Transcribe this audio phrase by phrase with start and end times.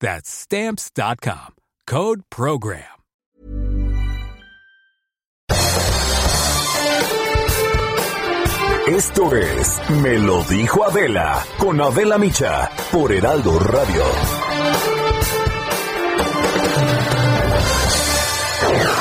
[0.00, 1.54] That's Stamps.com.
[1.86, 2.96] Code Program.
[8.88, 14.04] Esto es Me lo dijo Adela con Adela Micha por Heraldo Radio.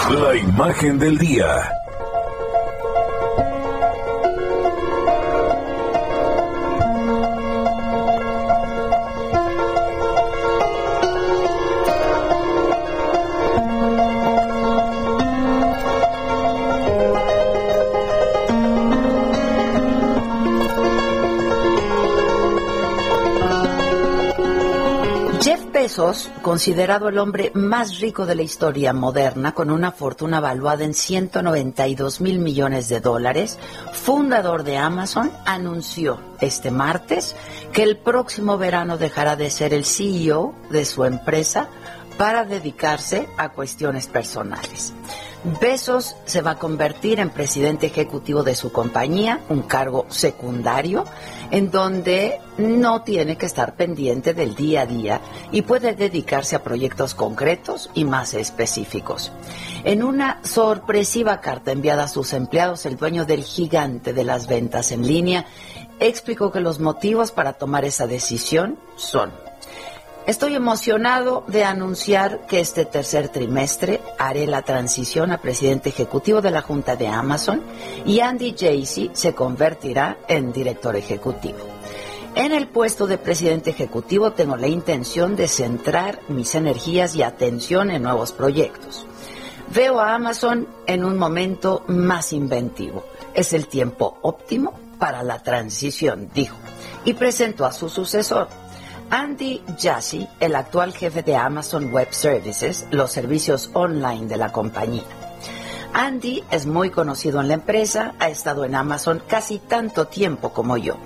[0.10, 1.85] La imagen del día.
[26.42, 32.20] Considerado el hombre más rico de la historia moderna, con una fortuna valuada en 192
[32.20, 33.58] mil millones de dólares,
[33.94, 37.34] fundador de Amazon, anunció este martes
[37.72, 41.70] que el próximo verano dejará de ser el CEO de su empresa
[42.18, 44.94] para dedicarse a cuestiones personales.
[45.62, 51.06] Bezos se va a convertir en presidente ejecutivo de su compañía, un cargo secundario,
[51.52, 56.64] en donde no tiene que estar pendiente del día a día y puede dedicarse a
[56.64, 59.32] proyectos concretos y más específicos.
[59.84, 64.92] En una sorpresiva carta enviada a sus empleados, el dueño del gigante de las ventas
[64.92, 65.46] en línea
[66.00, 69.32] explicó que los motivos para tomar esa decisión son
[70.28, 76.50] Estoy emocionado de anunciar que este tercer trimestre haré la transición a presidente ejecutivo de
[76.50, 77.62] la Junta de Amazon
[78.08, 81.60] y Andy Jassy se convertirá en director ejecutivo.
[82.34, 87.92] En el puesto de presidente ejecutivo tengo la intención de centrar mis energías y atención
[87.92, 89.06] en nuevos proyectos.
[89.76, 93.06] Veo a Amazon en un momento más inventivo.
[93.36, 96.58] Es el tiempo óptimo para la transición, dijo,
[97.04, 98.48] y presentó a su sucesor,
[99.10, 105.04] Andy Jassy, el actual jefe de Amazon Web Services, los servicios online de la compañía.
[105.94, 110.76] Andy es muy conocido en la empresa, ha estado en Amazon casi tanto tiempo como
[110.78, 110.98] yo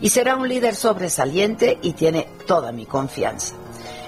[0.00, 3.54] y será un líder sobresaliente y tiene toda mi confianza.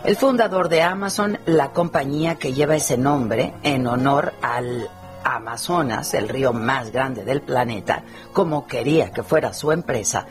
[0.04, 4.88] El fundador de Amazon, la compañía que lleva ese nombre en honor al
[5.24, 10.26] Amazonas, el río más grande del planeta, como quería que fuera su empresa,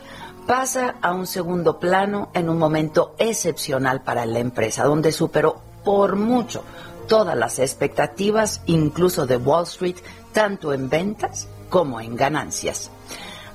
[0.48, 6.16] pasa a un segundo plano en un momento excepcional para la empresa, donde superó por
[6.16, 6.64] mucho
[7.06, 9.96] todas las expectativas, incluso de Wall Street,
[10.32, 12.90] tanto en ventas como en ganancias.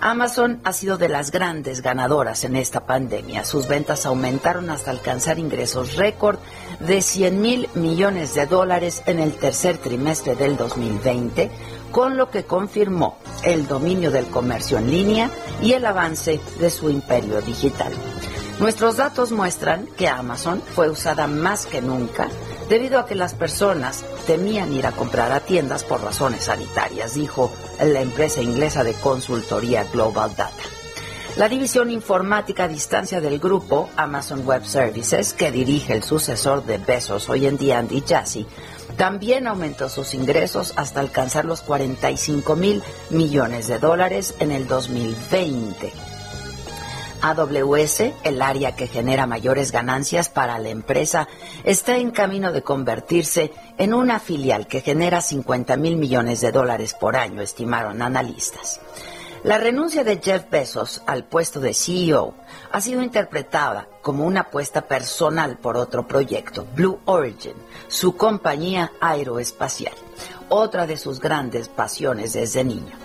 [0.01, 3.43] Amazon ha sido de las grandes ganadoras en esta pandemia.
[3.43, 6.37] Sus ventas aumentaron hasta alcanzar ingresos récord
[6.79, 11.49] de 100 mil millones de dólares en el tercer trimestre del 2020,
[11.93, 15.29] con lo que confirmó el dominio del comercio en línea
[15.61, 17.93] y el avance de su imperio digital.
[18.59, 22.27] Nuestros datos muestran que Amazon fue usada más que nunca
[22.67, 27.51] debido a que las personas temían ir a comprar a tiendas por razones sanitarias, dijo
[27.79, 30.82] la empresa inglesa de consultoría Global Data.
[31.35, 36.77] La división informática a distancia del grupo Amazon Web Services, que dirige el sucesor de
[36.77, 38.45] Bezos hoy en día, Andy Jassy,
[38.97, 45.91] también aumentó sus ingresos hasta alcanzar los 45 mil millones de dólares en el 2020.
[47.23, 51.27] AWS, el área que genera mayores ganancias para la empresa,
[51.63, 56.93] está en camino de convertirse en una filial que genera 50 mil millones de dólares
[56.93, 58.79] por año, estimaron analistas.
[59.43, 62.33] La renuncia de Jeff Bezos al puesto de CEO
[62.71, 67.51] ha sido interpretada como una apuesta personal por otro proyecto, Blue Origin,
[67.89, 69.93] su compañía aeroespacial,
[70.47, 72.95] otra de sus grandes pasiones desde niño.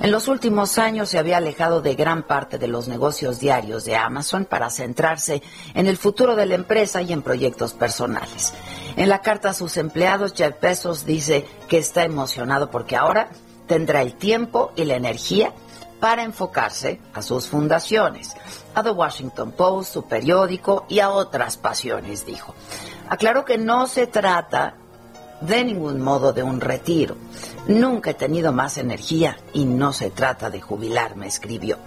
[0.00, 3.94] En los últimos años se había alejado de gran parte de los negocios diarios de
[3.94, 5.44] Amazon para centrarse
[5.74, 8.52] en el futuro de la empresa y en proyectos personales.
[8.96, 13.28] En la carta a sus empleados, Jeff Bezos dice que está emocionado porque ahora
[13.68, 15.52] tendrá el tiempo y la energía
[16.04, 18.34] para enfocarse a sus fundaciones,
[18.74, 22.54] a The Washington Post, su periódico y a otras pasiones, dijo.
[23.08, 24.74] Aclaró que no se trata
[25.40, 27.16] de ningún modo de un retiro.
[27.68, 31.78] Nunca he tenido más energía y no se trata de jubilarme, escribió.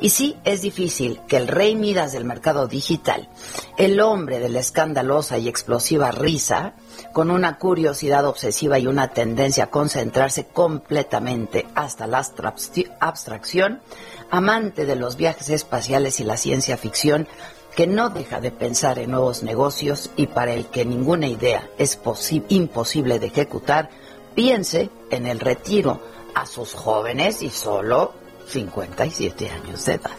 [0.00, 3.30] Y sí, es difícil que el rey Midas del mercado digital,
[3.78, 6.74] el hombre de la escandalosa y explosiva risa,
[7.12, 12.24] con una curiosidad obsesiva y una tendencia a concentrarse completamente hasta la
[13.00, 13.80] abstracción,
[14.30, 17.26] amante de los viajes espaciales y la ciencia ficción,
[17.74, 21.98] que no deja de pensar en nuevos negocios y para el que ninguna idea es
[22.48, 23.90] imposible de ejecutar,
[24.34, 26.00] piense en el retiro
[26.34, 28.12] a sus jóvenes y solo
[28.48, 30.10] 57 años de edad.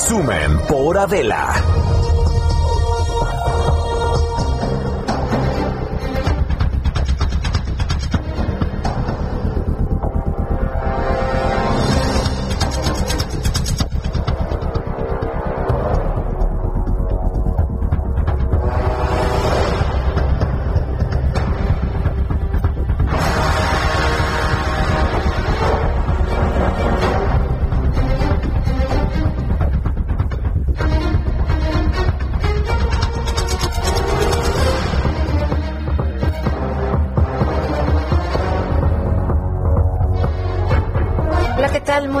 [0.00, 1.89] Resumen por Adela.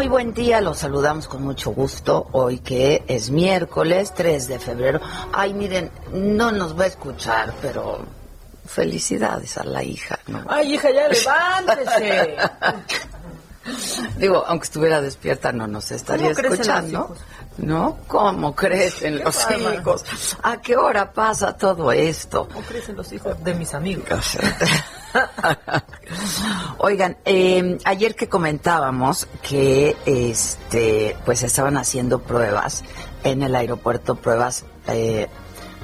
[0.00, 4.98] Muy buen día, los saludamos con mucho gusto hoy que es miércoles 3 de febrero.
[5.30, 7.98] Ay, miren, no nos va a escuchar, pero
[8.64, 10.18] felicidades a la hija.
[10.48, 12.34] Ay, hija, ya levántese.
[14.16, 17.14] Digo, aunque estuviera despierta no nos estaría escuchando.
[17.58, 17.98] ¿No?
[18.06, 20.04] ¿Cómo crecen los hijos?
[20.42, 22.48] ¿A qué hora pasa todo esto?
[22.48, 24.38] ¿Cómo crecen los hijos de mis amigos?
[26.78, 32.82] Oigan, eh, ayer que comentábamos que este, pues estaban haciendo pruebas
[33.24, 35.28] en el aeropuerto, pruebas eh,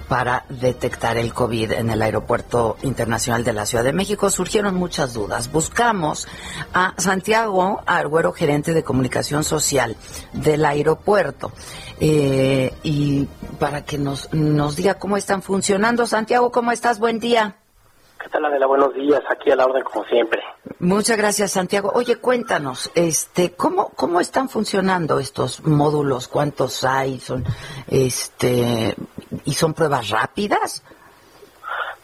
[0.08, 5.14] para detectar el COVID en el Aeropuerto Internacional de la Ciudad de México, surgieron muchas
[5.14, 5.50] dudas.
[5.50, 6.29] Buscamos
[6.73, 9.97] a Santiago Arguero, gerente de comunicación social
[10.32, 11.53] del aeropuerto,
[12.00, 13.26] eh, y
[13.58, 16.06] para que nos, nos diga cómo están funcionando.
[16.06, 16.99] Santiago, ¿cómo estás?
[16.99, 17.56] Buen día.
[18.26, 18.67] ¿Qué tal, Adela?
[18.67, 20.41] Buenos días, aquí a la orden como siempre.
[20.81, 21.93] Muchas gracias, Santiago.
[21.94, 26.26] Oye, cuéntanos, este, ¿cómo, cómo están funcionando estos módulos?
[26.29, 27.20] ¿Cuántos hay?
[27.20, 27.44] Son,
[27.87, 28.94] este,
[29.44, 30.82] y son pruebas rápidas.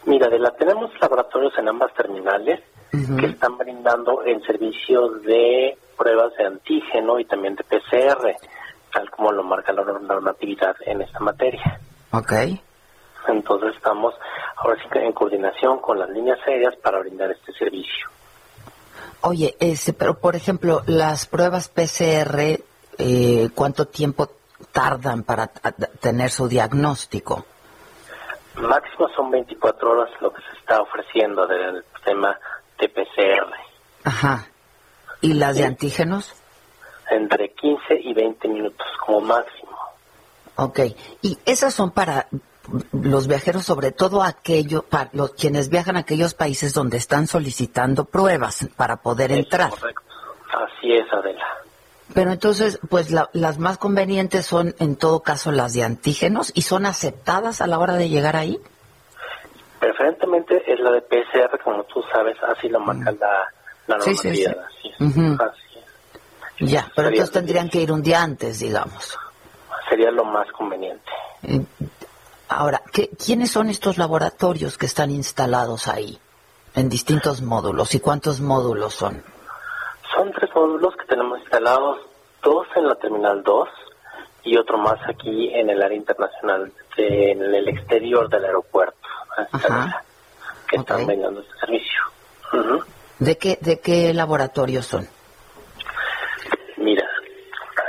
[0.05, 2.61] Mira, Adela, tenemos laboratorios en ambas terminales
[2.91, 8.37] que están brindando el servicio de pruebas de antígeno y también de PCR,
[8.93, 11.81] tal como lo marca la normatividad en esta materia.
[12.11, 12.61] Okay.
[13.29, 14.15] Entonces estamos
[14.57, 18.09] ahora sí que en coordinación con las líneas aéreas para brindar este servicio.
[19.23, 22.61] Oye, ese, pero por ejemplo, las pruebas PCR,
[22.99, 24.29] eh, ¿cuánto tiempo
[24.73, 27.45] tardan para tener su diagnóstico?
[28.57, 32.39] Máximo son 24 horas lo que se está ofreciendo del tema
[32.79, 33.55] de PCR.
[34.05, 34.47] Ajá.
[35.21, 36.35] ¿Y las de antígenos?
[37.11, 39.77] Entre 15 y 20 minutos como máximo.
[40.57, 40.81] Ok.
[41.23, 42.27] ¿Y esas son para
[42.93, 48.05] los viajeros, sobre todo aquellos, para los quienes viajan a aquellos países donde están solicitando
[48.05, 49.71] pruebas para poder entrar.
[49.71, 50.03] Correcto.
[50.53, 51.45] Así es, Adela.
[52.15, 56.87] Pero entonces, pues las más convenientes son, en todo caso, las de antígenos y son
[56.87, 58.59] aceptadas a la hora de llegar ahí.
[59.81, 63.53] Preferentemente es la de PCR, como tú sabes, así lo marca la,
[63.87, 64.57] la normatividad.
[64.83, 65.37] Sí, sí,
[66.59, 66.67] sí.
[66.67, 69.19] Ya, pero entonces tendrían que ir un día antes, digamos.
[69.89, 71.11] Sería lo más conveniente.
[71.43, 71.65] Eh,
[72.55, 76.19] Ahora, ¿qué, ¿quiénes son estos laboratorios que están instalados ahí
[76.75, 79.23] en distintos módulos y cuántos módulos son?
[80.15, 80.95] Son tres módulos
[81.53, 81.99] instalados,
[82.43, 83.69] dos en la Terminal 2
[84.45, 88.97] y otro más aquí en el área internacional, en el exterior del aeropuerto,
[90.67, 92.01] que están vendiendo este servicio.
[93.19, 95.07] ¿De qué, ¿De qué laboratorios son?
[96.79, 97.07] Mira,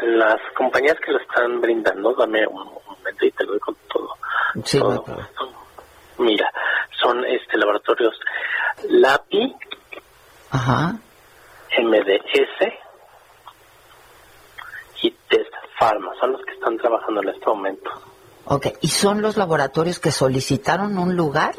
[0.01, 4.09] las compañías que lo están brindando, dame un momento y te lo doy con todo.
[4.65, 5.05] Sí, todo.
[6.17, 6.51] Mira,
[7.01, 8.19] son este laboratorios
[8.89, 9.55] LAPI,
[10.51, 10.95] Ajá.
[11.81, 12.83] MDS
[15.03, 17.89] y Test Pharma, son los que están trabajando en este momento.
[18.45, 21.55] Ok, ¿y son los laboratorios que solicitaron un lugar?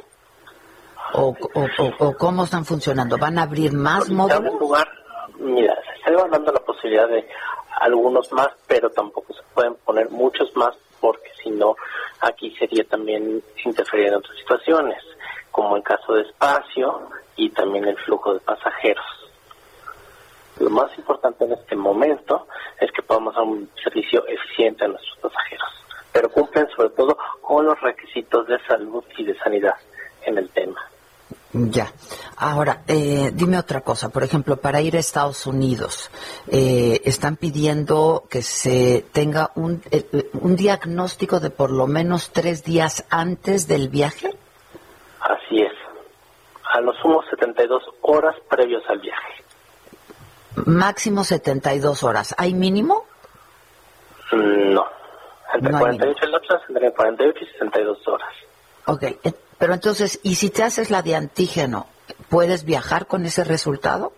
[1.13, 3.17] ¿O, o, o- o cómo están funcionando?
[3.19, 4.53] ¿Van a abrir más módulos?
[4.55, 4.89] un lugar,
[5.39, 7.29] mira, se está evaluando la posibilidad de
[7.81, 11.77] algunos más, pero tampoco se pueden poner muchos más porque si no,
[12.21, 15.03] aquí sería también interferir en otras situaciones,
[15.51, 19.05] como el caso de espacio y también el flujo de pasajeros.
[20.59, 22.47] Lo más importante en este momento
[22.81, 27.67] es que podamos dar un servicio eficiente a nuestros pasajeros, pero cumplen sobre todo con
[27.67, 29.75] los requisitos de salud y de sanidad
[30.23, 30.81] en el tema.
[31.53, 31.87] Ya.
[32.37, 34.09] Ahora, eh, dime otra cosa.
[34.09, 36.11] Por ejemplo, para ir a Estados Unidos,
[36.49, 42.65] eh, están pidiendo que se tenga un, eh, un diagnóstico de por lo menos tres
[42.65, 44.31] días antes del viaje.
[45.21, 45.73] Así es.
[46.75, 49.44] A lo sumo 72 horas previos al viaje.
[50.67, 52.35] Máximo 72 horas.
[52.39, 53.05] ¿Hay mínimo?
[54.33, 54.85] Mm, No.
[55.55, 58.29] Entre No hay 48 lapsos, entre 48 y 62 horas.
[58.87, 59.03] Ok.
[59.03, 59.19] eh,
[59.59, 61.87] Pero entonces, ¿y si te haces la de antígeno,
[62.29, 64.13] puedes viajar con ese resultado?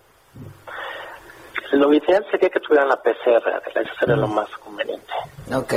[1.73, 5.11] Lo ideal sería que tuvieran la PCR, eso sería lo más conveniente.
[5.53, 5.73] Ok.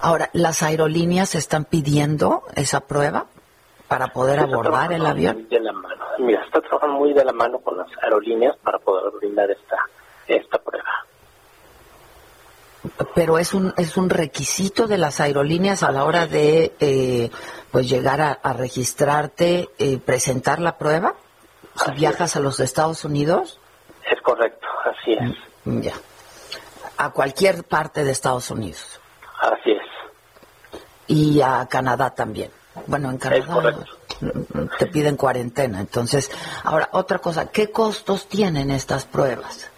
[0.00, 3.26] Ahora, ¿las aerolíneas están pidiendo esa prueba
[3.92, 5.36] para poder está abordar el avión?
[5.36, 6.04] muy De la mano.
[6.18, 9.76] Mira, está trabajando muy de la mano con las aerolíneas para poder brindar esta,
[10.28, 10.88] esta prueba.
[13.14, 17.30] Pero es un es un requisito de las aerolíneas a la hora de eh,
[17.70, 21.14] pues llegar a, a registrarte, eh, presentar la prueba.
[21.76, 23.58] Si Así viajas a los Estados Unidos,
[24.10, 25.36] Es correcto, así es.
[25.64, 25.94] ya.
[26.98, 29.00] A cualquier parte de Estados Unidos
[29.40, 29.82] Así es.
[31.06, 32.50] y a Canadá también.
[32.86, 33.74] Bueno, en Canadá
[34.78, 35.80] te piden cuarentena.
[35.80, 36.30] Entonces,
[36.64, 39.70] ahora otra cosa, ¿qué costos tienen estas pruebas?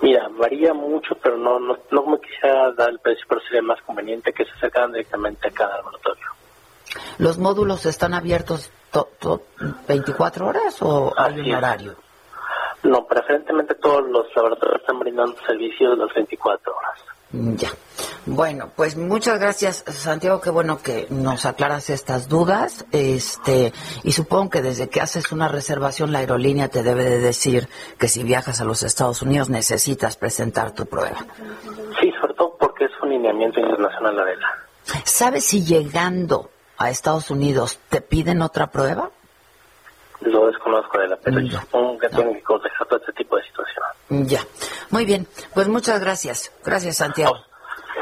[0.00, 3.80] Mira, varía mucho, pero no, no, no me quisiera dar el precio, pero sería más
[3.82, 6.26] conveniente que se acercaran directamente a cada laboratorio.
[7.18, 9.42] ¿Los módulos están abiertos to- to-
[9.86, 11.96] 24 horas o hay un horario?
[12.82, 16.98] No, preferentemente todos los laboratorios están brindando servicios las 24 horas.
[17.32, 17.70] Ya.
[18.26, 20.40] Bueno, pues muchas gracias, Santiago.
[20.40, 22.84] Qué bueno que nos aclaras estas dudas.
[22.92, 23.72] Este,
[24.02, 28.08] y supongo que desde que haces una reservación, la aerolínea te debe de decir que
[28.08, 31.18] si viajas a los Estados Unidos necesitas presentar tu prueba.
[32.00, 34.48] Sí, sobre todo porque es un lineamiento internacional, Adela.
[35.04, 39.10] ¿Sabes si llegando a Estados Unidos te piden otra prueba?
[40.20, 43.42] Lo desconozco, Adela, pero Mm, yo supongo que tienen que corregir todo este tipo de
[43.44, 43.84] situación.
[44.26, 44.40] Ya.
[44.90, 45.26] Muy bien.
[45.54, 46.50] Pues muchas gracias.
[46.64, 47.36] Gracias, Santiago.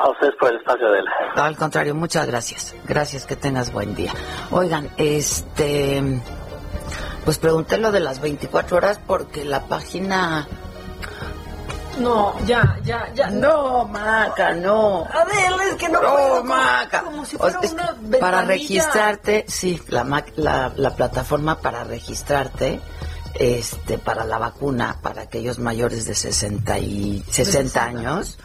[0.02, 1.10] A ustedes por el espacio, Adela.
[1.36, 2.74] No, al contrario, muchas gracias.
[2.86, 4.12] Gracias, que tengas buen día.
[4.50, 6.02] Oigan, este,
[7.24, 10.46] pues pregunté lo de las 24 horas porque la página...
[11.98, 13.28] No, ya, ya, ya.
[13.28, 15.04] No, Maca, no.
[15.04, 16.44] Adela, es que no, No, puedo.
[16.44, 17.02] Maca.
[17.02, 18.20] Como si fuera es una ventanilla.
[18.20, 22.80] para registrarte, sí, la, ma- la, la plataforma para registrarte,
[23.34, 28.38] este, para la vacuna, para aquellos mayores de 60 y 60 años,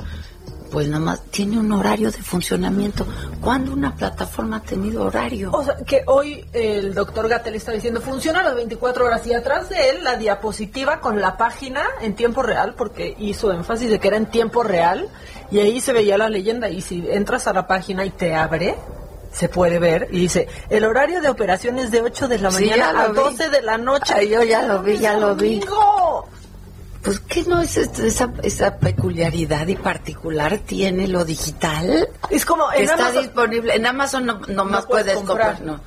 [0.71, 3.05] pues nada más tiene un horario de funcionamiento.
[3.39, 5.51] ¿Cuándo una plataforma ha tenido horario?
[5.53, 9.69] O sea, que hoy el doctor Gatel está diciendo, funciona las 24 horas y atrás
[9.69, 14.07] de él la diapositiva con la página en tiempo real, porque hizo énfasis de que
[14.09, 15.07] era en tiempo real,
[15.51, 18.75] y ahí se veía la leyenda, y si entras a la página y te abre,
[19.35, 22.69] se puede ver, y dice, el horario de operación es de 8 de la Sí,
[22.69, 23.19] mañana a lo vi.
[23.19, 24.13] 12 de la noche.
[24.15, 25.59] Ay, yo ya lo vi, ya lo vi.
[25.59, 26.29] ¡Domingo!
[27.03, 32.07] Pues, ¿qué no es esa, esa peculiaridad y particular tiene lo digital?
[32.29, 33.75] Es como en está Amazon- disponible.
[33.75, 35.55] En Amazon no, No puedes puedes comprar.
[35.57, 35.61] comprar.
[35.61, 35.79] no.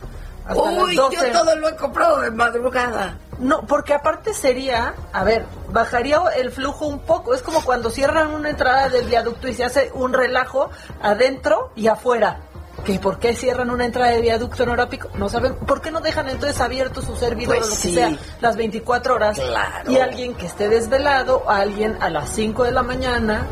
[0.55, 1.17] Uy, 12.
[1.17, 3.19] yo todo lo he comprado de madrugada.
[3.39, 7.35] No, porque aparte sería, a ver, bajaría el flujo un poco.
[7.35, 10.71] Es como cuando cierran una entrada del viaducto y se hace un relajo
[11.03, 12.41] adentro y afuera.
[12.85, 15.09] ¿Que ¿Por qué cierran una entrada de viaducto en hora pico?
[15.15, 15.55] No saben.
[15.55, 19.15] ¿Por qué no dejan entonces abierto su servidor Pues o lo que sea las 24
[19.15, 19.39] horas?
[19.39, 19.91] Claro.
[19.91, 23.47] Y alguien que esté desvelado, alguien a las 5 de la mañana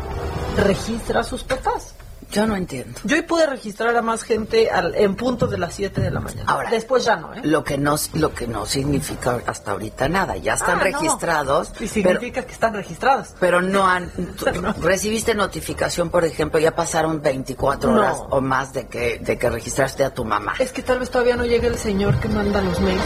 [0.56, 1.95] registra a sus papás.
[2.33, 2.99] Yo no entiendo.
[3.04, 6.21] Yo hoy pude registrar a más gente al- en punto de las 7 de la
[6.21, 6.45] mañana.
[6.52, 7.40] Ahora, Después ya no, ¿eh?
[7.45, 10.37] Lo que no, lo que no significa hasta ahorita nada.
[10.37, 10.99] Ya están Ah, no.
[10.99, 11.68] registrados.
[11.80, 13.28] Y pero, significa que están registrados.
[13.40, 14.11] pero no han.
[14.61, 14.73] No.
[14.80, 18.00] Recibiste notificación, por ejemplo, ya pasaron 24 No.
[18.00, 20.54] horas o más de que, de que registraste a tu mamá.
[20.59, 23.02] Es que tal vez todavía no llegue el señor que manda los mails.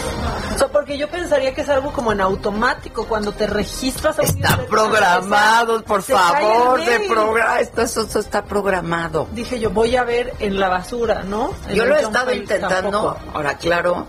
[0.55, 4.23] O sea, porque yo pensaría que es algo como en automático cuando te registras a
[4.23, 7.61] un Está newsletter, programado, por favor, de programa.
[7.61, 9.20] Esto, esto, esto está programado.
[9.33, 11.50] Dije yo, voy a ver en la basura, ¿no?
[11.69, 12.91] En Yo lo he estado intentando.
[12.91, 13.17] tampoco.
[13.35, 14.07] Ahora, claro,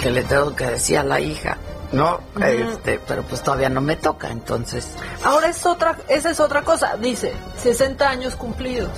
[0.00, 1.56] que le tengo que decir a la hija,
[1.92, 2.20] ¿no?
[2.40, 4.88] este, pero pues todavía no me toca, entonces.
[5.24, 6.96] Ahora es otra, esa es otra cosa.
[6.96, 7.32] Dice,
[7.62, 8.90] 60 años cumplidos.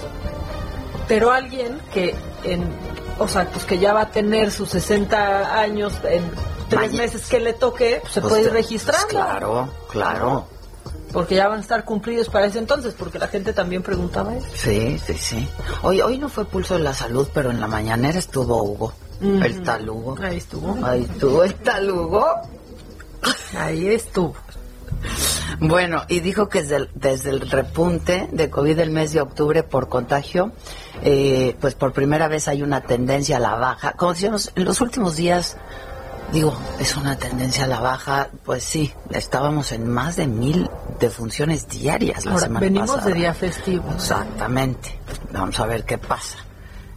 [1.06, 2.68] Pero alguien que en,
[3.18, 6.30] o sea, pues que ya va a tener sus 60 años en
[6.68, 9.08] tres meses que le toque, pues se pues, puede ir pues, registrando.
[9.08, 10.57] claro, claro.
[11.12, 14.46] Porque ya van a estar cumplidos para ese entonces, porque la gente también preguntaba eso.
[14.54, 15.48] Sí, sí, sí.
[15.82, 18.92] Hoy, hoy no fue pulso de la salud, pero en la mañanera estuvo Hugo.
[19.20, 20.16] El tal Hugo.
[20.22, 20.84] Ahí estuvo.
[20.84, 22.26] Ahí estuvo el tal Hugo.
[23.56, 24.34] Ahí estuvo.
[25.60, 29.62] Bueno, y dijo que desde el, desde el repunte de COVID del mes de octubre
[29.64, 30.52] por contagio,
[31.02, 33.92] eh, pues por primera vez hay una tendencia a la baja.
[33.92, 35.56] Como decíamos, en los últimos días,
[36.32, 40.68] digo, es una tendencia a la baja, pues sí, estábamos en más de mil
[41.00, 43.06] defunciones diarias la Ahora, semana venimos pasada.
[43.08, 43.84] de día festivo.
[43.94, 44.98] Exactamente.
[45.32, 46.38] Vamos a ver qué pasa.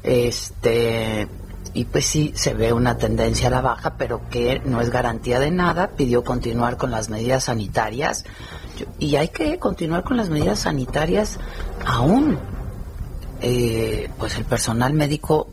[0.04, 1.28] Este
[1.74, 5.40] y pues sí se ve una tendencia a la baja, pero que no es garantía
[5.40, 5.88] de nada.
[5.90, 8.26] Pidió continuar con las medidas sanitarias
[9.00, 11.38] y hay que continuar con las medidas sanitarias
[11.86, 12.38] aún.
[13.44, 15.50] Eh, pues el personal médico,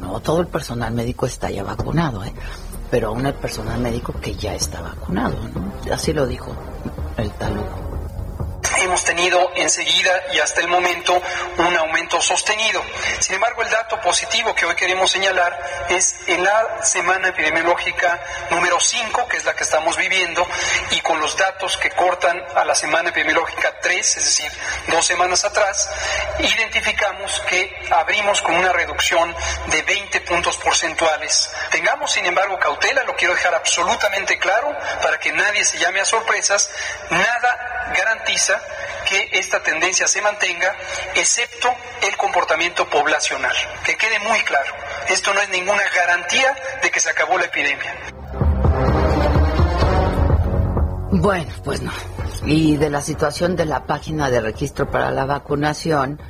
[0.00, 2.34] no todo el personal médico está ya vacunado, ¿eh?
[2.94, 5.34] Pero aún el personal médico que ya está vacunado.
[5.92, 6.54] Así lo dijo
[7.16, 7.52] el tal.
[8.84, 11.20] Hemos tenido enseguida y hasta el momento
[11.58, 12.82] un aumento sostenido.
[13.20, 18.78] Sin embargo, el dato positivo que hoy queremos señalar es en la semana epidemiológica número
[18.78, 20.46] 5, que es la que estamos viviendo,
[20.90, 24.52] y con los datos que cortan a la semana epidemiológica 3, es decir,
[24.88, 25.88] dos semanas atrás,
[26.38, 29.34] identificamos que abrimos con una reducción
[29.66, 31.50] de 20 puntos porcentuales.
[31.70, 36.04] Tengamos, sin embargo, cautela, lo quiero dejar absolutamente claro para que nadie se llame a
[36.04, 36.70] sorpresas,
[37.10, 38.60] nada garantiza
[39.08, 40.74] que esta tendencia se mantenga,
[41.14, 41.68] excepto
[42.02, 43.54] el comportamiento poblacional.
[43.84, 44.72] Que quede muy claro,
[45.08, 47.94] esto no es ninguna garantía de que se acabó la epidemia.
[51.16, 51.92] Bueno, pues no.
[52.44, 56.20] Y de la situación de la página de registro para la vacunación,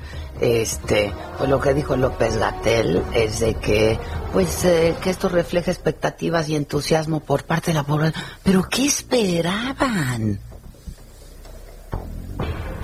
[0.41, 3.99] este, pues lo que dijo López Gatel es de que,
[4.33, 8.23] pues, eh, que esto refleja expectativas y entusiasmo por parte de la población.
[8.43, 10.39] Pero ¿qué esperaban?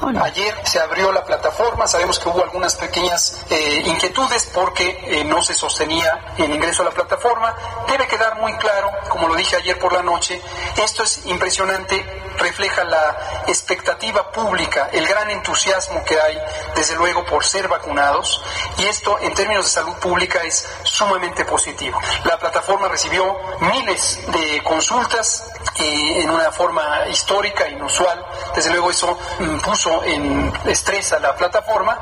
[0.02, 5.42] Ayer se abrió la plataforma, sabemos que hubo algunas pequeñas eh, inquietudes porque eh, no
[5.42, 7.54] se sostenía el ingreso a la plataforma.
[7.86, 10.40] Debe quedar muy claro, como lo dije ayer por la noche,
[10.82, 12.04] esto es impresionante,
[12.38, 16.40] refleja la expectativa pública, el gran entusiasmo que hay,
[16.74, 18.42] desde luego, por ser vacunados,
[18.78, 22.00] y esto en términos de salud pública es sumamente positivo.
[22.24, 25.44] La plataforma recibió miles de consultas
[25.76, 31.34] eh, en una forma histórica, inusual, desde luego eso mm, puso en estrés a la
[31.36, 31.98] plataforma.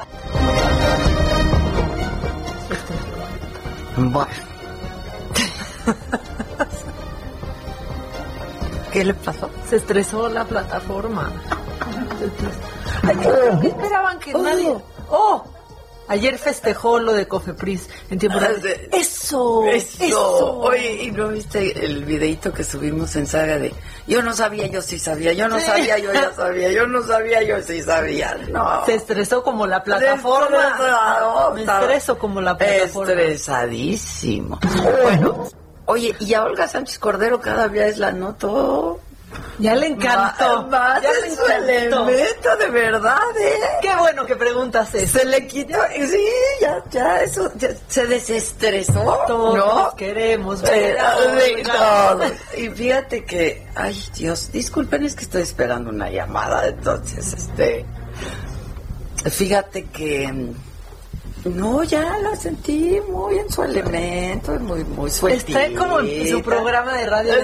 [3.97, 4.27] Bueno.
[8.93, 9.51] ¿Qué le pasó?
[9.69, 11.31] Se estresó la plataforma.
[13.03, 13.17] Ay,
[13.61, 14.77] ¿Qué esperaban que nadie?
[15.11, 15.45] ¡Oh!
[16.09, 18.63] Ayer festejó lo de Cofepris en tiempo real.
[18.93, 20.59] Eso, eso.
[20.61, 23.75] Oye, ¿y no viste el videito que subimos en Saga de
[24.09, 27.43] yo no sabía, yo sí sabía, yo no sabía, yo ya sabía, yo no sabía,
[27.43, 28.39] yo sí sabía?
[28.51, 28.87] No.
[28.87, 31.53] Se estresó como la plataforma.
[31.55, 33.13] Me estreso como la plataforma.
[33.13, 34.59] Estresadísimo.
[35.03, 35.47] Bueno,
[35.85, 38.99] oye, y a Olga Sánchez Cordero cada vez la noto
[39.59, 40.69] Ya le encantó.
[40.71, 42.09] Ya le encantó.
[42.09, 43.59] elemento, de verdad, ¿eh?
[43.83, 45.19] Qué bueno que preguntas eso.
[45.19, 46.27] Se le quitó, sí,
[46.61, 49.95] ya, ya, eso, ya, se desestresó, Todos ¿no?
[49.97, 51.73] queremos ver Eh, a de Olga.
[51.75, 52.25] todo.
[52.57, 57.85] Y fíjate que, ay Dios, disculpen, es que estoy esperando una llamada, entonces, este,
[59.31, 60.55] fíjate que, mm,
[61.45, 65.65] no, ya la sentí muy en su elemento, muy, muy sueltita.
[65.65, 67.35] Está como en su programa de radio.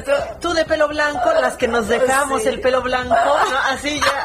[0.40, 2.48] Tú de pelo blanco, las que nos dejamos Sí.
[2.48, 3.58] el pelo blanco, ¿no?
[3.70, 4.24] así ya.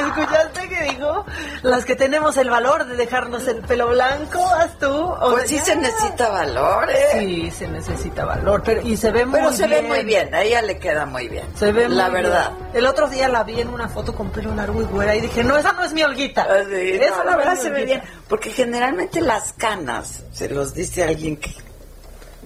[0.06, 1.24] ¿Escuchaste que dijo?
[1.62, 4.90] Las que tenemos el valor de dejarnos el pelo blanco, haz tú.
[4.92, 6.96] O Pues sí se necesita valor, ¿eh?
[7.12, 9.82] Sí, se necesita valor, pero y se ve muy Pero se bien.
[9.82, 11.46] ve muy bien, a ella le queda muy bien.
[11.56, 12.50] Se ve La muy verdad.
[12.52, 12.70] bien.
[12.74, 15.42] El otro día la vi en una foto con pelo largo y güera y dije,
[15.44, 16.46] no, esa no es mi Olguita.
[16.48, 20.72] Ah, sí, Esa no, la verdad se ve bien, porque generalmente las canas, se los
[20.72, 21.52] dice alguien que,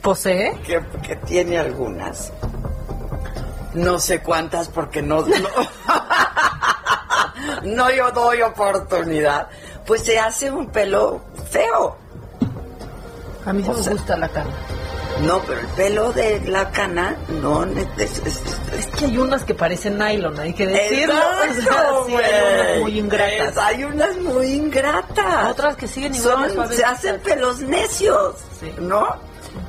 [0.02, 0.58] ¿Posee?
[0.66, 2.32] que, que tiene algunas.
[3.74, 5.48] No sé cuántas porque no, no,
[7.64, 9.48] no yo doy oportunidad.
[9.86, 11.20] Pues se hace un pelo
[11.50, 11.96] feo.
[13.44, 14.50] A mí sí O me sea- gusta la cara.
[15.22, 18.42] No, pero el pelo de la cana no es, es- es-
[18.78, 21.14] Es que hay unas que parecen nylon, hay que decirlo.
[21.44, 23.48] Exacto, O sea, sí, hay unas muy ingratas.
[23.52, 25.50] Es- hay unas muy ingratas.
[25.52, 28.72] Otras que siguen igual Son- se hacen pelos necios, Sí.
[28.78, 29.06] ¿no?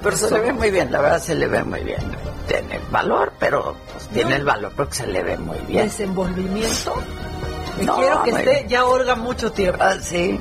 [0.02, 2.00] Pero se le ve muy bien, la verdad se le ve muy bien.
[2.48, 5.86] Tiene valor, pero pues, tiene el valor porque se le ve muy bien.
[5.88, 6.94] Desenvolvimiento.
[7.82, 8.68] No, quiero que esté bien.
[8.68, 9.78] ya Olga mucho tiempo.
[9.82, 10.40] Ah, sí.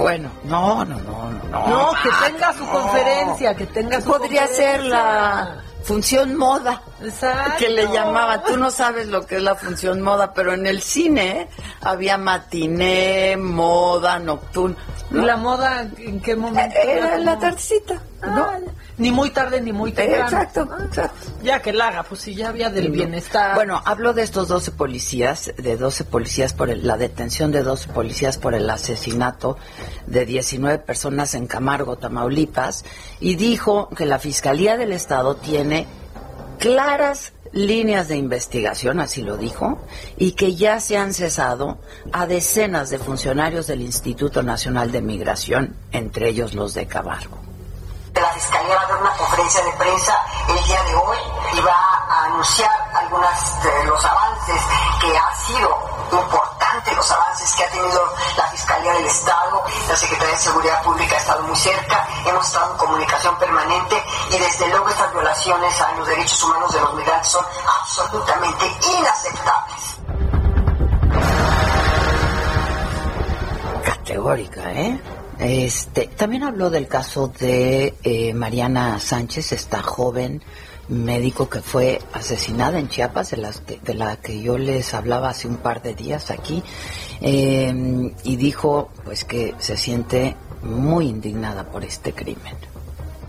[0.00, 1.66] Bueno, no, no, no, no.
[1.68, 2.72] No, que Ah, tenga su no.
[2.72, 6.80] conferencia, que tenga su Podría ser la función moda.
[7.02, 7.52] Exacto.
[7.58, 10.80] que le llamaban, tú no sabes lo que es la función moda, pero en el
[10.82, 11.48] cine
[11.82, 14.76] había matiné, moda, nocturno.
[15.10, 16.76] ¿Y la moda en qué momento?
[16.78, 18.48] Era en la tardecita, ¿no?
[19.00, 20.24] Ni muy tarde ni muy temprano.
[20.26, 21.30] Exacto, exacto.
[21.42, 23.54] Ya que la haga, pues si ya había del bienestar.
[23.54, 27.88] Bueno, hablo de estos 12 policías, de 12 policías por el- la detención de 12
[27.88, 29.56] policías por el asesinato
[30.06, 32.84] de 19 personas en Camargo, Tamaulipas,
[33.20, 35.86] y dijo que la Fiscalía del Estado tiene
[36.58, 39.78] claras líneas de investigación, así lo dijo,
[40.18, 41.78] y que ya se han cesado
[42.12, 47.38] a decenas de funcionarios del Instituto Nacional de Migración, entre ellos los de Camargo.
[48.14, 51.18] La Fiscalía va a dar una conferencia de prensa el día de hoy
[51.52, 54.62] y va a anunciar algunos de los avances
[55.00, 60.34] que ha sido importante, los avances que ha tenido la Fiscalía del Estado, la Secretaría
[60.34, 64.88] de Seguridad Pública ha estado muy cerca, hemos estado en comunicación permanente y desde luego
[64.88, 67.44] estas violaciones a los derechos humanos de los migrantes son
[67.80, 68.64] absolutamente
[68.98, 70.00] inaceptables.
[74.10, 75.00] categórica, ¿eh?
[75.40, 80.42] Este, también habló del caso de eh, Mariana Sánchez, esta joven
[80.88, 85.30] médico que fue asesinada en Chiapas, de, las que- de la que yo les hablaba
[85.30, 86.62] hace un par de días aquí,
[87.22, 92.56] eh, y dijo pues que se siente muy indignada por este crimen.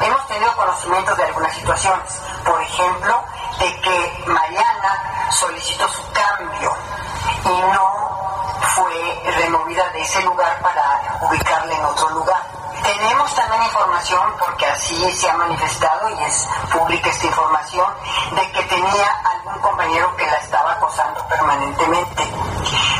[0.03, 2.11] Hemos tenido conocimiento de algunas situaciones,
[2.43, 3.15] por ejemplo,
[3.59, 6.71] de que Mariana solicitó su cambio
[7.45, 8.20] y no
[8.75, 12.41] fue removida de ese lugar para ubicarla en otro lugar.
[12.83, 17.87] Tenemos también información, porque así se ha manifestado y es pública esta información,
[18.35, 22.23] de que tenía algún compañero que la estaba acosando permanentemente.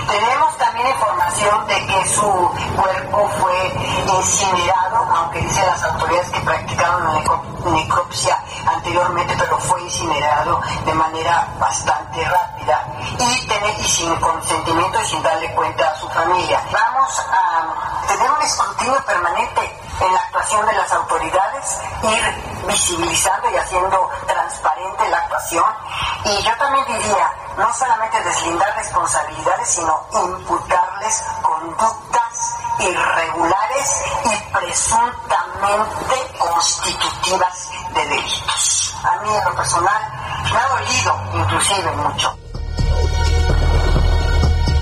[0.08, 3.74] Tenemos también información de que su cuerpo fue
[4.18, 10.94] incinerado, aunque dicen las autoridades que practicaron la necro- necropsia anteriormente, pero fue incinerado de
[10.94, 16.62] manera bastante rápida y, tener- y sin consentimiento y sin darle cuenta a su familia.
[16.72, 23.56] Vamos a tener un escrutinio permanente en la actuación de las autoridades, ir visibilizando y
[23.58, 25.66] haciendo transparente la actuación.
[26.26, 37.70] Y yo también diría, no solamente deslindar responsabilidades, sino imputarles conductas irregulares y presuntamente constitutivas
[37.94, 38.96] de delitos.
[39.04, 40.02] A mí en lo personal
[40.52, 42.41] me ha dolido inclusive mucho.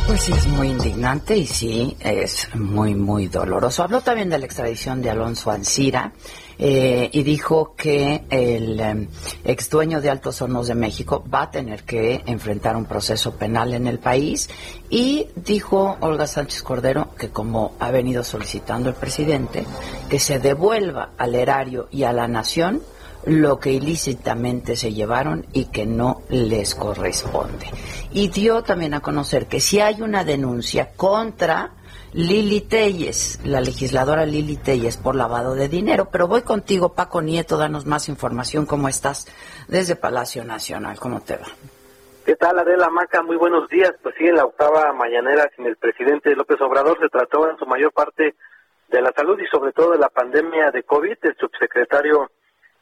[0.10, 3.84] Pues sí, es muy indignante y sí, es muy, muy doloroso.
[3.84, 6.14] Habló también de la extradición de Alonso Ancira
[6.58, 9.08] eh, y dijo que el eh,
[9.44, 13.72] ex dueño de Altos Hornos de México va a tener que enfrentar un proceso penal
[13.76, 14.50] en el país
[14.90, 19.64] y dijo Olga Sánchez Cordero que como ha venido solicitando el presidente,
[20.10, 22.82] que se devuelva al erario y a la nación
[23.30, 27.68] lo que ilícitamente se llevaron y que no les corresponde.
[28.12, 31.74] Y dio también a conocer que si hay una denuncia contra
[32.14, 36.10] Lili Telles, la legisladora Lili Telles, por lavado de dinero.
[36.12, 38.66] Pero voy contigo, Paco Nieto, danos más información.
[38.66, 39.28] ¿Cómo estás
[39.68, 41.00] desde Palacio Nacional?
[41.00, 41.46] ¿Cómo te va?
[42.26, 43.22] ¿Qué tal, Adela Maca?
[43.22, 43.94] Muy buenos días.
[44.02, 47.68] Pues sí, en la octava mañanera sin el presidente López Obrador se trató en su
[47.68, 48.36] mayor parte
[48.88, 51.18] de la salud y sobre todo de la pandemia de COVID.
[51.22, 52.32] El subsecretario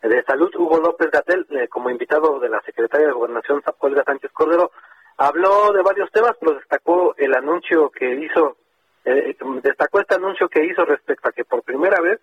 [0.07, 4.31] de Salud, Hugo López Gatel, eh, como invitado de la secretaria de Gobernación, Olga Sánchez
[4.31, 4.71] Cordero,
[5.17, 8.57] habló de varios temas, pero destacó el anuncio que hizo,
[9.05, 12.19] eh, destacó este anuncio que hizo respecto a que por primera vez,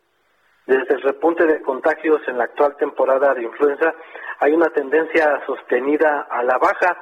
[0.67, 3.95] desde el repunte de contagios en la actual temporada de influenza,
[4.41, 6.97] hay una tendencia sostenida a la baja.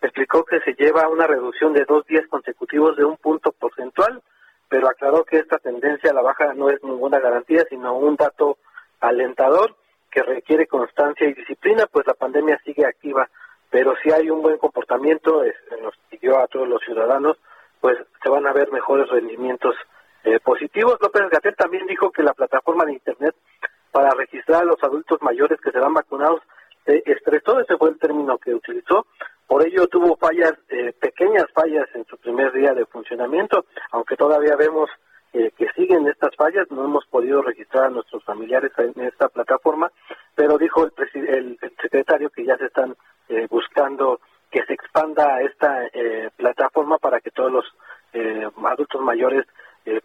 [0.00, 4.22] explicó que se lleva una reducción de dos días consecutivos de un punto porcentual,
[4.68, 8.58] pero aclaró que esta tendencia a la baja no es ninguna garantía, sino un dato
[9.00, 9.76] alentador
[10.14, 13.28] que requiere constancia y disciplina, pues la pandemia sigue activa,
[13.68, 15.42] pero si hay un buen comportamiento,
[15.82, 17.36] nos siguió a todos los ciudadanos,
[17.80, 19.74] pues se van a ver mejores rendimientos
[20.22, 20.98] eh, positivos.
[21.00, 23.34] López Gatel también dijo que la plataforma de Internet
[23.90, 26.40] para registrar a los adultos mayores que serán vacunados
[26.86, 29.06] se estresó, ese fue el término que utilizó,
[29.48, 34.54] por ello tuvo fallas, eh, pequeñas fallas en su primer día de funcionamiento, aunque todavía
[34.54, 34.90] vemos
[35.34, 39.90] eh, que siguen estas fallas, no hemos podido registrar a nuestros familiares en esta plataforma,
[40.34, 42.94] pero dijo el, el, secretario que ya se están
[43.28, 44.20] eh, buscando
[44.50, 45.88] que se expanda esta
[46.36, 47.64] plataforma para que todos los
[48.64, 49.44] adultos mayores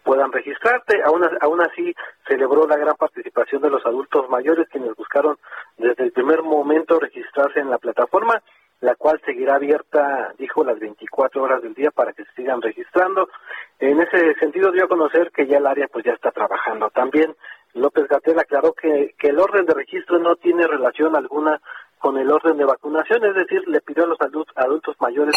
[0.02, 1.00] puedan registrarse.
[1.04, 1.94] Aún, aún así,
[2.26, 5.38] celebró la gran participación de los adultos mayores quienes buscaron
[5.78, 8.42] desde el primer momento registrarse en la plataforma
[8.80, 13.28] la cual seguirá abierta, dijo, las 24 horas del día para que se sigan registrando.
[13.78, 16.90] En ese sentido dio a conocer que ya el área pues ya está trabajando.
[16.90, 17.34] También
[17.74, 21.60] López Gatel aclaró que, que el orden de registro no tiene relación alguna
[21.98, 24.18] con el orden de vacunación, es decir, le pidió a los
[24.56, 25.34] adultos, mayores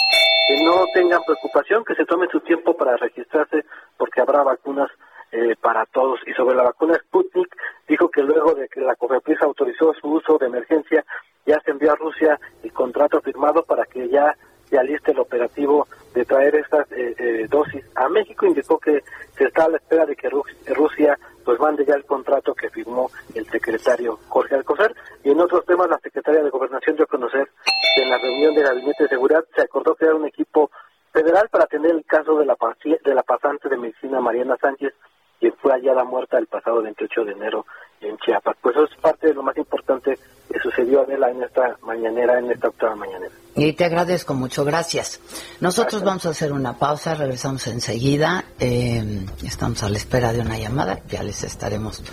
[0.47, 3.65] que no tengan preocupación, que se tomen su tiempo para registrarse
[3.97, 4.89] porque habrá vacunas
[5.33, 6.19] eh, para todos.
[6.27, 7.55] Y sobre la vacuna Sputnik,
[7.87, 11.03] dijo que luego de que la COFEPRIS autorizó su uso de emergencia,
[11.45, 14.35] ya se envió a Rusia el contrato firmado para que ya
[14.69, 18.45] se aliste el operativo de traer estas eh, eh, dosis a México.
[18.45, 19.03] Indicó que
[19.35, 23.09] se está a la espera de que Rusia pues mande ya el contrato que firmó
[23.33, 24.95] el secretario Jorge Alcocer.
[25.23, 27.49] Y en otros temas, la secretaria de Gobernación dio a conocer
[27.95, 30.69] que en la reunión del Gabinete de Seguridad se acordó crear un equipo
[31.11, 32.55] federal para atender el caso de la,
[33.03, 34.93] de la pasante de medicina Mariana Sánchez,
[35.39, 37.65] quien fue hallada muerta el pasado 28 de enero
[38.01, 38.55] en Chiapas.
[38.61, 40.17] Pues eso es parte de lo más importante
[40.51, 43.33] que sucedió, Adela, en esta mañanera, en esta octava mañanera.
[43.55, 45.19] Y te agradezco mucho, gracias.
[45.59, 48.45] Nosotros vamos a hacer una pausa, regresamos enseguida.
[48.59, 52.03] Eh, estamos a la espera de una llamada, ya les estaremos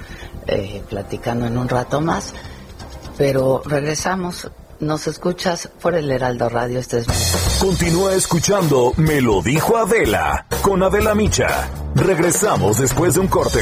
[0.46, 2.34] eh, platicando en un rato más.
[3.16, 4.50] Pero regresamos.
[4.80, 6.78] Nos escuchas por el Heraldo Radio.
[6.78, 7.06] Este es...
[7.60, 11.68] Continúa escuchando Me lo dijo Adela con Adela Micha.
[11.94, 13.60] Regresamos después de un corte.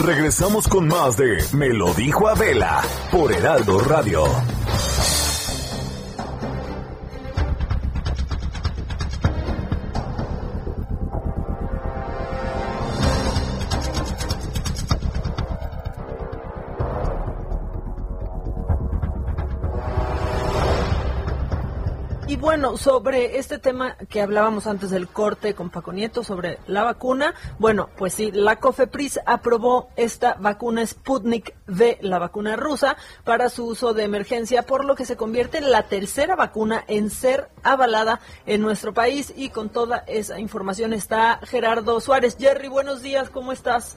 [0.00, 4.24] Regresamos con más de Me lo dijo Adela por Heraldo Radio.
[22.82, 27.88] Sobre este tema que hablábamos antes del corte con Paco Nieto sobre la vacuna, bueno,
[27.96, 33.94] pues sí, la COFEPRIS aprobó esta vacuna Sputnik V, la vacuna rusa, para su uso
[33.94, 38.62] de emergencia, por lo que se convierte en la tercera vacuna en ser avalada en
[38.62, 39.32] nuestro país.
[39.36, 42.36] Y con toda esa información está Gerardo Suárez.
[42.36, 43.96] Jerry, buenos días, ¿cómo estás?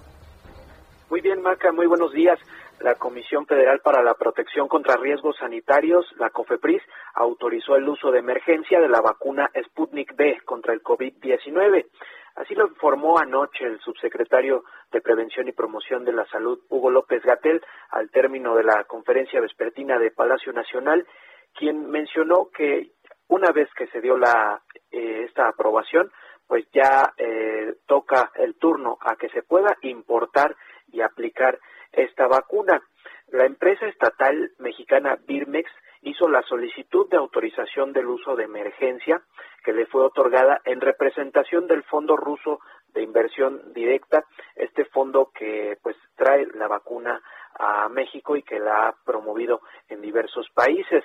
[1.10, 2.38] Muy bien, Maca, muy buenos días
[2.86, 6.84] la Comisión Federal para la Protección contra Riesgos Sanitarios, la COFEPRIS,
[7.16, 11.88] autorizó el uso de emergencia de la vacuna Sputnik V contra el COVID-19.
[12.36, 17.24] Así lo informó anoche el subsecretario de Prevención y Promoción de la Salud, Hugo López
[17.24, 21.08] Gatel, al término de la conferencia vespertina de Palacio Nacional,
[21.56, 22.92] quien mencionó que
[23.30, 26.12] una vez que se dio la, eh, esta aprobación,
[26.48, 30.56] pues ya eh, toca el turno a que se pueda importar
[30.92, 31.58] y aplicar
[31.96, 32.82] esta vacuna.
[33.28, 35.70] La empresa estatal mexicana Birmex
[36.02, 39.22] hizo la solicitud de autorización del uso de emergencia
[39.64, 42.60] que le fue otorgada en representación del Fondo Ruso
[42.96, 47.22] de Inversión Directa, este fondo que pues trae la vacuna
[47.60, 51.04] a México y que la ha promovido en diversos países.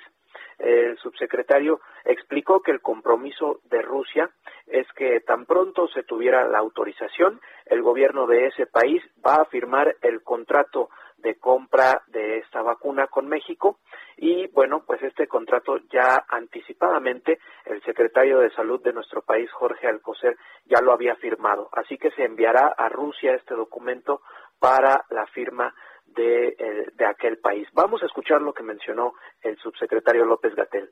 [0.57, 4.29] El subsecretario explicó que el compromiso de Rusia
[4.67, 9.45] es que tan pronto se tuviera la autorización, el gobierno de ese país va a
[9.45, 10.89] firmar el contrato
[11.21, 13.79] de compra de esta vacuna con México
[14.17, 19.87] y bueno, pues este contrato ya anticipadamente el secretario de salud de nuestro país, Jorge
[19.87, 21.69] Alcocer, ya lo había firmado.
[21.71, 24.21] Así que se enviará a Rusia este documento
[24.59, 25.73] para la firma
[26.05, 27.67] de, eh, de aquel país.
[27.73, 30.91] Vamos a escuchar lo que mencionó el subsecretario López Gatel.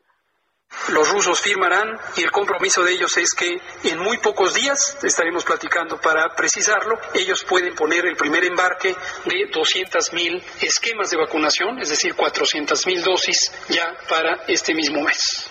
[0.89, 5.43] Los rusos firmarán y el compromiso de ellos es que en muy pocos días, estaremos
[5.43, 11.89] platicando para precisarlo, ellos pueden poner el primer embarque de 200.000 esquemas de vacunación, es
[11.89, 15.49] decir, 400.000 dosis ya para este mismo mes.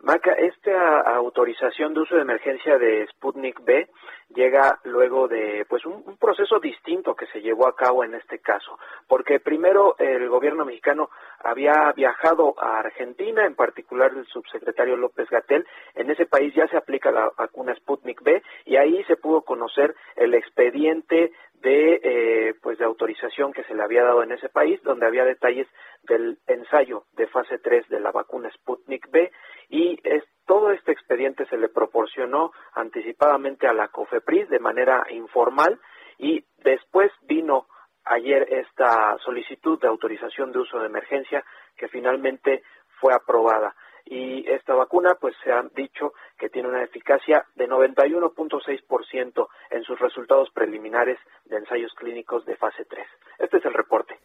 [0.00, 3.88] Maca, esta autorización de uso de emergencia de Sputnik B
[4.34, 8.78] llega luego de pues un, proceso distinto que se llevó a cabo en este caso,
[9.08, 11.08] porque primero el gobierno mexicano
[11.42, 16.76] había viajado a Argentina, en particular el subsecretario López Gatel, en ese país ya se
[16.76, 21.32] aplica la vacuna Sputnik B y ahí se pudo conocer el expediente
[21.62, 25.24] de eh, pues de autorización que se le había dado en ese país, donde había
[25.24, 25.66] detalles
[26.02, 29.30] del ensayo de fase 3 de la vacuna Sputnik B
[29.68, 35.80] y es, todo este expediente se le proporcionó anticipadamente a la COFEPRIS de manera informal
[36.18, 37.66] y después vino
[38.04, 41.44] ayer esta solicitud de autorización de uso de emergencia
[41.76, 42.62] que finalmente
[43.00, 43.74] fue aprobada
[44.06, 49.98] y esta vacuna pues se ha dicho que tiene una eficacia de 91.6% en sus
[49.98, 53.04] resultados preliminares de ensayos clínicos de fase 3.
[53.40, 54.18] Este es el reporte.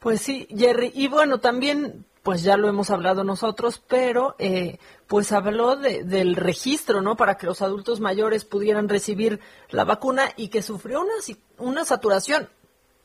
[0.00, 0.90] Pues sí, Jerry.
[0.94, 6.36] Y bueno, también, pues ya lo hemos hablado nosotros, pero eh, pues habló de, del
[6.36, 7.16] registro, ¿no?
[7.16, 11.14] Para que los adultos mayores pudieran recibir la vacuna y que sufrió una,
[11.58, 12.48] una saturación,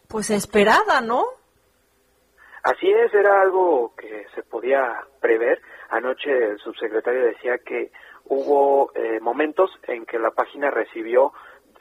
[0.07, 1.25] pues esperada, ¿no?
[2.63, 5.61] Así es, era algo que se podía prever.
[5.89, 7.91] Anoche el subsecretario decía que
[8.25, 11.31] hubo eh, momentos en que la página recibió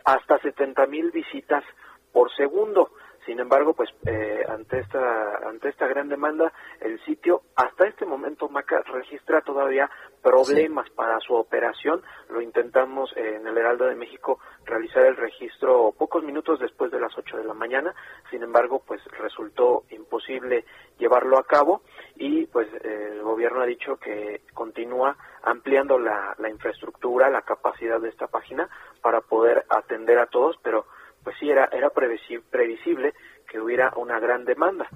[0.04, 1.64] hasta 70 mil visitas
[2.12, 2.92] por segundo.
[3.26, 8.48] Sin embargo, pues eh, ante esta ante esta gran demanda, el sitio hasta este momento
[8.48, 9.90] Maca registra todavía
[10.22, 12.02] problemas para su operación.
[12.30, 17.18] Lo intentamos en el Heraldo de México realizar el registro pocos minutos después de las
[17.18, 17.92] 8 de la mañana.
[18.30, 20.64] Sin embargo, pues resultó imposible
[20.98, 21.82] llevarlo a cabo
[22.14, 28.08] y pues el gobierno ha dicho que continúa ampliando la, la infraestructura, la capacidad de
[28.08, 28.68] esta página
[29.02, 30.86] para poder atender a todos, pero
[31.26, 33.12] pues sí era, era previsible
[33.50, 34.86] que hubiera una gran demanda.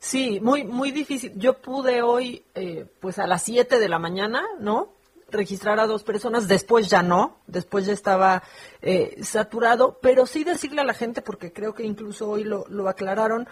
[0.00, 1.30] Sí, muy, muy difícil.
[1.36, 4.94] Yo pude hoy, eh, pues a las 7 de la mañana, ¿no?
[5.30, 8.42] registrar a dos personas, después ya no, después ya estaba
[8.82, 12.88] eh, saturado, pero sí decirle a la gente, porque creo que incluso hoy lo, lo
[12.88, 13.46] aclararon,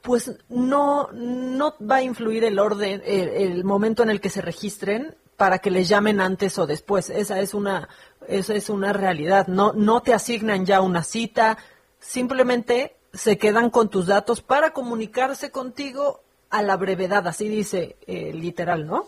[0.00, 5.16] pues no, no va a influir el orden, el, momento en el que se registren
[5.38, 7.08] para que les llamen antes o después.
[7.08, 7.88] Esa es una,
[8.26, 9.46] esa es una realidad.
[9.46, 11.56] No, no te asignan ya una cita,
[12.00, 16.20] simplemente se quedan con tus datos para comunicarse contigo
[16.50, 19.06] a la brevedad, así dice eh, literal, ¿no?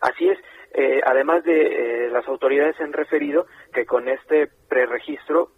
[0.00, 0.38] Así es.
[0.74, 5.52] Eh, además de eh, las autoridades han referido que con este preregistro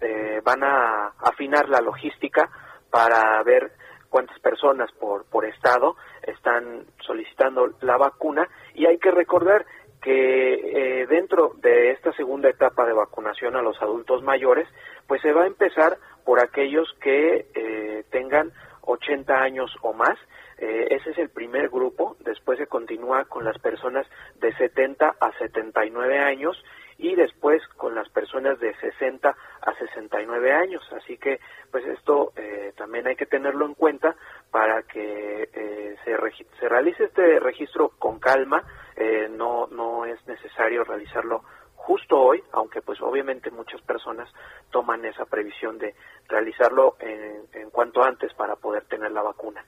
[0.44, 2.50] van a afinar la logística
[2.90, 3.72] para ver
[4.08, 9.64] cuántas personas por, por estado están solicitando la vacuna y hay que recordar
[10.02, 10.54] que
[11.02, 14.68] eh, dentro de esta segunda etapa de vacunación a los adultos mayores,
[15.06, 20.18] pues se va a empezar por aquellos que eh, tengan 80 años o más.
[20.58, 22.16] Eh, ese es el primer grupo.
[22.20, 24.06] Después se continúa con las personas
[24.40, 26.56] de 70 a 79 años
[26.98, 30.82] y después con las personas de 60 a 69 años.
[30.92, 34.16] Así que, pues esto eh, también hay que tenerlo en cuenta
[34.50, 36.16] para que eh, se,
[36.58, 38.64] se realice este registro con calma.
[38.96, 41.44] Eh, no, no es necesario realizarlo
[41.76, 44.28] justo hoy, aunque pues obviamente muchas personas
[44.70, 45.94] toman esa previsión de
[46.28, 49.64] realizarlo en, en cuanto antes para poder tener la vacuna.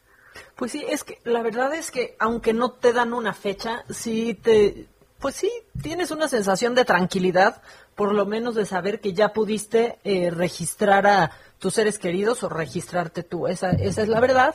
[0.57, 4.35] Pues sí, es que la verdad es que aunque no te dan una fecha, sí
[4.35, 4.88] te
[5.20, 5.50] pues sí,
[5.83, 7.62] tienes una sensación de tranquilidad,
[7.94, 12.48] por lo menos de saber que ya pudiste eh, registrar a tus seres queridos o
[12.48, 13.46] registrarte tú.
[13.46, 14.54] Esa, esa es la verdad.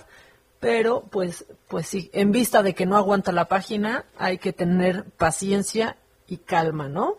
[0.60, 5.04] Pero, pues, pues sí, en vista de que no aguanta la página, hay que tener
[5.18, 5.98] paciencia
[6.28, 7.18] y calma, ¿no?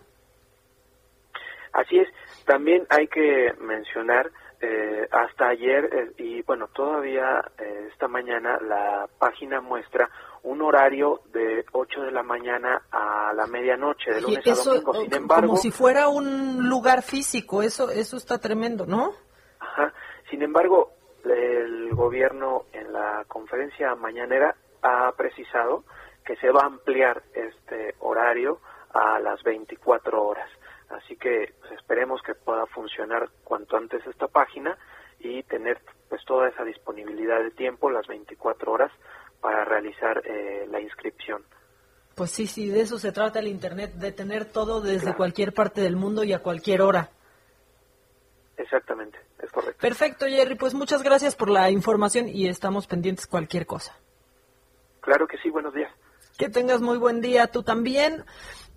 [1.73, 2.09] Así es.
[2.47, 4.33] También hay que mencionar
[4.67, 7.43] eh, hasta ayer eh, y bueno, todavía
[7.93, 10.09] esta mañana la página muestra
[10.43, 14.95] un horario de 8 de la mañana a la medianoche, de lunes a domingo.
[14.95, 19.13] Sin embargo, como si fuera un lugar físico, eso eso está tremendo, ¿no?
[19.61, 19.93] Ajá.
[20.31, 20.93] Sin embargo,
[21.25, 25.85] el gobierno en la conferencia mañanera ha precisado
[26.25, 28.61] que se va a ampliar este horario
[28.93, 30.51] a las 24 horas.
[30.91, 34.77] Así que pues, esperemos que pueda funcionar cuanto antes esta página
[35.19, 38.93] y tener pues toda esa disponibilidad de tiempo las 24 horas
[39.41, 41.43] para realizar eh, la inscripción.
[42.15, 45.83] Pues sí, sí, de eso se trata el Internet, de tener todo desde cualquier parte
[45.83, 47.11] del mundo y a cualquier hora.
[48.57, 49.79] Exactamente, es correcto.
[49.81, 53.95] Perfecto, Jerry, pues muchas gracias por la información y estamos pendientes cualquier cosa.
[55.01, 55.93] Claro que sí, buenos días.
[56.39, 58.25] Que tengas muy buen día, tú también.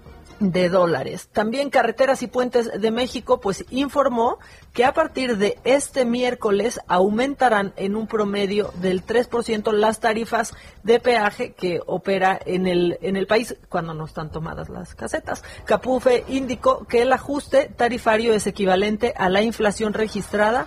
[0.53, 1.29] de dólares.
[1.33, 4.39] También Carreteras y Puentes de México pues informó
[4.73, 11.01] que a partir de este miércoles aumentarán en un promedio del 3% las tarifas de
[11.01, 15.43] peaje que opera en el en el país cuando no están tomadas las casetas.
[15.65, 20.67] Capufe indicó que el ajuste tarifario es equivalente a la inflación registrada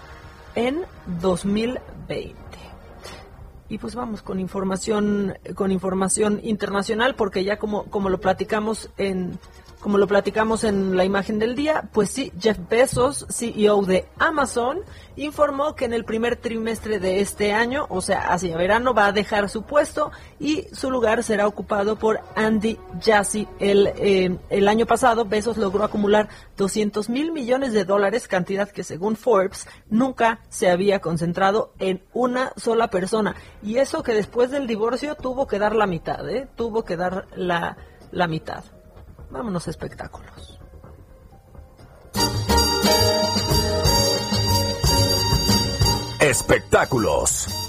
[0.55, 0.85] en
[1.21, 2.35] 2020.
[3.69, 9.37] Y pues vamos con información con información internacional porque ya como como lo platicamos en
[9.79, 14.79] como lo platicamos en la imagen del día, pues sí, Jeff Bezos, CEO de Amazon,
[15.15, 19.11] informó que en el primer trimestre de este año, o sea, hacia verano, va a
[19.11, 23.47] dejar su puesto y su lugar será ocupado por Andy Jassy.
[23.59, 29.15] El, eh, año pasado, Bezos logró acumular 200 mil millones de dólares, cantidad que según
[29.15, 33.35] Forbes nunca se había concentrado en una sola persona.
[33.61, 36.47] Y eso que después del divorcio tuvo que dar la mitad, ¿eh?
[36.55, 37.77] Tuvo que dar la,
[38.11, 38.63] la mitad.
[39.29, 40.59] Vámonos a espectáculos.
[46.19, 47.66] Espectáculos.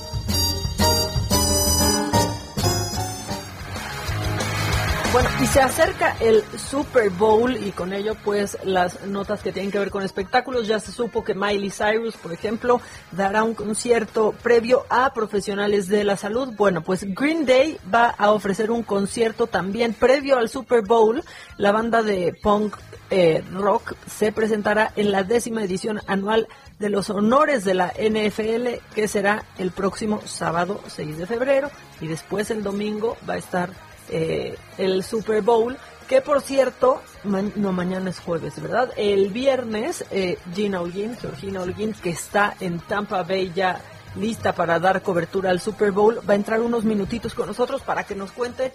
[5.11, 9.71] Bueno, y se acerca el Super Bowl y con ello pues las notas que tienen
[9.71, 10.69] que ver con espectáculos.
[10.69, 12.83] Ya se supo que Miley Cyrus, por ejemplo,
[13.13, 16.53] dará un concierto previo a profesionales de la salud.
[16.59, 21.25] Bueno, pues Green Day va a ofrecer un concierto también previo al Super Bowl.
[21.57, 22.77] La banda de punk
[23.11, 26.49] eh, rock se presentará en la décima edición anual
[26.79, 31.71] de los honores de la NFL que será el próximo sábado 6 de febrero
[32.03, 35.77] y después el domingo va a estar eh, el Super Bowl,
[36.09, 38.91] que por cierto, no, mañana es jueves, ¿verdad?
[38.97, 40.81] El viernes, eh, Gina
[41.21, 43.81] Georgina Holguín, que está en Tampa Bay ya
[44.17, 48.05] lista para dar cobertura al Super Bowl, va a entrar unos minutitos con nosotros para
[48.05, 48.73] que nos cuente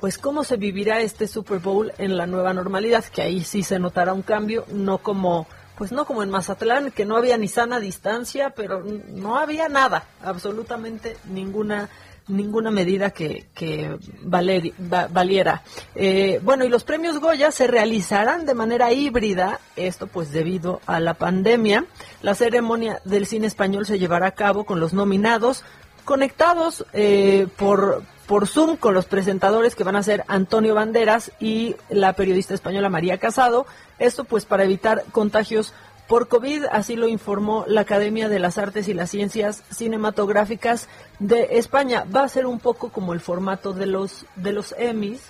[0.00, 3.78] pues cómo se vivirá este Super Bowl en la nueva normalidad, que ahí sí se
[3.78, 5.46] notará un cambio, no como
[5.76, 10.04] pues no como en Mazatlán, que no había ni sana distancia, pero no había nada,
[10.22, 11.88] absolutamente ninguna
[12.30, 15.62] ninguna medida que, que valiera.
[15.94, 21.00] Eh, bueno, y los premios Goya se realizarán de manera híbrida, esto pues debido a
[21.00, 21.84] la pandemia.
[22.22, 25.64] La ceremonia del cine español se llevará a cabo con los nominados
[26.04, 31.76] conectados eh, por, por Zoom con los presentadores que van a ser Antonio Banderas y
[31.88, 33.66] la periodista española María Casado.
[33.98, 35.74] Esto pues para evitar contagios
[36.10, 40.88] por COVID, así lo informó la Academia de las Artes y las Ciencias Cinematográficas
[41.20, 42.04] de España.
[42.04, 45.20] Va a ser un poco como el formato de los de los Emmys,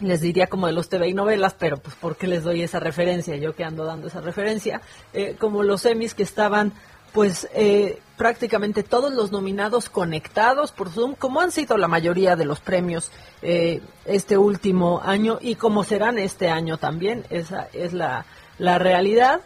[0.00, 2.80] les diría como de los TV y novelas, pero pues ¿por qué les doy esa
[2.80, 3.36] referencia?
[3.36, 4.80] Yo que ando dando esa referencia,
[5.12, 6.72] eh, como los Emmys que estaban
[7.12, 12.46] pues eh, prácticamente todos los nominados conectados por Zoom, como han sido la mayoría de
[12.46, 18.26] los premios eh, este último año y como serán este año también, esa es la,
[18.58, 19.42] la realidad.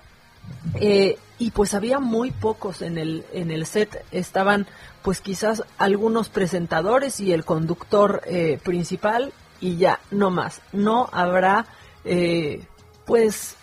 [0.74, 4.04] Eh, y pues había muy pocos en el, en el set.
[4.12, 4.66] Estaban
[5.02, 10.62] pues quizás algunos presentadores y el conductor eh, principal y ya, no más.
[10.72, 11.66] No habrá
[12.04, 12.64] eh,
[13.04, 13.56] pues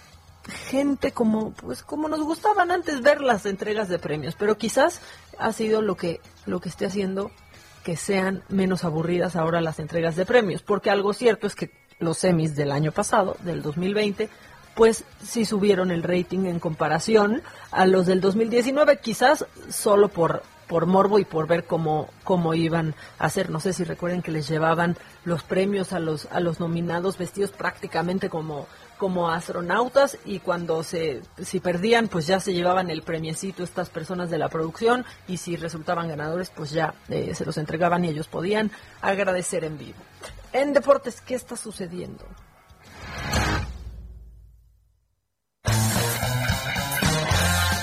[0.67, 5.01] gente como pues como nos gustaban antes ver las entregas de premios, pero quizás
[5.37, 7.31] ha sido lo que lo que esté haciendo
[7.83, 12.17] que sean menos aburridas ahora las entregas de premios, porque algo cierto es que los
[12.17, 14.29] semis del año pasado, del 2020,
[14.81, 20.87] pues sí subieron el rating en comparación a los del 2019, quizás solo por por
[20.87, 23.51] morbo y por ver cómo, cómo iban a hacer.
[23.51, 27.51] No sé si recuerden que les llevaban los premios a los, a los nominados vestidos
[27.51, 28.65] prácticamente como,
[28.97, 34.31] como astronautas y cuando se, si perdían, pues ya se llevaban el premiecito estas personas
[34.31, 38.27] de la producción y si resultaban ganadores, pues ya eh, se los entregaban y ellos
[38.27, 39.99] podían agradecer en vivo.
[40.53, 42.25] en deportes, ¿qué está sucediendo?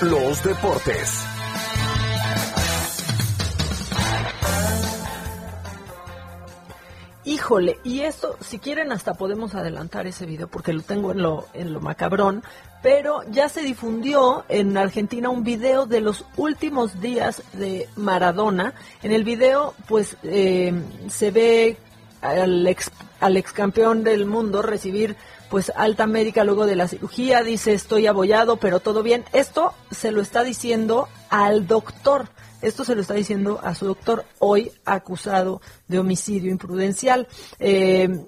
[0.01, 1.25] Los deportes.
[7.25, 11.47] Híjole, y esto, si quieren, hasta podemos adelantar ese video porque lo tengo en lo,
[11.53, 12.43] en lo macabrón,
[12.81, 18.73] pero ya se difundió en Argentina un video de los últimos días de Maradona.
[19.03, 20.73] En el video, pues, eh,
[21.09, 21.77] se ve
[22.21, 22.89] al ex,
[23.19, 25.17] al ex campeón del mundo recibir
[25.49, 29.25] pues alta médica luego de la cirugía, dice estoy abollado, pero todo bien.
[29.33, 32.29] Esto se lo está diciendo al doctor.
[32.61, 37.27] Esto se lo está diciendo a su doctor, hoy acusado de homicidio imprudencial.
[37.57, 38.25] Eh,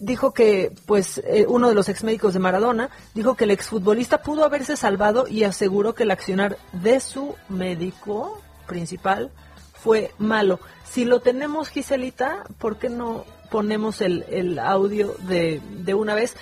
[0.00, 4.22] dijo que, pues, eh, uno de los ex médicos de Maradona dijo que el exfutbolista
[4.22, 9.30] pudo haberse salvado y aseguró que el accionar de su médico principal
[9.74, 10.58] fue malo.
[10.84, 16.34] Si lo tenemos, Giselita, ¿por qué no ponemos el, el audio de, de una vez?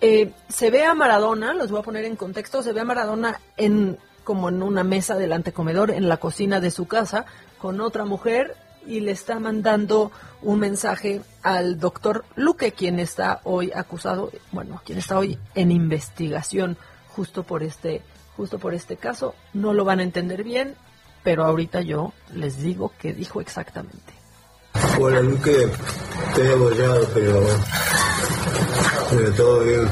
[0.00, 3.40] Eh, se ve a Maradona, los voy a poner en contexto, se ve a Maradona
[3.56, 7.24] en como en una mesa del antecomedor en la cocina de su casa
[7.56, 13.72] con otra mujer y le está mandando un mensaje al doctor Luque, quien está hoy
[13.74, 16.76] acusado, bueno, quien está hoy en investigación
[17.08, 18.02] justo por este,
[18.36, 19.34] justo por este caso.
[19.54, 20.74] No lo van a entender bien,
[21.22, 24.17] pero ahorita yo les digo qué dijo exactamente.
[25.00, 25.70] Hola Luque,
[26.28, 27.40] estoy abollado, pero,
[29.10, 29.88] pero todo bien.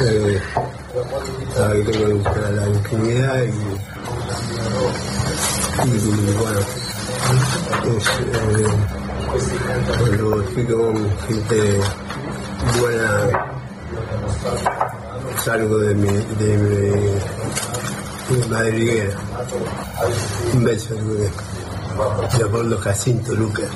[0.00, 0.42] Eh,
[1.54, 3.48] sabe que gusta la intimidad y,
[5.86, 5.90] y
[6.36, 6.60] bueno,
[7.96, 8.66] es, eh,
[10.44, 10.94] estoy con
[11.26, 11.80] gente
[12.80, 13.48] buena
[15.44, 19.16] salgo de mi, de mi, mi madriguera.
[20.52, 20.94] Un beso.
[22.38, 23.68] Leopoldo Jacinto Lucas.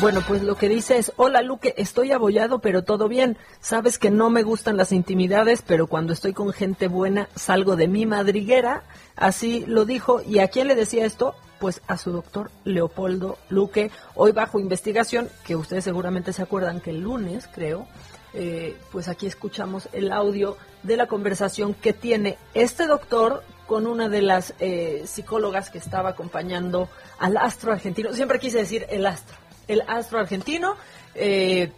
[0.00, 3.38] Bueno, pues lo que dice es, hola Luque, estoy abollado, pero todo bien.
[3.60, 7.88] Sabes que no me gustan las intimidades, pero cuando estoy con gente buena salgo de
[7.88, 8.82] mi madriguera.
[9.16, 10.20] Así lo dijo.
[10.20, 11.34] ¿Y a quién le decía esto?
[11.58, 16.90] Pues a su doctor Leopoldo Luque, hoy bajo investigación, que ustedes seguramente se acuerdan que
[16.90, 17.86] el lunes, creo,
[18.34, 24.08] eh, pues aquí escuchamos el audio de la conversación que tiene este doctor con una
[24.08, 26.88] de las eh, psicólogas que estaba acompañando
[27.18, 28.12] al astro argentino.
[28.12, 29.36] Siempre quise decir el astro
[29.68, 30.76] el astro argentino,
[31.14, 31.70] eh,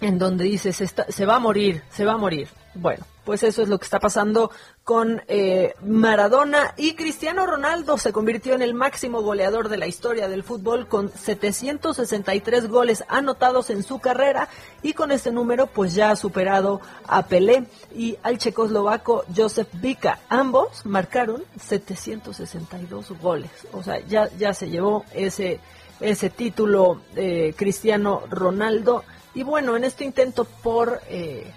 [0.00, 2.48] en donde dice se, se, va a morir, se va a morir.
[2.74, 4.50] Bueno, pues eso es lo que está pasando
[4.86, 10.28] con eh, Maradona y Cristiano Ronaldo se convirtió en el máximo goleador de la historia
[10.28, 14.48] del fútbol con 763 goles anotados en su carrera
[14.84, 17.64] y con este número pues ya ha superado a Pelé
[17.96, 20.20] y al checoslovaco Josef Vika.
[20.28, 25.58] Ambos marcaron 762 goles, o sea, ya, ya se llevó ese
[25.98, 29.02] ese título eh, Cristiano Ronaldo.
[29.34, 31.52] Y bueno, en este intento por eh,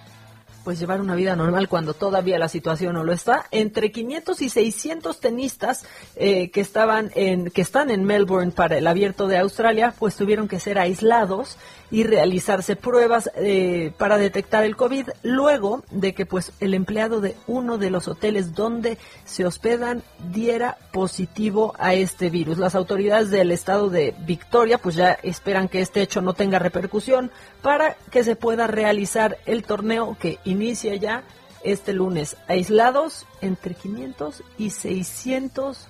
[0.70, 3.48] pues llevar una vida normal cuando todavía la situación no lo está.
[3.50, 5.84] Entre 500 y 600 tenistas
[6.16, 10.48] eh, que estaban en que están en Melbourne para el Abierto de Australia, pues tuvieron
[10.48, 11.58] que ser aislados
[11.92, 17.36] y realizarse pruebas eh, para detectar el COVID luego de que pues el empleado de
[17.48, 22.58] uno de los hoteles donde se hospedan diera positivo a este virus.
[22.58, 27.32] Las autoridades del estado de Victoria pues ya esperan que este hecho no tenga repercusión
[27.62, 31.24] para que se pueda realizar el torneo que inicia ya
[31.64, 32.38] este lunes.
[32.48, 35.88] Aislados entre 500 y 600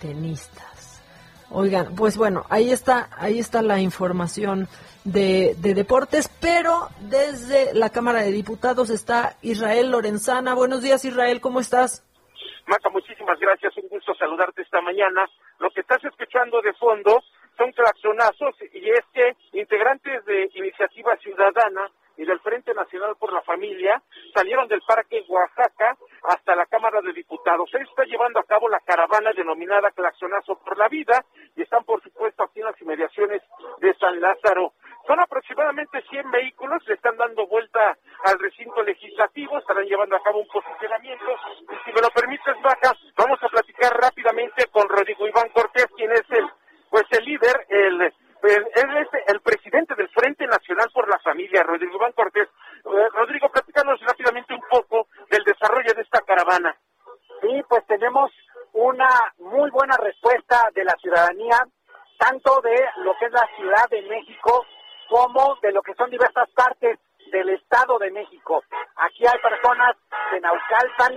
[0.00, 0.77] tenistas.
[1.50, 4.68] Oigan, pues bueno, ahí está, ahí está la información
[5.04, 10.54] de, de, deportes, pero desde la Cámara de Diputados está Israel Lorenzana.
[10.54, 12.04] Buenos días, Israel, ¿cómo estás?
[12.66, 15.26] Marta, muchísimas gracias, un gusto saludarte esta mañana.
[15.58, 17.22] Lo que estás escuchando de fondo
[17.56, 23.40] son claxonazos y es que integrantes de Iniciativa Ciudadana y del Frente Nacional por la
[23.42, 24.02] Familia
[24.34, 27.70] salieron del Parque Oaxaca hasta la Cámara de Diputados.
[27.70, 31.24] Se está llevando a cabo la caravana denominada Claxonazo por la Vida
[31.56, 33.40] y están, por supuesto, aquí en las inmediaciones
[33.78, 34.72] de San Lázaro.
[35.06, 40.40] Son aproximadamente 100 vehículos, le están dando vuelta al recinto legislativo, estarán llevando a cabo
[40.40, 41.24] un posicionamiento.
[41.70, 46.10] Y si me lo permites, Baja, vamos a platicar rápidamente con Rodrigo Iván Cortés, quien
[46.10, 46.46] es el,
[46.90, 48.12] pues el líder, el
[48.42, 52.48] él es el presidente del Frente Nacional por la Familia, Rodrigo Iván Cortés.
[52.84, 56.76] Eh, Rodrigo, platícanos rápidamente un poco del desarrollo de esta caravana.
[57.40, 58.30] Sí, pues tenemos
[58.72, 59.08] una
[59.38, 61.58] muy buena respuesta de la ciudadanía,
[62.18, 64.66] tanto de lo que es la Ciudad de México
[65.08, 66.98] como de lo que son diversas partes
[67.32, 68.62] del Estado de México.
[68.96, 69.96] Aquí hay personas
[70.32, 71.14] de Naucalpan,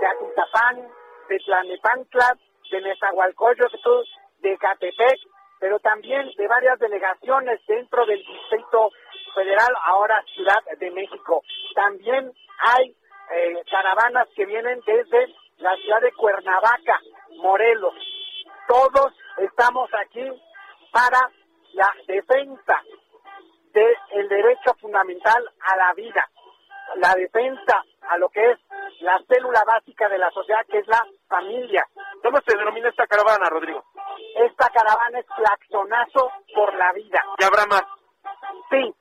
[0.00, 0.88] de Atizapán,
[1.28, 2.36] de Tlanepantla,
[2.70, 4.08] de Nezahualcóyotl,
[4.40, 5.20] de Catepec,
[5.60, 8.90] pero también de varias delegaciones dentro del Distrito
[9.34, 11.42] Federal, ahora Ciudad de México.
[11.74, 12.94] También hay
[13.32, 17.00] eh, caravanas que vienen desde la ciudad de Cuernavaca,
[17.38, 17.94] Morelos.
[18.68, 20.28] Todos estamos aquí
[20.90, 21.30] para
[21.72, 22.82] la defensa
[23.72, 26.28] del derecho fundamental a la vida,
[26.96, 28.58] la defensa a lo que es
[29.00, 31.86] la célula básica de la sociedad, que es la familia.
[32.22, 33.84] ¿Cómo se denomina esta caravana, Rodrigo?
[34.36, 37.24] Esta caravana es claxonazo por la vida.
[37.38, 37.82] ¿Y habrá más?
[38.70, 38.94] Sí,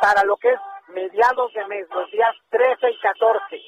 [0.00, 3.62] para lo que es mediados de mes, los días 13 y 14.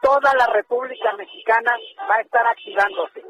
[0.00, 1.76] Toda la República Mexicana
[2.08, 3.24] va a estar activándose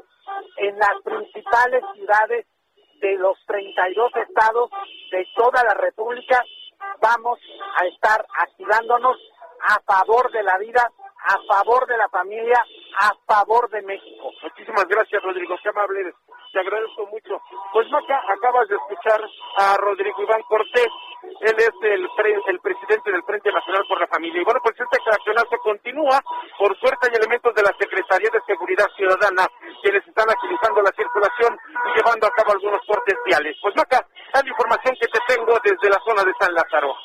[0.57, 2.45] en las principales ciudades
[2.99, 4.69] de los 32 estados
[5.11, 6.43] de toda la República.
[7.01, 7.39] Vamos
[7.79, 9.17] a estar activándonos
[9.61, 10.91] a favor de la vida,
[11.27, 12.63] a favor de la familia,
[12.99, 14.31] a favor de México.
[14.43, 15.55] Muchísimas gracias, Rodrigo.
[15.61, 16.13] Qué amable.
[16.55, 17.35] Te agradezco mucho.
[17.73, 19.19] Pues Maca, acabas de escuchar
[19.59, 20.87] a Rodrigo Iván Cortés.
[21.41, 22.07] Él es el,
[22.47, 24.39] el presidente del Frente Nacional por la Familia.
[24.39, 26.23] Y bueno, pues este accionazo continúa.
[26.57, 29.43] Por suerte hay elementos de la Secretaría de Seguridad Ciudadana
[29.83, 33.57] quienes están agilizando la circulación y llevando a cabo algunos cortes viales.
[33.61, 36.95] Pues Maca, es la información que te tengo desde la zona de San Lázaro.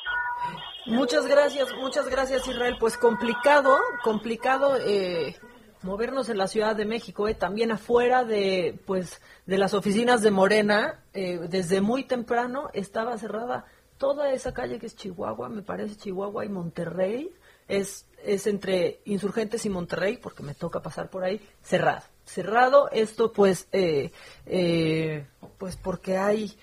[0.85, 2.77] Muchas gracias, muchas gracias Israel.
[2.79, 5.35] Pues complicado, complicado eh,
[5.83, 10.31] movernos en la Ciudad de México, eh, también afuera de, pues, de las oficinas de
[10.31, 13.65] Morena, eh, desde muy temprano estaba cerrada
[14.01, 17.31] toda esa calle que es Chihuahua, me parece Chihuahua y Monterrey,
[17.67, 22.01] es, es entre Insurgentes y Monterrey, porque me toca pasar por ahí, cerrado.
[22.25, 24.11] Cerrado, esto pues, eh,
[24.47, 25.25] eh,
[25.59, 26.57] pues porque hay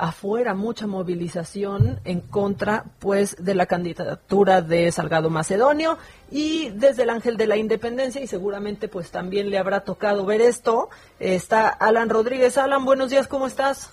[0.00, 5.98] afuera mucha movilización en contra pues de la candidatura de Salgado Macedonio
[6.30, 10.40] y desde el Ángel de la Independencia y seguramente pues también le habrá tocado ver
[10.40, 10.88] esto
[11.18, 13.92] está Alan Rodríguez Alan buenos días cómo estás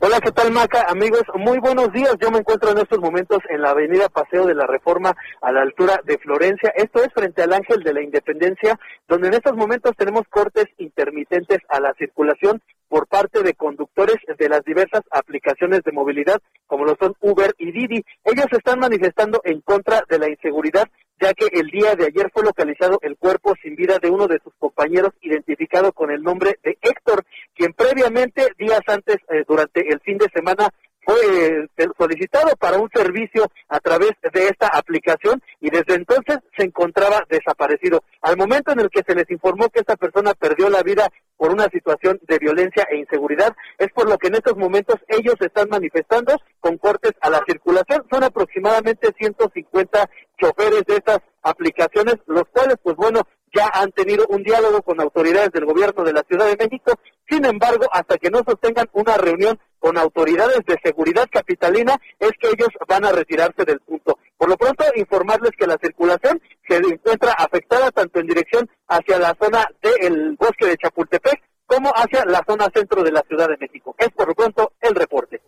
[0.00, 0.84] Hola, ¿qué tal Maca?
[0.88, 2.14] Amigos, muy buenos días.
[2.20, 5.62] Yo me encuentro en estos momentos en la avenida Paseo de la Reforma a la
[5.62, 6.74] altura de Florencia.
[6.76, 8.78] Esto es frente al Ángel de la Independencia,
[9.08, 12.60] donde en estos momentos tenemos cortes intermitentes a la circulación
[12.94, 17.72] por parte de conductores de las diversas aplicaciones de movilidad, como lo son Uber y
[17.72, 18.04] Didi.
[18.22, 20.86] Ellos están manifestando en contra de la inseguridad,
[21.20, 24.38] ya que el día de ayer fue localizado el cuerpo sin vida de uno de
[24.44, 27.24] sus compañeros identificado con el nombre de Héctor,
[27.56, 30.68] quien previamente, días antes, eh, durante el fin de semana,
[31.04, 36.64] fue eh, solicitado para un servicio a través de esta aplicación y desde entonces se
[36.64, 38.02] encontraba desaparecido.
[38.22, 41.52] Al momento en el que se les informó que esta persona perdió la vida por
[41.52, 45.68] una situación de violencia e inseguridad, es por lo que en estos momentos ellos están
[45.68, 48.06] manifestando con cortes a la circulación.
[48.10, 53.22] Son aproximadamente 150 choferes de estas aplicaciones, los cuales, pues bueno,
[53.54, 56.92] ya han tenido un diálogo con autoridades del gobierno de la Ciudad de México.
[57.28, 62.48] Sin embargo, hasta que no sostengan una reunión con autoridades de seguridad capitalina, es que
[62.48, 64.18] ellos van a retirarse del punto.
[64.36, 69.36] Por lo pronto, informarles que la circulación se encuentra afectada tanto en dirección hacia la
[69.40, 73.94] zona del bosque de Chapultepec como hacia la zona centro de la Ciudad de México.
[73.98, 75.40] Es por lo pronto el reporte.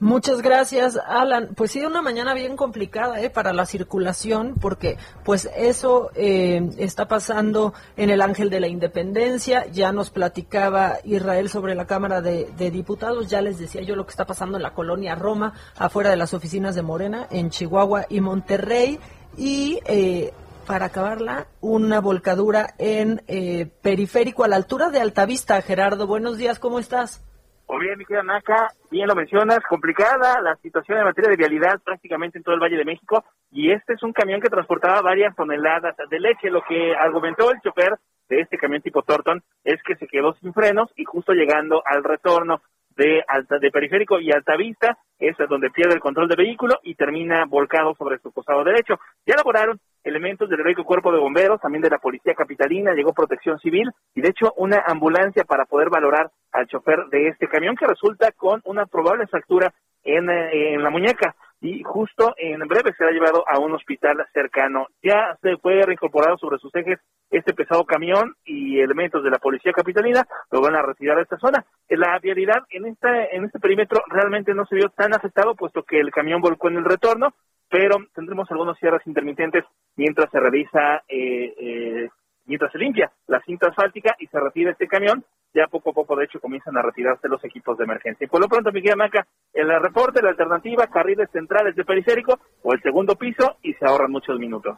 [0.00, 1.50] Muchas gracias, Alan.
[1.56, 3.30] Pues sí, una mañana bien complicada ¿eh?
[3.30, 9.66] para la circulación, porque pues eso eh, está pasando en el Ángel de la Independencia.
[9.66, 13.28] Ya nos platicaba Israel sobre la Cámara de, Diputados.
[13.28, 16.32] Ya les decía yo lo que está pasando en la colonia Roma, afuera de las
[16.32, 19.00] oficinas de Morena, en Chihuahua y Monterrey.
[19.36, 20.32] Y eh,
[20.66, 25.60] para acabarla, una volcadura en eh, periférico a la altura de Altavista.
[25.62, 27.22] Gerardo, buenos días, ¿cómo estás?
[27.68, 31.78] Muy bien, mi querida Naca, bien lo mencionas, complicada la situación en materia de vialidad
[31.84, 35.36] prácticamente en todo el Valle de México y este es un camión que transportaba varias
[35.36, 36.48] toneladas de leche.
[36.48, 37.98] Lo que argumentó el chofer
[38.30, 42.04] de este camión tipo Torton es que se quedó sin frenos y justo llegando al
[42.04, 42.62] retorno
[42.98, 47.44] de, alta, de periférico y altavista es donde pierde el control del vehículo y termina
[47.46, 48.98] volcado sobre su costado derecho.
[49.24, 53.58] Ya elaboraron elementos del heroico cuerpo de bomberos, también de la policía capitalina, llegó protección
[53.58, 57.86] civil y de hecho una ambulancia para poder valorar al chofer de este camión que
[57.86, 59.72] resulta con una probable fractura
[60.04, 64.86] en, eh, en la muñeca y justo en breve será llevado a un hospital cercano.
[65.02, 67.00] Ya se fue reincorporado sobre sus ejes
[67.30, 71.38] este pesado camión y elementos de la policía capitalina lo van a retirar de esta
[71.38, 71.64] zona.
[71.88, 75.98] La vialidad en este, en este perímetro realmente no se vio tan afectado puesto que
[75.98, 77.34] el camión volcó en el retorno,
[77.68, 79.64] pero tendremos algunos cierres intermitentes
[79.96, 82.08] mientras se revisa, eh, eh,
[82.48, 85.24] mientras se limpia la cinta asfáltica y se retira este camión.
[85.54, 88.28] Ya poco a poco, de hecho, comienzan a retirarse los equipos de emergencia.
[88.28, 92.82] Por lo pronto, Miguel Maca, el reporte, la alternativa, carriles centrales de periférico o el
[92.82, 94.76] segundo piso y se ahorran muchos minutos.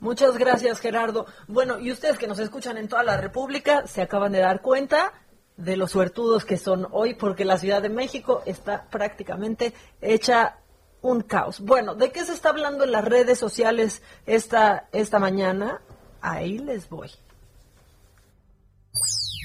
[0.00, 1.26] Muchas gracias, Gerardo.
[1.46, 5.12] Bueno, y ustedes que nos escuchan en toda la República se acaban de dar cuenta
[5.56, 10.58] de los suertudos que son hoy, porque la Ciudad de México está prácticamente hecha
[11.00, 11.60] un caos.
[11.60, 15.80] Bueno, ¿de qué se está hablando en las redes sociales esta, esta mañana?
[16.20, 17.10] Ahí les voy.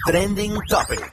[0.06, 1.12] Trending Topic.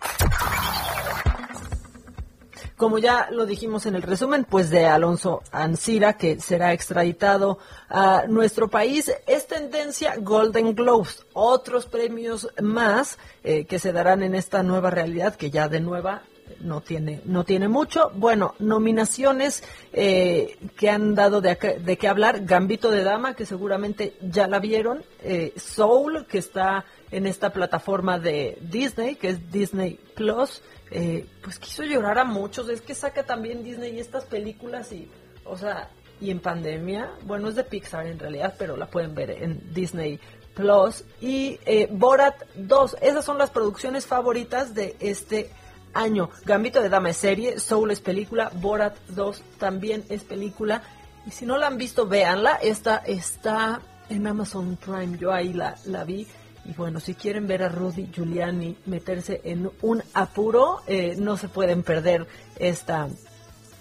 [2.80, 7.58] Como ya lo dijimos en el resumen, pues de Alonso Ancira, que será extraditado
[7.90, 14.34] a nuestro país, es tendencia Golden Globes, otros premios más eh, que se darán en
[14.34, 16.22] esta nueva realidad, que ya de nueva
[16.60, 18.10] no tiene, no tiene mucho.
[18.14, 22.44] Bueno, nominaciones eh, que han dado de, de qué hablar.
[22.44, 25.02] Gambito de Dama, que seguramente ya la vieron.
[25.22, 31.58] Eh, Soul, que está en esta plataforma de Disney, que es Disney Plus eh, pues
[31.58, 32.68] quiso llorar a muchos.
[32.68, 35.08] Es que saca también Disney estas películas y,
[35.44, 35.90] o sea,
[36.20, 40.18] y en pandemia, bueno, es de Pixar en realidad, pero la pueden ver en Disney
[40.54, 41.04] Plus.
[41.20, 41.58] Y
[41.90, 45.50] Borat 2, esas son las producciones favoritas de este
[45.94, 46.30] año.
[46.44, 50.82] Gambito de Dama es serie, Soul es película, Borat 2 también es película.
[51.26, 52.54] Y si no la han visto, véanla.
[52.56, 56.26] Esta está en Amazon Prime, yo ahí la, la vi.
[56.64, 61.48] Y bueno, si quieren ver a Rudy Giuliani meterse en un apuro, eh, no se
[61.48, 62.26] pueden perder
[62.56, 63.08] esta,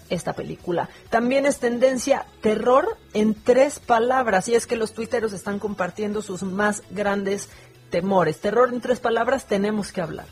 [0.09, 0.89] esta película.
[1.09, 6.43] También es tendencia terror en tres palabras, y es que los tuiteros están compartiendo sus
[6.43, 7.49] más grandes
[7.89, 8.39] temores.
[8.39, 10.27] Terror en tres palabras, tenemos que hablar.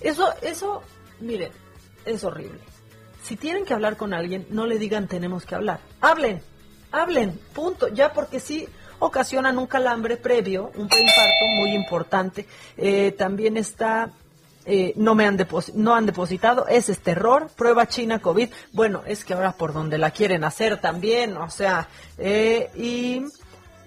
[0.00, 0.82] Eso, eso,
[1.20, 1.50] miren,
[2.04, 2.60] es horrible.
[3.22, 5.80] Si tienen que hablar con alguien, no le digan tenemos que hablar.
[6.00, 6.40] Hablen,
[6.92, 7.88] hablen, punto.
[7.88, 12.46] Ya porque sí, ocasionan un calambre previo, un preinfarto muy importante.
[12.76, 14.12] Eh, también está
[14.68, 15.38] eh, no me han
[15.74, 19.96] no han depositado, ese es terror, prueba China COVID, bueno, es que ahora por donde
[19.96, 21.88] la quieren hacer también, o sea,
[22.18, 23.22] eh, y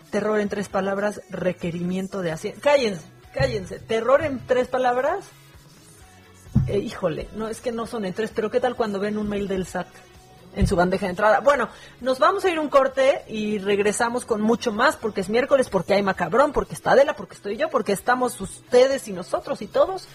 [0.10, 5.26] terror en tres palabras, requerimiento de hacienda, cállense, cállense, terror en tres palabras,
[6.74, 9.48] híjole, no es que no son en tres, pero qué tal cuando ven un mail
[9.48, 9.88] del SAT,
[10.56, 11.40] en su bandeja de entrada.
[11.40, 11.70] Bueno,
[12.02, 15.94] nos vamos a ir un corte y regresamos con mucho más porque es miércoles, porque
[15.94, 20.08] hay macabrón, porque está Adela, porque estoy yo, porque estamos ustedes y nosotros y todos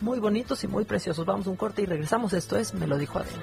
[0.00, 1.24] muy bonitos y muy preciosos.
[1.24, 2.32] Vamos a un corte y regresamos.
[2.32, 3.42] Esto es Me lo dijo Adela.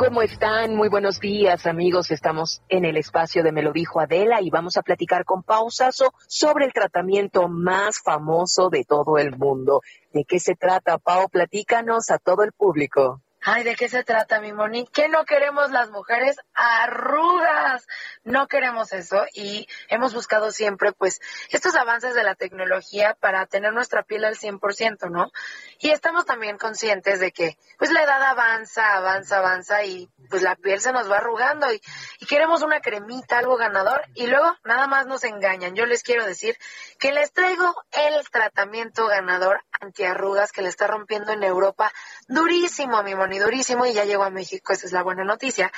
[0.00, 0.76] ¿Cómo están?
[0.76, 2.10] Muy buenos días, amigos.
[2.10, 6.14] Estamos en el espacio de Me lo dijo Adela y vamos a platicar con Pausazo
[6.26, 9.82] sobre el tratamiento más famoso de todo el mundo.
[10.10, 11.28] ¿De qué se trata, Pau?
[11.28, 13.20] Platícanos a todo el público.
[13.42, 14.86] Ay, ¿de qué se trata, mi Moni?
[14.86, 16.36] ¿Qué no queremos las mujeres?
[16.52, 17.86] Arrugas.
[18.22, 23.72] No queremos eso y hemos buscado siempre, pues, estos avances de la tecnología para tener
[23.72, 25.32] nuestra piel al 100%, ¿no?
[25.78, 30.54] Y estamos también conscientes de que, pues, la edad avanza, avanza, avanza y, pues, la
[30.56, 31.80] piel se nos va arrugando y,
[32.28, 35.74] queremos una cremita, algo ganador y luego nada más nos engañan.
[35.74, 36.56] Yo les quiero decir
[36.98, 41.90] que les traigo el tratamiento ganador antiarrugas que le está rompiendo en Europa
[42.28, 45.72] durísimo, mi Moni durísimo y ya llegó a México, esa es la buena noticia.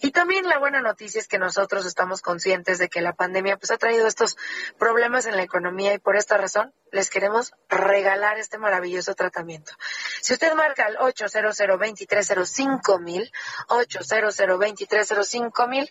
[0.00, 3.70] Y también la buena noticia es que nosotros estamos conscientes de que la pandemia pues
[3.70, 4.36] ha traído estos
[4.78, 9.72] problemas en la economía y por esta razón les queremos regalar este maravilloso tratamiento.
[10.20, 13.30] Si usted marca al 800 2305 mil,
[13.68, 15.90] 800 2305 mil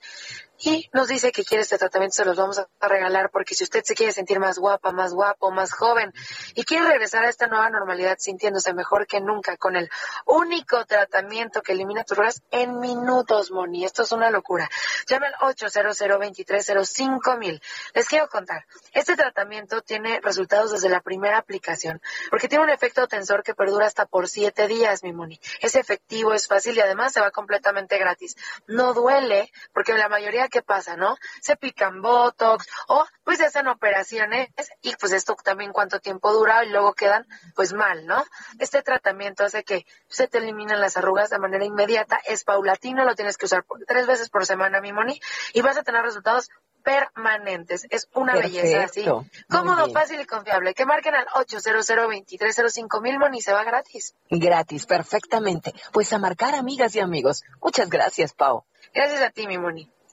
[0.59, 3.83] y nos dice que quiere este tratamiento, se los vamos a regalar porque si usted
[3.83, 6.13] se quiere sentir más guapa, más guapo, más joven
[6.53, 9.89] y quiere regresar a esta nueva normalidad sintiéndose mejor que nunca con el
[10.25, 13.83] único tratamiento que elimina tus ruedas en minutos, Moni.
[13.83, 14.69] Esto es una locura.
[15.07, 17.61] Llame al 800 2305 mil.
[17.93, 23.07] Les quiero contar, este tratamiento tiene resultados desde la primera aplicación porque tiene un efecto
[23.07, 25.39] tensor que perdura hasta por siete días, mi Moni.
[25.59, 28.35] Es efectivo, es fácil y además se va completamente gratis.
[28.67, 31.17] No duele porque la mayoría ¿qué pasa, no?
[31.41, 34.49] Se pican botox o pues se hacen operaciones
[34.81, 38.23] y pues esto también cuánto tiempo dura y luego quedan pues mal, ¿no?
[38.59, 43.15] Este tratamiento hace que se te eliminen las arrugas de manera inmediata, es paulatino, lo
[43.15, 45.19] tienes que usar tres veces por semana, mi moni,
[45.53, 46.49] y vas a tener resultados
[46.85, 47.87] permanentes.
[47.89, 49.03] Es una belleza así.
[49.49, 50.73] Cómodo, fácil y confiable.
[50.73, 54.15] Que marquen al 800 2305 mil Moni, se va gratis.
[54.29, 55.73] Gratis, perfectamente.
[55.91, 57.43] Pues a marcar, amigas y amigos.
[57.61, 58.65] Muchas gracias, Pau.
[58.93, 59.91] Gracias a ti, mi Moni.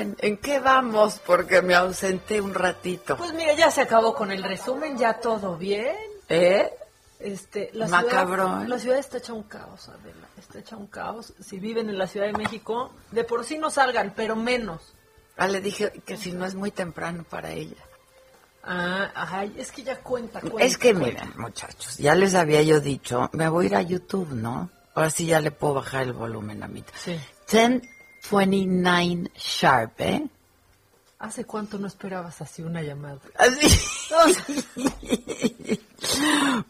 [0.00, 1.20] ¿En qué vamos?
[1.24, 3.16] Porque me ausenté un ratito.
[3.16, 5.96] Pues mira, ya se acabó con el resumen, ya todo bien.
[6.28, 6.70] ¿Eh?
[7.18, 8.50] Este, la Macabrón.
[8.50, 11.34] Ciudad, la ciudad está hecha un caos, Adela, está hecha un caos.
[11.40, 14.94] Si viven en la Ciudad de México, de por sí no salgan, pero menos.
[15.36, 17.82] Ah, le dije que si no es muy temprano para ella.
[18.62, 20.62] Ah, ay, es que ya cuenta, cuenta.
[20.64, 21.24] Es que cuenta.
[21.24, 24.70] miren, muchachos, ya les había yo dicho, me voy a ir a YouTube, ¿no?
[24.94, 26.84] Ahora sí ya le puedo bajar el volumen a mí.
[26.94, 27.18] Sí.
[28.22, 30.26] 1029 Sharp, ¿eh?
[31.18, 33.18] ¿Hace cuánto no esperabas así una llamada?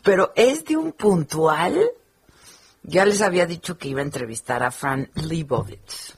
[0.02, 1.80] Pero es de un puntual.
[2.82, 6.14] Ya les había dicho que iba a entrevistar a Fran Lebowitz.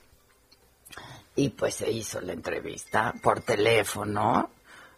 [1.34, 4.50] Y pues se hizo la entrevista por teléfono.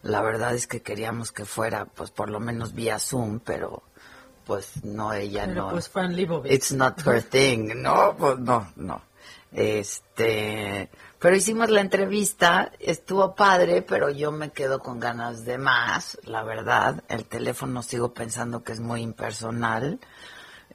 [0.03, 3.83] La verdad es que queríamos que fuera, pues por lo menos vía Zoom, pero
[4.45, 5.71] pues no, ella Pero no.
[5.71, 6.53] pues Fran Lebowitz.
[6.53, 7.73] It's not her thing.
[7.83, 9.01] No, pues no, no.
[9.55, 10.91] Este,
[11.21, 16.43] pero hicimos la entrevista, estuvo padre, pero yo me quedo con ganas de más, la
[16.43, 17.05] verdad.
[17.09, 20.01] El teléfono sigo pensando que es muy impersonal.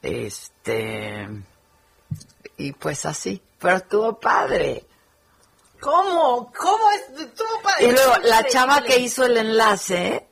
[0.01, 1.27] Este,
[2.55, 4.85] y pues así, pero estuvo padre.
[5.81, 6.51] ¿Cómo?
[6.57, 7.21] ¿Cómo es?
[7.21, 7.85] Estuvo padre.
[7.85, 10.25] Y luego la chava que hizo el enlace,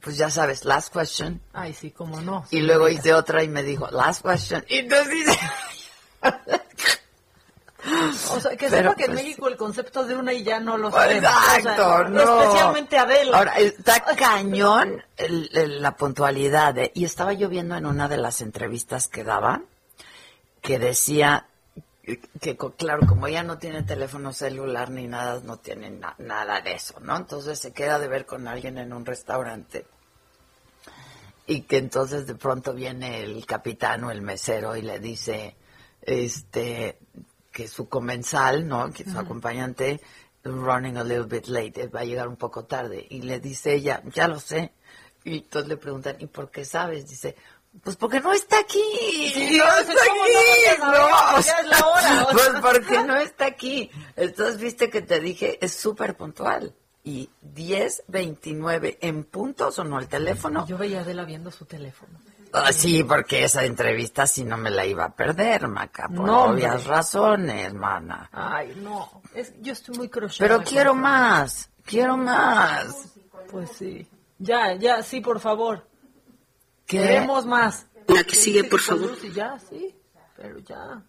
[0.00, 1.40] pues ya sabes, last question.
[1.52, 2.44] Ay, sí, cómo no.
[2.50, 4.64] Y luego hice otra y me dijo, last question.
[4.68, 5.38] Y entonces.
[8.30, 10.76] O sea, que sepa que en pues, México el concepto de una y ya no
[10.78, 11.30] lo Pues, sabemos.
[11.30, 12.42] O sea, Exacto, no.
[12.42, 13.36] Especialmente Adela.
[13.38, 16.74] Ahora, está cañón el- el- la puntualidad.
[16.94, 19.62] Y estaba yo viendo en una de las entrevistas que daba
[20.62, 21.46] que decía
[22.40, 26.72] que, claro, como ella no tiene teléfono celular ni nada, no tiene na- nada de
[26.74, 27.16] eso, ¿no?
[27.16, 29.86] Entonces se queda de ver con alguien en un restaurante.
[31.46, 35.56] Y que entonces de pronto viene el capitán o el mesero y le dice,
[36.02, 36.98] este,
[37.54, 38.92] que su comensal, ¿no?
[38.92, 40.00] Que su acompañante,
[40.42, 43.06] running a little bit late, va a llegar un poco tarde.
[43.08, 44.72] Y le dice ella, ya lo sé.
[45.22, 47.08] Y entonces le preguntan, ¿y por qué sabes?
[47.08, 47.36] Dice,
[47.80, 48.82] pues porque no está aquí.
[49.32, 51.36] Sí, no no, está ¿cómo no aquí.
[51.36, 51.40] no.
[51.42, 53.88] Ya es la hora, o Pues porque no está aquí.
[54.16, 56.74] Entonces, viste que te dije, es súper puntual.
[57.04, 60.66] Y 10, 29 en punto sonó el teléfono.
[60.66, 62.18] Yo veía a Adela viendo su teléfono.
[62.56, 66.44] Ah, sí, porque esa entrevista sí no me la iba a perder, Maca, por No,
[66.44, 66.88] obvias hombre.
[66.88, 68.28] razones, mana.
[68.32, 69.22] Ay, no.
[69.34, 70.48] Es, yo estoy muy crocheada.
[70.56, 73.08] Pero quiero más, quiero más.
[73.50, 74.06] Pues sí.
[74.38, 75.88] Ya, ya, sí, por favor.
[76.86, 76.98] ¿Qué?
[77.00, 77.86] Queremos más.
[78.06, 79.10] La que sigue, por favor.
[79.32, 79.92] Ya, sí.
[80.36, 81.02] Pero ya.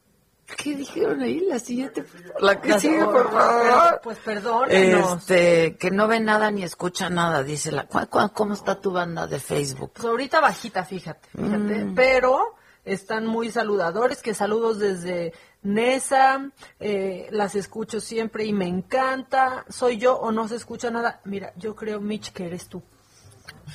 [0.57, 1.41] ¿Qué dijeron ahí?
[1.49, 2.03] La siguiente.
[2.39, 3.99] La que sigue, por favor.
[4.01, 5.19] Pues perdónenos.
[5.21, 7.85] Este, que no ve nada ni escucha nada, dice la.
[7.87, 9.91] ¿Cu- cu- ¿Cómo está tu banda de Facebook?
[9.95, 11.85] Pues ahorita bajita, fíjate, fíjate.
[11.85, 11.95] Mm.
[11.95, 15.33] Pero están muy saludadores, que saludos desde
[15.63, 16.49] Nesa,
[16.79, 19.65] eh, las escucho siempre y me encanta.
[19.69, 21.19] ¿Soy yo o no se escucha nada?
[21.25, 22.81] Mira, yo creo, Mitch, que eres tú.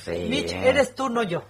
[0.03, 0.27] Sí.
[0.29, 1.43] Mitch, eres tú, no yo.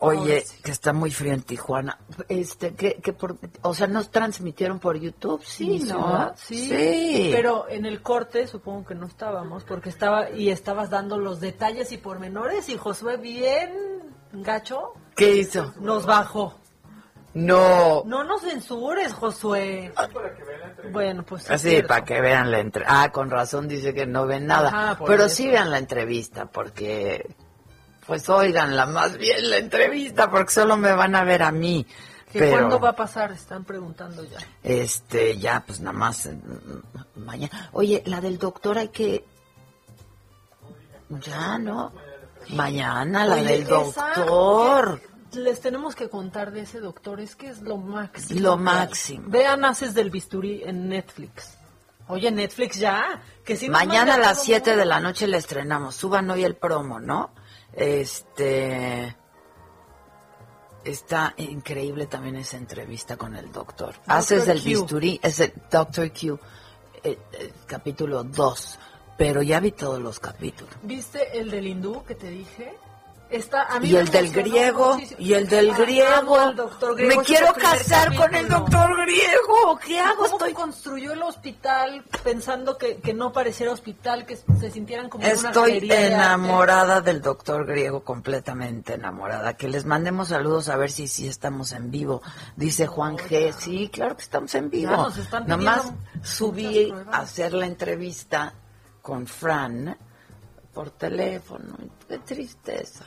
[0.00, 1.98] Oye, que está muy frío en Tijuana.
[2.28, 6.32] Este, que, que por, o sea, nos transmitieron por YouTube, sí, ¿no?
[6.36, 7.30] Sí, Sí.
[7.32, 11.92] pero en el corte supongo que no estábamos porque estaba y estabas dando los detalles
[11.92, 13.70] y pormenores y Josué bien
[14.32, 15.72] gacho ¿Qué hizo?
[15.80, 16.54] nos bajó.
[17.34, 18.02] No.
[18.06, 19.92] No nos censures, Josué.
[20.90, 23.02] Bueno, pues sí es Así, para que vean la entrevista.
[23.02, 24.68] Ah, con razón dice que no ven nada.
[24.68, 25.34] Ajá, por Pero eso.
[25.36, 27.26] sí vean la entrevista, porque,
[28.06, 31.86] pues oiganla más bien la entrevista, porque solo me van a ver a mí.
[32.32, 33.32] ¿Que Pero, ¿Cuándo va a pasar?
[33.32, 34.38] Están preguntando ya.
[34.62, 36.36] este, ya, pues nada más eh,
[37.14, 37.70] mañana.
[37.72, 39.24] Oye, la del doctor hay que,
[41.08, 41.92] ya, ¿no?
[42.50, 45.00] Mañana, la Oye, del doctor.
[45.32, 48.40] Les tenemos que contar de ese doctor, es que es lo máximo.
[48.40, 49.24] Lo máximo.
[49.28, 51.56] Vean Haces del Bisturí en Netflix.
[52.08, 54.80] Oye, Netflix ya, que si Mañana a las todo 7 mundo.
[54.80, 55.94] de la noche la estrenamos.
[55.96, 57.30] Suban hoy el promo, ¿no?
[57.76, 59.16] Este.
[60.84, 63.94] Está increíble también esa entrevista con el doctor.
[63.94, 64.64] Doctor Haces el Q.
[64.64, 66.38] bisturí, es el Doctor Q,
[67.02, 68.78] eh, eh, capítulo 2,
[69.18, 70.72] pero ya vi todos los capítulos.
[70.82, 72.72] ¿Viste el del hindú que te dije?
[73.28, 76.54] Está, a mí Y el del griego, y el del griego.
[76.96, 79.78] Me quiero casar con el doctor griego.
[79.84, 80.26] ¿Qué hago?
[80.30, 85.32] ¿Cómo construyó el hospital pensando que, que no pareciera hospital, que se sintieran como una
[85.32, 89.54] Estoy de enamorada del doctor griego, completamente enamorada.
[89.54, 92.22] Que les mandemos saludos a ver si sí estamos en vivo.
[92.54, 93.52] Dice Juan G.
[93.58, 95.08] Sí, claro que estamos en vivo.
[95.46, 98.54] Nomás subí a hacer la entrevista
[99.02, 99.96] con Fran
[100.76, 101.74] por teléfono.
[102.06, 103.06] Qué tristeza.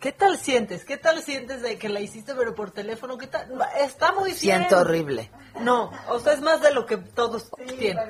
[0.00, 0.84] ¿Qué tal sientes?
[0.84, 3.16] ¿Qué tal sientes de que la hiciste pero por teléfono?
[3.16, 3.48] ¿Qué tal?
[3.78, 4.36] Está muy bien.
[4.36, 5.30] Siento horrible.
[5.60, 7.48] No, o sea, es más de lo que todos
[7.78, 8.08] tienen.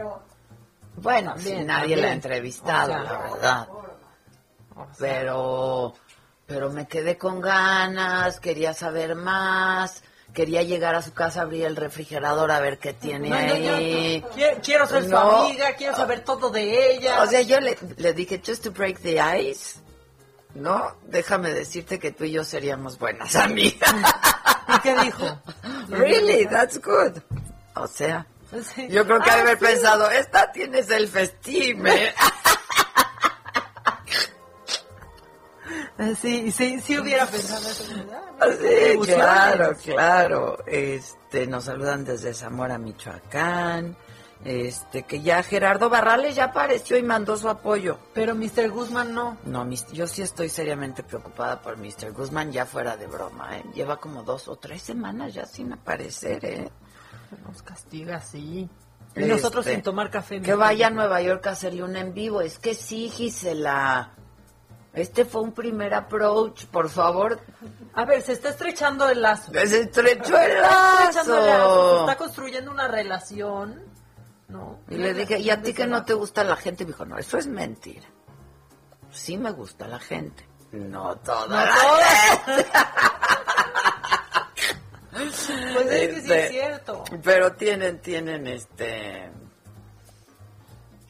[0.96, 3.68] Bueno, También, si nadie la ha entrevistado, O sea, la verdad.
[4.98, 5.92] Pero,
[6.46, 10.02] pero me quedé con ganas, quería saber más,
[10.34, 14.24] quería llegar a su casa, abrir el refrigerador a ver qué tiene No, ahí.
[14.62, 17.22] quiero, ser su amiga, quiero saber todo de ella.
[17.22, 19.78] O sea, yo le, le dije, just to break the ice,
[20.54, 20.94] ¿no?
[21.06, 23.94] Déjame decirte que tú y yo seríamos buenas amigas.
[24.76, 25.40] ¿Y qué dijo?
[25.88, 27.18] really, that's good.
[27.74, 28.26] O sea,
[28.74, 28.88] Sí.
[28.88, 29.64] yo creo que Ah, haber sí.
[29.64, 32.12] pensado, esta tiene self-esteem, ¿eh?
[36.20, 37.84] Sí, sí, sí hubiera pensado eso.
[38.40, 40.58] Ah, Sí, claro, claro.
[40.66, 43.96] Este, nos saludan desde Zamora, Michoacán.
[44.42, 47.98] Este, que ya Gerardo Barrales ya apareció y mandó su apoyo.
[48.14, 48.70] Pero Mr.
[48.70, 49.36] Guzmán no.
[49.44, 52.12] No, mis- yo sí estoy seriamente preocupada por Mr.
[52.12, 53.64] Guzmán, ya fuera de broma, ¿eh?
[53.74, 56.70] Lleva como dos o tres semanas ya sin aparecer, ¿eh?
[57.46, 58.66] Nos castiga, sí.
[59.14, 60.40] Y nosotros Este, sin tomar café.
[60.40, 60.90] Que vaya a.
[60.90, 62.40] Nueva York a hacerle un en vivo.
[62.40, 64.14] Es que sí, Gisela.
[64.92, 67.40] Este fue un primer approach, por favor.
[67.94, 69.52] A ver, se está estrechando el lazo.
[69.52, 71.94] Se estrechó el Se está estrechando el lazo, lazo.
[71.94, 73.84] Se está construyendo una relación.
[74.48, 74.80] No.
[74.88, 76.84] Y le dije, ¿y a ti que no te gusta la gente?
[76.84, 78.06] Me dijo, no, eso es mentira.
[79.12, 80.48] Sí me gusta la gente.
[80.72, 81.66] No toda No la
[82.46, 82.70] gente.
[85.12, 87.04] Pues es que sí Este, es cierto.
[87.22, 89.30] Pero tienen, tienen este...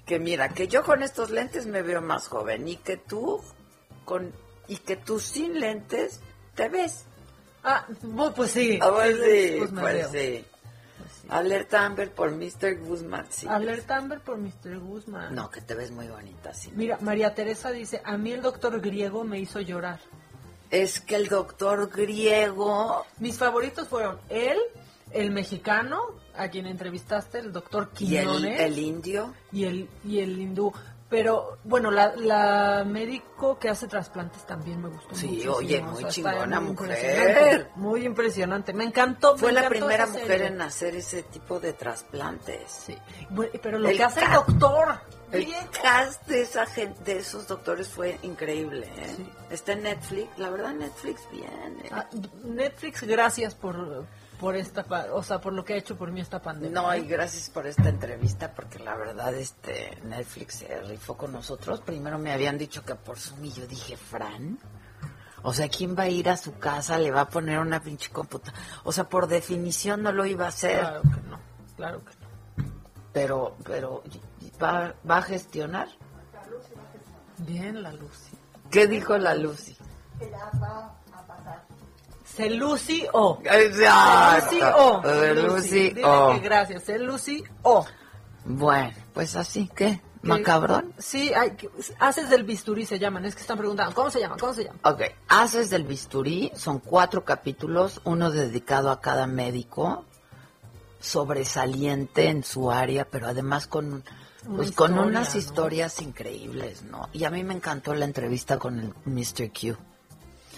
[0.07, 3.41] Que mira, que yo con estos lentes me veo más joven y que tú
[4.11, 4.32] con
[4.66, 6.18] y que tú sin lentes
[6.56, 7.04] te ves.
[7.62, 7.86] Ah,
[8.34, 8.78] pues sí.
[8.82, 10.44] Ah, pues sí, Pues me pues sí.
[11.28, 12.80] Alerta Amber por Mr.
[12.80, 13.46] Guzmán, sí.
[13.46, 14.80] Alerta Amber por Mr.
[14.80, 15.32] Guzmán.
[15.32, 16.72] No, que te ves muy bonita, sí.
[16.74, 20.00] Mira, María Teresa dice, a mí el doctor griego me hizo llorar.
[20.70, 23.06] Es que el doctor griego...
[23.18, 24.58] Mis favoritos fueron él,
[25.12, 26.00] el mexicano,
[26.34, 28.61] a quien entrevistaste, el doctor Y el, Quiñones.
[28.61, 29.34] el indio.
[29.52, 30.72] y el y el hindú.
[31.11, 36.02] Pero bueno, la, la médico que hace trasplantes también me gustó Sí, oye, o muy
[36.02, 36.88] sea, chingona muy mujer.
[36.92, 39.36] impresionante, Muy impresionante, me encantó.
[39.36, 40.46] Fue me la encantó primera mujer serie.
[40.46, 42.70] en hacer ese tipo de trasplantes.
[42.86, 42.96] Sí.
[43.61, 45.00] Pero lo El que hace el doctor,
[45.32, 45.66] El bien.
[45.82, 49.16] cast de esa gente, de esos doctores fue increíble, ¿eh?
[49.50, 51.80] Está en Netflix, la verdad Netflix bien.
[51.84, 51.88] ¿eh?
[51.90, 52.06] Ah,
[52.44, 54.06] Netflix, gracias por
[54.41, 56.80] por esta, pa- o sea, por lo que ha hecho por mí esta pandemia.
[56.80, 61.80] No, y gracias por esta entrevista, porque la verdad este Netflix se rifó con nosotros.
[61.82, 64.59] Primero me habían dicho que por Zoom y yo dije, Fran,
[65.43, 66.99] o sea, ¿quién va a ir a su casa?
[66.99, 68.59] Le va a poner una pinche computadora.
[68.84, 71.41] O sea, por definición no lo iba a hacer, Claro que no,
[71.76, 72.64] claro que no.
[73.12, 74.03] pero pero
[74.62, 75.88] va, va a gestionar.
[77.38, 78.36] Bien, la Lucy.
[78.70, 79.76] ¿Qué dijo la Lucy?
[82.41, 83.41] Se Lucy O.
[83.45, 84.49] Exacto.
[84.51, 85.03] Se Lucy O.
[85.03, 86.32] Se Lucy Dile O.
[86.32, 86.82] que gracias.
[86.84, 87.84] Se Lucy O.
[88.45, 90.01] Bueno, pues así, ¿qué?
[90.22, 90.93] ¿Macabrón?
[90.99, 93.24] Sí, hay, que- haces del bisturí se llaman.
[93.24, 94.36] Es que están preguntando, ¿cómo se llama?
[94.38, 94.78] ¿Cómo se llama?
[94.84, 100.05] Ok, Haces del bisturí, son cuatro capítulos, uno dedicado a cada médico,
[100.99, 103.86] sobresaliente en su área, pero además con,
[104.47, 105.38] Una pues, con historia, unas ¿no?
[105.41, 107.09] historias increíbles, ¿no?
[107.12, 109.51] Y a mí me encantó la entrevista con el Mr.
[109.51, 109.76] Q.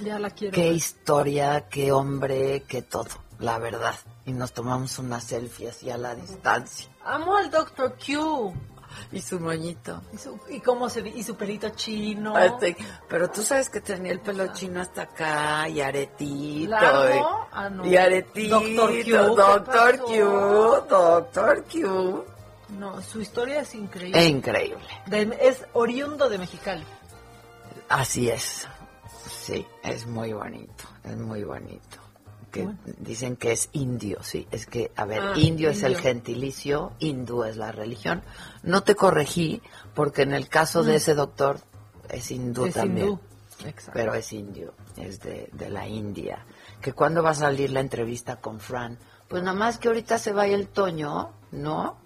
[0.01, 0.55] Ya la quiero.
[0.55, 0.73] Qué ver.
[0.73, 3.95] historia, qué hombre, qué todo, la verdad.
[4.25, 6.89] Y nos tomamos una selfie así a la distancia.
[7.05, 7.95] Amo al Dr.
[7.97, 8.53] Q.
[9.11, 10.03] Y su moñito.
[10.13, 12.39] Y su, y cómo se ve- y su pelito chino.
[12.39, 12.77] Este,
[13.09, 16.71] Pero tú sabes que tenía el pelo chino hasta acá y aretito.
[16.71, 17.15] ¿Largo?
[17.15, 17.87] Y, Ah, no.
[17.87, 18.61] y aretito.
[18.61, 18.91] Dr.
[18.91, 19.99] Q, ¿qué Doctor?
[19.99, 20.87] Q.
[20.91, 22.25] Doctor Q.
[22.79, 24.25] No, su historia es increíble.
[24.27, 24.85] Increíble.
[25.07, 26.85] De- es oriundo de Mexicali.
[27.89, 28.69] Así es.
[29.43, 30.85] Sí, es muy bonito.
[31.05, 31.99] Es muy bonito.
[32.51, 32.69] Que
[32.99, 34.47] dicen que es indio, sí.
[34.51, 38.23] Es que, a ver, Ah, indio, es el gentilicio, hindú es la religión.
[38.63, 39.63] No te corregí
[39.95, 40.97] porque en el caso de Mm.
[40.97, 41.61] ese doctor
[42.11, 43.07] es hindú Es también.
[43.07, 43.21] hindú.
[43.95, 46.45] pero es indio, es de, de la India.
[46.81, 50.33] Que cuando va a salir la entrevista con Fran, pues nada más que ahorita se
[50.33, 51.97] vaya el Toño, ¿no?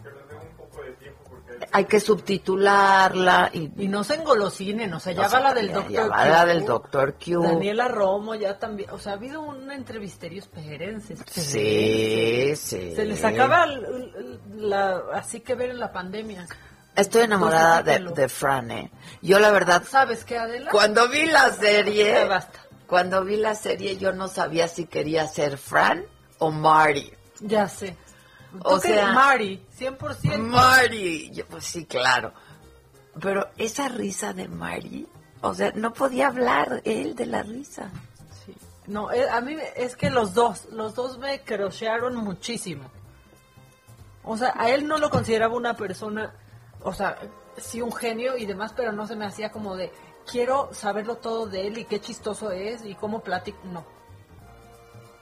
[1.73, 5.55] Hay que subtitularla y, Y no se engolosinen, o sea, ya O sea, va la
[5.55, 6.65] del doctor ya va la del.
[6.65, 7.43] Q.
[7.43, 12.93] Daniela Romo ya también, o sea, ha habido un entrevisterio, espérense, Sí, sí.
[12.95, 13.67] Se les acaba
[14.55, 16.47] la, así que ver en la pandemia.
[16.95, 18.91] Estoy enamorada de, Fran, ¿eh?
[19.21, 20.71] Yo la verdad, ¿Sabes qué, Adela?
[20.71, 22.59] cuando vi la serie, basta.
[22.87, 26.05] cuando vi la serie yo no sabía si quería ser Fran
[26.39, 27.13] o Marty.
[27.41, 27.97] Ya sé.
[28.65, 30.39] O sea, Mari, 100%.
[30.39, 31.31] Marty.
[31.33, 32.33] Yo, pues sí, claro.
[33.21, 35.07] Pero esa risa de Marty,
[35.41, 37.91] o sea, no podía hablar él de la risa.
[38.87, 42.85] No, eh, a mí es que los dos, los dos me crochearon muchísimo.
[44.23, 46.33] O sea, a él no lo consideraba una persona,
[46.83, 47.19] o sea,
[47.57, 49.93] sí un genio y demás, pero no se me hacía como de,
[50.31, 53.85] quiero saberlo todo de él y qué chistoso es y cómo platica, no.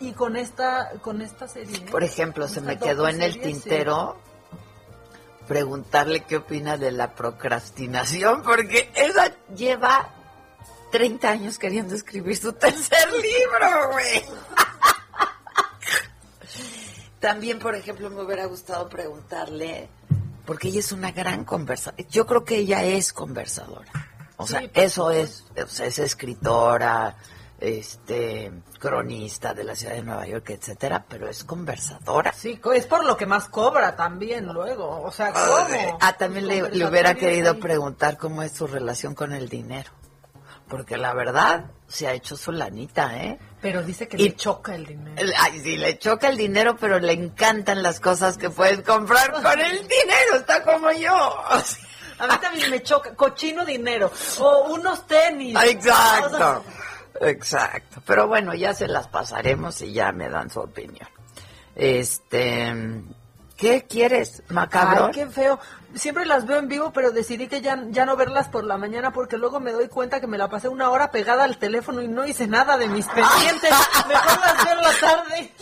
[0.00, 1.80] Y con esta, con esta serie.
[1.90, 3.38] Por ejemplo, se me quedó en el sí.
[3.40, 4.16] tintero
[5.46, 10.08] preguntarle qué opina de la procrastinación, porque ella lleva
[10.90, 14.24] 30 años queriendo escribir su tercer libro, güey.
[17.20, 19.88] También, por ejemplo, me hubiera gustado preguntarle,
[20.44, 22.04] porque ella es una gran conversadora.
[22.08, 23.90] Yo creo que ella es conversadora.
[24.36, 27.16] O sea, Sí, eso es, o sea, es escritora,
[27.64, 32.32] este, cronista de la ciudad de Nueva York, etcétera, pero es conversadora.
[32.32, 35.02] Sí, es por lo que más cobra también luego.
[35.02, 35.98] O sea, ¿cómo?
[36.00, 39.90] Ah, también le, le hubiera querido preguntar cómo es su relación con el dinero.
[40.68, 43.38] Porque la verdad, se ha hecho su lanita, ¿eh?
[43.60, 45.30] Pero dice que Y- le choca el dinero.
[45.38, 49.60] Ay, sí, le choca el dinero, pero le encantan las cosas que puedes comprar con
[49.60, 50.36] el dinero.
[50.36, 51.14] Está como yo.
[51.16, 51.84] O sea,
[52.18, 54.10] A mí también me choca, cochino dinero.
[54.40, 55.54] O unos tenis.
[55.58, 56.36] O Exacto.
[56.38, 56.60] sea,
[57.20, 58.02] Exacto.
[58.06, 61.08] Pero bueno, ya se las pasaremos y ya me dan su opinión.
[61.76, 62.72] Este,
[63.56, 65.06] ¿qué quieres, macabro?
[65.06, 65.58] Ay, qué feo.
[65.94, 69.12] Siempre las veo en vivo, pero decidí que ya, ya no verlas por la mañana
[69.12, 72.08] porque luego me doy cuenta que me la pasé una hora pegada al teléfono y
[72.08, 73.70] no hice nada de mis pendientes.
[74.08, 75.52] Mejor las veo en la tarde.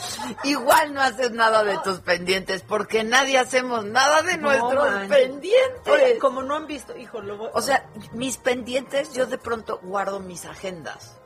[0.44, 5.08] Igual no haces nada de tus pendientes porque nadie hacemos nada de No, nuestros man.
[5.08, 5.86] pendientes.
[5.92, 9.80] Oye, como no han visto, hijo, lo voy- O sea, mis pendientes, yo de pronto
[9.82, 11.18] guardo mis agendas.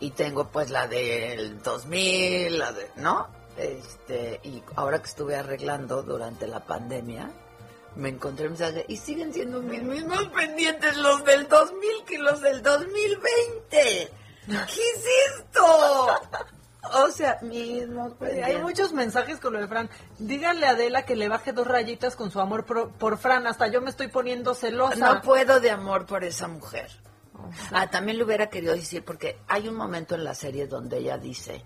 [0.00, 3.28] Y tengo pues la del 2000, la de, ¿no?
[3.56, 7.30] Este, y ahora que estuve arreglando durante la pandemia,
[7.96, 12.40] me encontré un mensaje y siguen siendo mis mismos pendientes los del 2000 que los
[12.40, 13.68] del 2020.
[14.46, 15.04] ¿Qué es
[15.36, 15.66] esto?
[16.94, 18.46] O sea, mismos pendientes.
[18.56, 19.90] Hay muchos mensajes con lo de Fran.
[20.18, 23.46] Díganle a Adela que le baje dos rayitas con su amor pro- por Fran.
[23.46, 25.14] Hasta yo me estoy poniendo celosa.
[25.14, 26.90] No puedo de amor por esa mujer.
[27.72, 31.18] Ah, también le hubiera querido decir, porque hay un momento en la serie donde ella
[31.18, 31.64] dice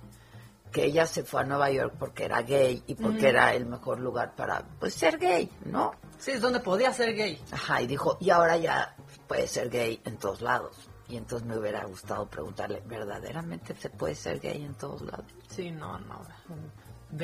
[0.71, 4.01] que ella se fue a Nueva York porque era gay y porque era el mejor
[4.01, 5.93] lugar para, pues, ser gay, ¿no?
[6.19, 7.41] Sí, es donde podía ser gay.
[7.53, 8.97] Ajá, y dijo, y ahora ya
[9.29, 10.91] puede ser gay en todos lados.
[11.09, 15.27] Y entonces me hubiera gustado preguntarle, ¿verdaderamente se puede ser gay en todos lados?
[15.49, 16.23] Sí, no, no.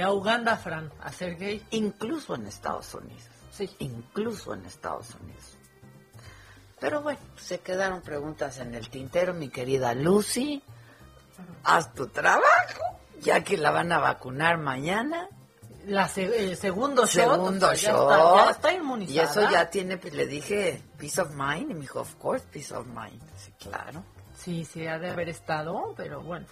[0.01, 1.67] A Uganda, Fran, a ser gay.
[1.71, 3.25] Incluso en Estados Unidos.
[3.51, 3.69] Sí.
[3.81, 5.57] Incluso en Estados Unidos.
[6.81, 10.63] Pero bueno, se quedaron preguntas en el tintero, mi querida Lucy.
[11.65, 12.81] Haz tu trabajo,
[13.21, 15.29] ya que la van a vacunar mañana.
[15.87, 17.11] La se- el segundo shot.
[17.33, 19.15] Segundo o sea, ya está- ya está inmunizada.
[19.15, 21.71] Y eso ya tiene, pues, le dije, peace of mind.
[21.71, 23.21] Y me dijo, of course, peace of mind.
[23.37, 24.03] Sí, claro.
[24.39, 26.47] Sí, sí, ha de haber estado, pero bueno.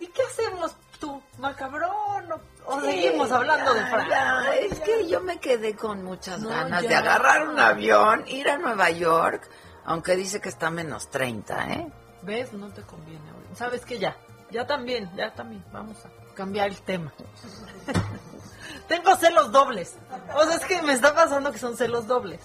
[0.00, 0.74] ¿Y qué hacemos
[1.04, 2.32] tú, macabrón?
[2.32, 2.40] ¿O,
[2.74, 4.08] o Sí, seguimos hablando de ya, Fran?
[4.08, 6.88] ya, es que yo me quedé con muchas No, ganas ya.
[6.88, 9.48] de agarrar un avión, ir a Nueva York,
[9.84, 11.92] aunque dice que está menos 30, ¿eh?
[12.22, 12.52] ¿Ves?
[12.54, 13.20] No te conviene.
[13.54, 13.98] ¿Sabes qué?
[13.98, 14.16] Ya.
[14.50, 15.64] Ya también, ya también.
[15.72, 17.12] Vamos a cambiar el tema.
[18.88, 19.96] Tengo celos dobles.
[20.36, 22.40] O sea, es que me está pasando que son celos dobles.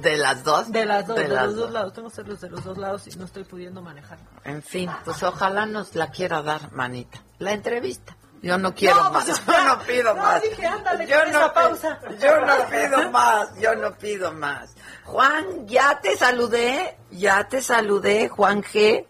[0.00, 0.72] De las dos.
[0.72, 1.72] De las dos, de, las los dos dos.
[1.72, 1.92] lados.
[1.92, 4.18] Tengo celos de los dos lados y no estoy pudiendo manejar.
[4.44, 7.18] En fin, pues ojalá nos la quiera dar, manita.
[7.42, 8.16] La entrevista.
[8.42, 9.24] Yo no quiero No, más.
[9.24, 10.42] pues, yo no pido no, más.
[10.42, 12.00] dije, ándale, yo con no esa pi- pausa.
[12.20, 13.48] Yo no pido más.
[13.60, 14.74] Yo no pido más.
[15.04, 16.98] Juan, ya te saludé.
[17.10, 19.06] Ya te saludé, Juan G.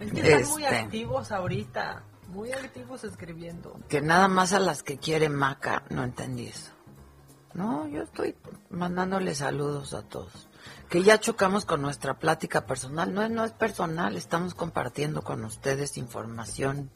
[0.00, 0.76] Es que están muy Este.
[0.78, 2.02] activos ahorita.
[2.28, 3.78] Muy activos escribiendo.
[3.88, 5.82] Que nada más a las que quiere Maca.
[5.90, 6.72] No entendí eso.
[7.54, 8.34] No, yo estoy
[8.70, 10.48] mandándole saludos a todos.
[10.88, 13.12] Que ya chocamos con nuestra plática personal.
[13.14, 16.90] No, es- no es personal, estamos compartiendo con ustedes información.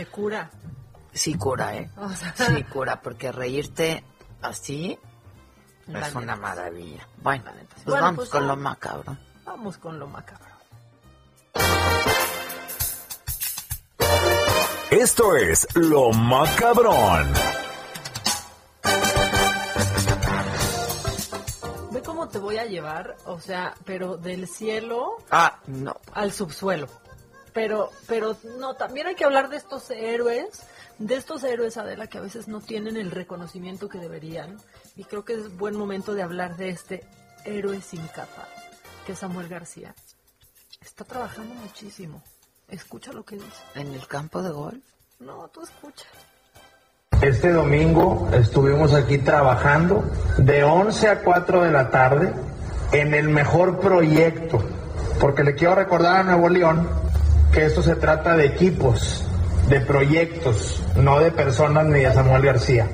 [0.00, 0.50] Te cura.
[1.12, 1.90] Sí cura, ¿eh?
[1.98, 4.02] O sea- Sí cura, porque reírte
[4.40, 4.98] así
[5.86, 7.06] es una maravilla.
[7.18, 9.18] Bueno, pues Bueno, vamos pues con lo macabro.
[9.44, 10.46] Vamos con lo macabro.
[14.90, 17.30] Esto es Lo Macabrón.
[21.92, 25.94] Ve cómo te voy a llevar, o sea, pero del cielo Ah, no.
[26.14, 26.86] al subsuelo.
[27.52, 30.62] Pero, pero no, también hay que hablar de estos héroes,
[30.98, 34.56] de estos héroes, Adela, que a veces no tienen el reconocimiento que deberían.
[34.96, 37.04] Y creo que es buen momento de hablar de este
[37.44, 38.46] héroe sin capa,
[39.06, 39.94] que es Samuel García.
[40.80, 42.22] Está trabajando muchísimo.
[42.68, 43.62] Escucha lo que dice.
[43.74, 44.84] ¿En el campo de golf?
[45.18, 46.06] No, tú escucha.
[47.20, 50.02] Este domingo estuvimos aquí trabajando
[50.38, 52.32] de 11 a 4 de la tarde
[52.92, 54.58] en el mejor proyecto,
[55.20, 56.88] porque le quiero recordar a Nuevo León
[57.52, 59.24] que esto se trata de equipos,
[59.68, 62.88] de proyectos, no de personas ni de Samuel García.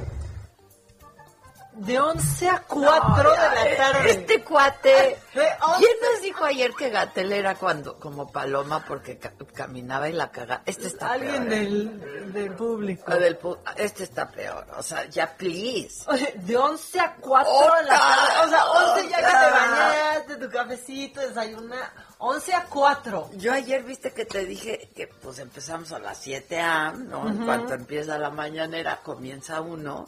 [1.74, 4.10] De 11 a 4 de la tarde.
[4.10, 5.18] Este cuate.
[5.34, 10.08] De 11 ¿Quién nos dijo ayer que Gatel era cuando, como paloma porque ca- caminaba
[10.08, 10.62] y la cagaba?
[10.64, 11.52] Este está Alguien peor.
[11.52, 11.58] ¿eh?
[11.58, 13.14] del, del público.
[13.14, 14.66] Del pu- este está peor.
[14.78, 16.02] O sea, ya, please.
[16.08, 18.46] Oye, de 11 a 4 de la tarde.
[18.46, 21.92] O sea, 11 ya que te bañaste, tu cafecito, desayuna.
[22.18, 23.30] 11 a 4.
[23.36, 27.28] Yo ayer viste que te dije que pues empezamos a las 7 am, ¿no?
[27.28, 30.06] En cuanto empieza la mañanera, comienza uno.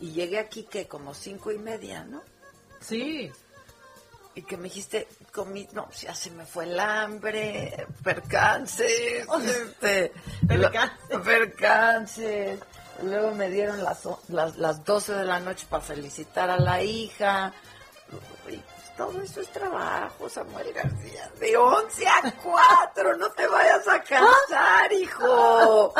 [0.00, 2.22] Y llegué aquí que como cinco y media, ¿no?
[2.80, 3.32] Sí.
[4.34, 10.12] Y que me dijiste, comí, no, ya se me fue el hambre, percances, este,
[10.46, 10.98] Percances.
[11.10, 12.60] lo- percances.
[13.02, 17.52] Luego me dieron las, las, las 12 de la noche para felicitar a la hija.
[18.12, 18.58] Y pues,
[18.98, 21.30] todo eso es trabajo, Samuel García.
[21.38, 25.94] De 11 a 4, no te vayas a cansar, hijo.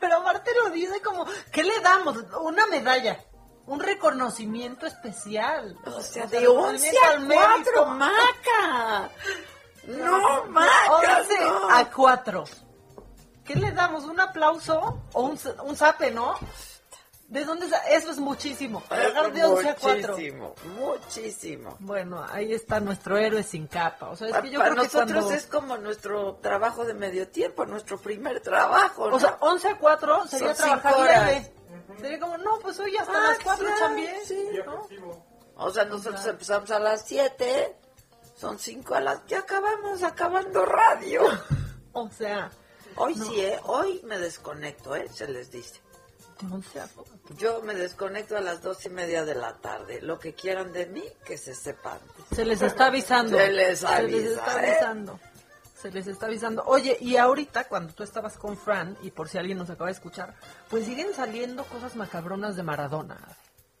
[0.00, 2.16] Pero aparte lo dice como, ¿qué le damos?
[2.42, 3.24] Una medalla.
[3.66, 5.78] Un reconocimiento especial.
[5.86, 7.70] O sea, O de sea, 11 reconocimiento a al mérito.
[7.72, 9.10] 4, maca.
[9.86, 11.70] No, maca, 11 no.
[11.70, 12.44] a 4.
[13.44, 14.04] ¿Qué le damos?
[14.04, 15.04] ¿Un aplauso?
[15.12, 16.34] ¿O un, un zape, no?
[17.30, 17.68] ¿De dónde?
[17.68, 18.82] sa- Eso es muchísimo.
[18.90, 20.12] Llegar de 11 a 4.
[20.14, 21.76] Muchísimo, muchísimo.
[21.78, 24.08] Bueno, ahí está nuestro héroe sin capa.
[24.10, 25.32] O sea, es que yo Para creo que nosotros cuando...
[25.38, 29.08] es como nuestro trabajo de medio tiempo, nuestro primer trabajo.
[29.08, 29.16] ¿no?
[29.16, 31.26] O sea, 11 a 4 sería Son trabajar horas.
[31.26, 31.52] leve.
[32.00, 34.24] Sería como, no, pues hoy hasta Ah, las 4 claro, chambié.
[34.24, 34.48] sí.
[34.66, 34.88] ¿no?
[35.54, 37.76] O sea, nosotros empezamos a las 7,
[38.36, 39.24] son 5 a las...
[39.26, 41.22] Ya acabamos acabando radio.
[41.92, 42.50] O sea...
[42.96, 43.24] Hoy no.
[43.24, 43.58] sí, ¿eh?
[43.64, 45.08] Hoy me desconecto, ¿eh?
[45.12, 45.80] Se les dice.
[46.40, 47.14] De 11 a 4.
[47.36, 50.00] Yo me desconecto a las dos y media de la tarde.
[50.02, 51.98] Lo que quieran de mí, que se sepan.
[52.34, 53.36] Se les está avisando.
[53.36, 54.70] Se les Se les avisa, está ¿eh?
[54.70, 55.20] avisando.
[55.80, 56.62] Se les está avisando.
[56.66, 59.92] Oye, y ahorita cuando tú estabas con Fran, y por si alguien nos acaba de
[59.92, 60.34] escuchar,
[60.68, 63.18] pues siguen saliendo cosas macabronas de Maradona.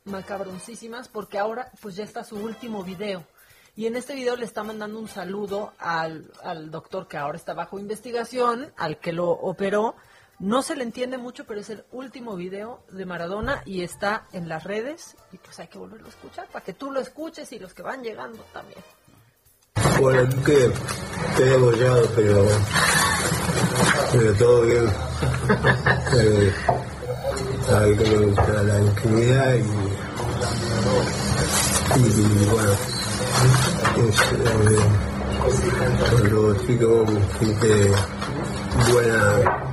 [0.04, 3.26] Macabroncísimas, porque ahora pues ya está su último video.
[3.76, 7.54] Y en este video le está mandando un saludo al, al doctor que ahora está
[7.54, 9.94] bajo investigación, al que lo operó.
[10.40, 14.48] No se le entiende mucho, pero es el último video de Maradona y está en
[14.48, 15.14] las redes.
[15.32, 17.82] Y pues hay que volverlo a escuchar para que tú lo escuches y los que
[17.82, 18.80] van llegando también.
[20.00, 20.72] Bueno, que
[21.28, 22.46] estoy abollado, pero,
[24.12, 24.86] pero todo bien.
[26.16, 26.54] Eh,
[27.66, 28.04] sabe que
[28.64, 29.60] la intimidad y,
[32.00, 32.72] y bueno,
[34.08, 34.78] es, eh,
[36.10, 37.06] cuando con
[37.38, 37.92] gente
[38.90, 39.69] buena,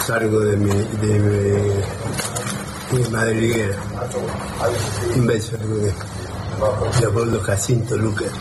[0.00, 3.76] salgo de mi, de mi, mi madriguera.
[5.16, 5.56] Un beso.
[7.00, 8.32] Leopoldo Jacinto Lucas.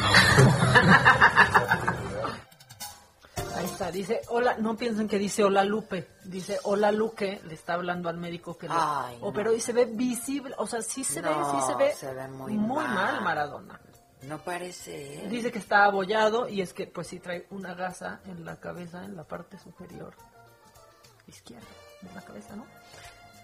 [3.56, 7.74] Ahí está, dice, hola, no piensen que dice hola Lupe, dice hola Luque, le está
[7.74, 9.28] hablando al médico que lo Ay, no.
[9.28, 12.28] operó y se ve visible, o sea, sí se ve, sí se ve, se ve
[12.30, 12.88] muy mal.
[12.90, 13.22] mal.
[13.22, 13.80] Maradona.
[14.24, 15.28] No parece, ¿eh?
[15.30, 19.06] Dice que está abollado y es que pues sí trae una gasa en la cabeza,
[19.06, 20.14] en la parte superior
[21.30, 21.68] izquierda
[22.02, 22.66] de la cabeza, ¿no?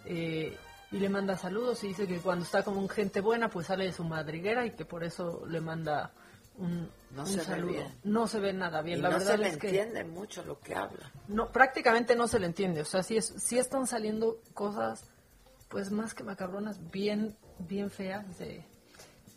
[0.05, 0.55] Eh,
[0.91, 3.85] y le manda saludos y dice que cuando está como un gente buena pues sale
[3.85, 6.13] de su madriguera y que por eso le manda
[6.57, 7.71] un, No un se ve saludo.
[7.73, 7.99] bien.
[8.03, 10.43] No se ve nada bien, Y la no verdad se le es que entiende mucho
[10.45, 11.11] lo que habla.
[11.27, 12.81] no, prácticamente no se le entiende.
[12.81, 15.09] O sea, sí, es, sí están saliendo cosas,
[15.69, 18.63] pues más que macabronas, bien, bien feas de,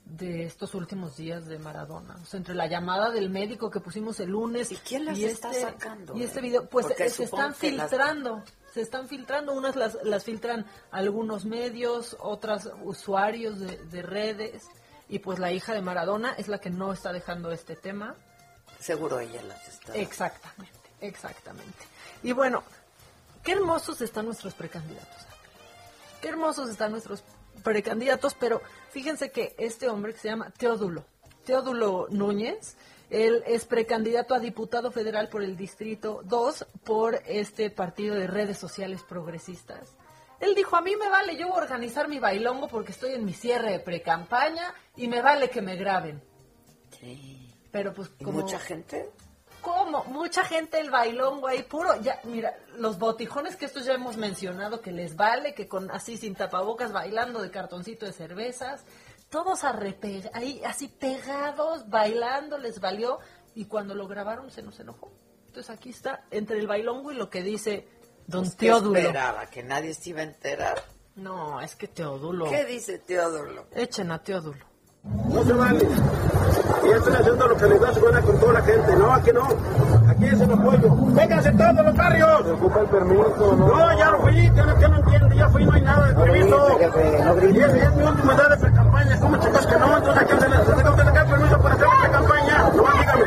[0.08, 2.16] de estos últimos días de Maradona.
[2.22, 4.72] O sea, entre la llamada del médico que pusimos el lunes.
[4.72, 6.42] ¿Y quién las está sacando, Y este eh?
[6.42, 8.42] video, pues eh, se están las- filtrando.
[8.72, 14.64] Se están filtrando, unas las, las filtran algunos medios, otras usuarios de, de redes.
[15.08, 18.14] Y pues la hija de Maradona es la que no está dejando este tema.
[18.78, 19.94] Seguro ella las está.
[19.94, 21.84] Exactamente, exactamente.
[22.22, 22.62] Y bueno,
[23.42, 25.26] qué hermosos están nuestros precandidatos.
[26.20, 27.22] Qué hermosos están nuestros
[27.58, 28.60] precandidatos, pero
[28.90, 31.04] fíjense que este hombre que se llama Teodulo,
[31.44, 32.76] Teodulo Núñez.
[33.10, 38.58] Él es precandidato a diputado federal por el Distrito 2 por este partido de redes
[38.58, 39.96] sociales progresistas.
[40.40, 43.72] Él dijo, a mí me vale yo organizar mi bailongo porque estoy en mi cierre
[43.72, 46.22] de precampaña y me vale que me graben.
[47.00, 47.54] Sí.
[47.70, 48.40] Pero pues ¿Y como...
[48.40, 49.10] mucha gente?
[49.74, 50.04] ¿Cómo?
[50.04, 52.00] Mucha gente el bailongo ahí puro.
[52.00, 56.16] Ya, mira, los botijones que estos ya hemos mencionado que les vale, que con así
[56.16, 58.84] sin tapabocas bailando de cartoncito de cervezas,
[59.28, 63.18] todos arrepe- ahí así pegados, bailando, les valió.
[63.54, 65.10] Y cuando lo grabaron se nos enojó.
[65.48, 67.88] Entonces aquí está, entre el bailongo y lo que dice
[68.26, 68.98] Don Pues, ¿qué Teodulo.
[68.98, 69.46] esperaba?
[69.46, 70.82] ¿Que nadie se iba a enterar?
[71.16, 72.48] No, es que Teodulo.
[72.48, 73.66] ¿Qué dice Teodulo?
[73.72, 74.64] Echen a Teodulo.
[75.28, 75.88] No se vale.
[76.84, 78.96] Y estoy haciendo lo que les da su gana con toda la gente.
[78.96, 79.42] No, aquí no.
[80.08, 80.94] Aquí es el apoyo.
[81.14, 82.44] Vénganse todos los barrios.
[82.44, 83.66] Se ocupa el permiso, ¿no?
[83.66, 84.50] No, ya lo fui.
[84.50, 85.36] ¿Qué no, entiende?
[85.36, 86.78] Ya fui, no hay nada de permiso.
[86.80, 89.20] Y es, es mi última edad de pre-campaña.
[89.20, 89.96] ¿Cómo chicos que no?
[89.98, 92.70] Entonces, ¿a quién se le, se le tengo que sacar permiso para hacer pre-campaña?
[92.74, 93.24] No, dígame.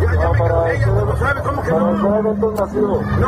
[0.00, 1.42] Ya, ya me cansé, ella no sabe.
[1.42, 1.92] ¿Cómo que no?
[1.92, 2.22] No,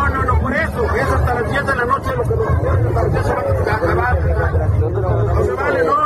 [0.08, 0.84] no, no, por eso.
[0.96, 3.40] Es hasta las 10 de la noche lo que nos hasta las 10 se va
[3.40, 4.18] a acabar.
[4.80, 5.99] No se vale, no.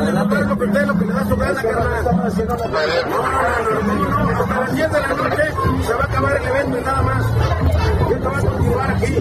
[0.00, 2.04] Vale notar lo que usted, lo que le da su gana, carnal.
[2.04, 2.22] No, no,
[3.60, 4.40] no, no, no, no.
[4.40, 5.42] Hasta las 10 de la noche
[5.86, 7.26] se va a acabar el evento y nada más.
[8.08, 9.12] Y esto va a continuar aquí.
[9.12, 9.20] ¿Eh?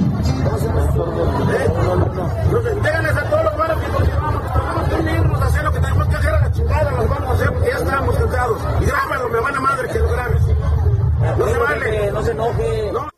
[2.50, 4.42] No sé, déganles a todos los bares que continuamos.
[4.54, 6.92] Tenemos que unirnos a hacer lo que tenemos que hacer a la chingada.
[6.92, 8.62] Las vamos a hacer porque ya estamos cansados.
[8.80, 10.42] Y grábalo, me van a madre que lo grabes.
[11.38, 12.12] No se vale.
[12.14, 12.92] No se enoje.
[12.94, 13.10] No.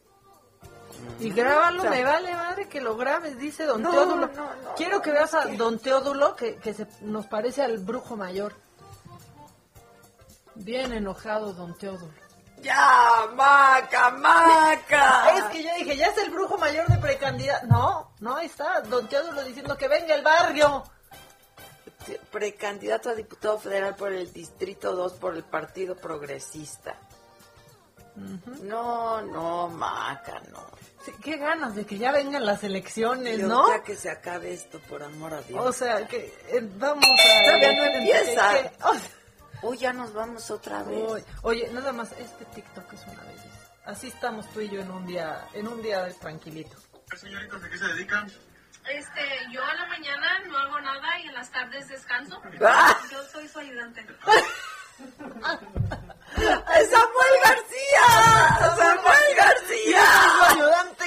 [1.20, 4.28] Y grábalo, me vale madre que lo grabes, dice Don No, Teodulo.
[4.28, 8.16] no, no, Quiero que veas a Don Teodulo, que, que se, nos parece al brujo
[8.16, 8.56] mayor.
[10.56, 12.14] Bien enojado Don Teodulo.
[12.62, 15.36] ¡Ya, maca, maca!
[15.38, 17.66] Es que yo dije, ya es el brujo mayor de precandidato.
[17.68, 20.84] No, no, ahí está Don Teodulo diciendo que venga el barrio.
[22.32, 26.96] Precandidato a diputado federal por el Distrito 2 por el Partido Progresista.
[28.16, 30.66] No, no, maca, no.
[31.06, 33.70] Sí, qué ganas de que ya vengan las elecciones, Yo ¿no?
[33.70, 35.60] Ya que se acabe esto, por amor a Dios.
[35.66, 37.46] O sea, que eh, vamos a...
[37.46, 38.54] Todavía no empieza.
[38.54, 39.10] que- que- o sea,
[39.64, 41.04] Uy, ya nos vamos otra vez.
[41.10, 43.60] Uy, oye, nada más, este TikTok es una belleza.
[43.86, 46.78] Así estamos tú y yo en un día, en un día de tranquilito.
[47.16, 48.26] Señoritas, ¿de qué se dedican?
[48.90, 49.22] Este,
[49.52, 52.42] yo a la mañana no hago nada y en las tardes descanso.
[52.66, 52.98] Ah.
[53.12, 54.06] Yo soy su ayudante.
[56.90, 58.08] ¡Samuel García!
[58.78, 60.04] ¡Samuel García!
[60.38, 61.06] ¡Su ayudante!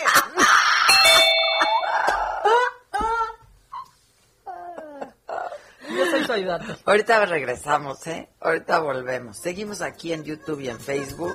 [5.96, 6.76] Yo soy su ayudante.
[6.84, 8.28] Ahorita regresamos, ¿eh?
[8.40, 9.36] Ahorita volvemos.
[9.36, 11.34] Seguimos aquí en YouTube y en Facebook.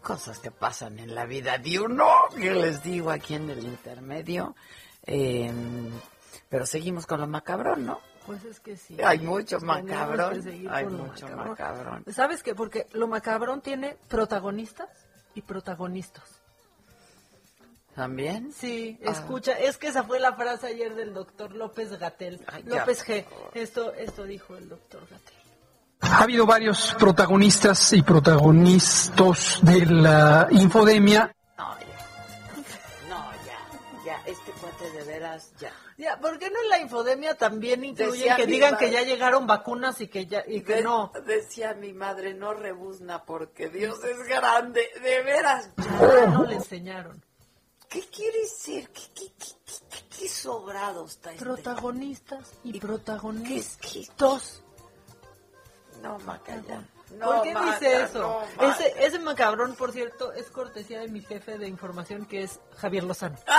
[0.00, 4.54] Cosas que pasan en la vida de uno, que les digo aquí en el intermedio.
[5.04, 5.52] Eh,
[6.48, 8.00] pero seguimos con lo macabrón, ¿no?
[8.26, 8.96] Pues es que sí.
[9.02, 10.42] Hay mucho macabrón.
[10.70, 12.04] Hay mucho macabrón.
[12.12, 12.54] ¿Sabes qué?
[12.54, 14.88] Porque lo macabrón tiene protagonistas
[15.34, 16.42] y protagonistas.
[17.94, 18.52] ¿También?
[18.52, 19.10] Sí, Ah.
[19.10, 22.40] escucha, es que esa fue la frase ayer del doctor López Gatel.
[22.64, 23.24] López G.
[23.54, 25.34] Esto, esto dijo el doctor Gatel.
[26.00, 31.34] Ha habido varios protagonistas y protagonistas de la infodemia.
[31.56, 33.08] No, ya.
[33.08, 33.58] No, ya.
[34.04, 35.72] Ya, este cuate de veras, ya.
[35.96, 39.02] Ya, ¿por qué no en la infodemia también incluyen Decía que digan madre- que ya
[39.02, 41.10] llegaron vacunas y que ya y que De- no?
[41.26, 44.88] Decía mi madre, no rebuzna porque Dios es grande.
[45.02, 47.20] De veras, Ya no le enseñaron.
[47.88, 48.88] ¿Qué quiere decir?
[48.90, 51.44] ¿Qué, qué, qué, qué, qué- qué sobrado está este?
[51.44, 54.62] Protagonistas y protagonistas.
[56.02, 56.82] No, Macaya.
[57.16, 58.42] No, ¿Por qué Maca, dice eso?
[58.58, 62.60] no, ese, ese macabrón, por cierto, es cortesía de mi jefe de información que es
[62.76, 63.38] Javier Lozano.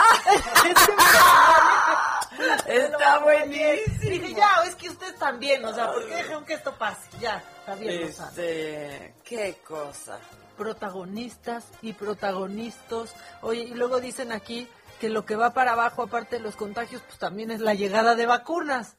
[2.68, 4.00] Está buenísimo.
[4.02, 7.02] Dije, ya, es que ustedes también, o sea, ¿por qué dejaron que esto pase?
[7.20, 8.30] Ya, Javier Lozano.
[8.30, 10.20] Este, qué cosa.
[10.56, 13.16] Protagonistas y protagonistas.
[13.42, 17.02] Oye, y luego dicen aquí que lo que va para abajo, aparte de los contagios,
[17.08, 18.96] pues también es la llegada de vacunas.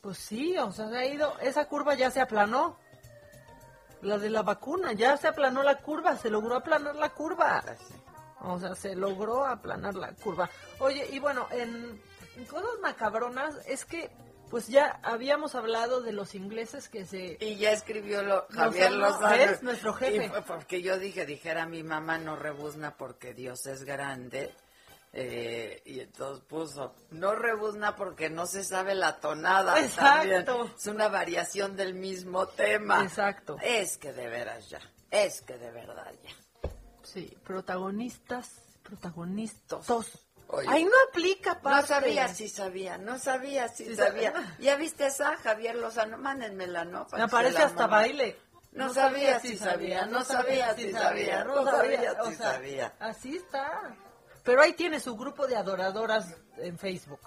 [0.00, 2.78] Pues sí, o sea, se ha ido, esa curva ya se aplanó.
[4.02, 7.62] La de la vacuna, ya se aplanó la curva, se logró aplanar la curva.
[8.40, 10.48] O sea, se logró aplanar la curva.
[10.78, 12.00] Oye, y bueno, en,
[12.36, 14.10] en cosas macabronas es que
[14.50, 17.36] pues ya habíamos hablado de los ingleses que se...
[17.40, 19.30] Y ya escribió lo, Javier Lozano.
[19.30, 19.62] ¿ves?
[19.62, 20.26] Nuestro jefe.
[20.26, 24.52] Y porque yo dije, dijera mi mamá no rebuzna porque Dios es grande.
[25.12, 29.80] Eh, y entonces puso, no rebuzna porque no se sabe la tonada.
[29.80, 30.04] Exacto.
[30.56, 30.74] También.
[30.78, 33.02] Es una variación del mismo tema.
[33.02, 33.56] Exacto.
[33.60, 34.80] Es que de veras ya,
[35.10, 36.70] es que de verdad ya.
[37.02, 38.50] Sí, protagonistas,
[38.84, 39.86] protagonistas.
[40.52, 41.86] Oye, Ahí no aplica, No parte.
[41.88, 44.32] sabía si sabía, no sabía si Sí sabía.
[44.32, 44.56] sabía.
[44.60, 46.18] ¿Ya viste esa Javier Lozano?
[46.18, 47.06] Mándenmela, ¿no?
[47.06, 48.36] Para Me parece hasta baile.
[48.72, 52.94] No, sabía si sabía, no sabía si sabía, no sabía o si sea, sabía.
[53.00, 53.92] Así está.
[54.50, 57.20] Pero ahí tiene su grupo de adoradoras en Facebook.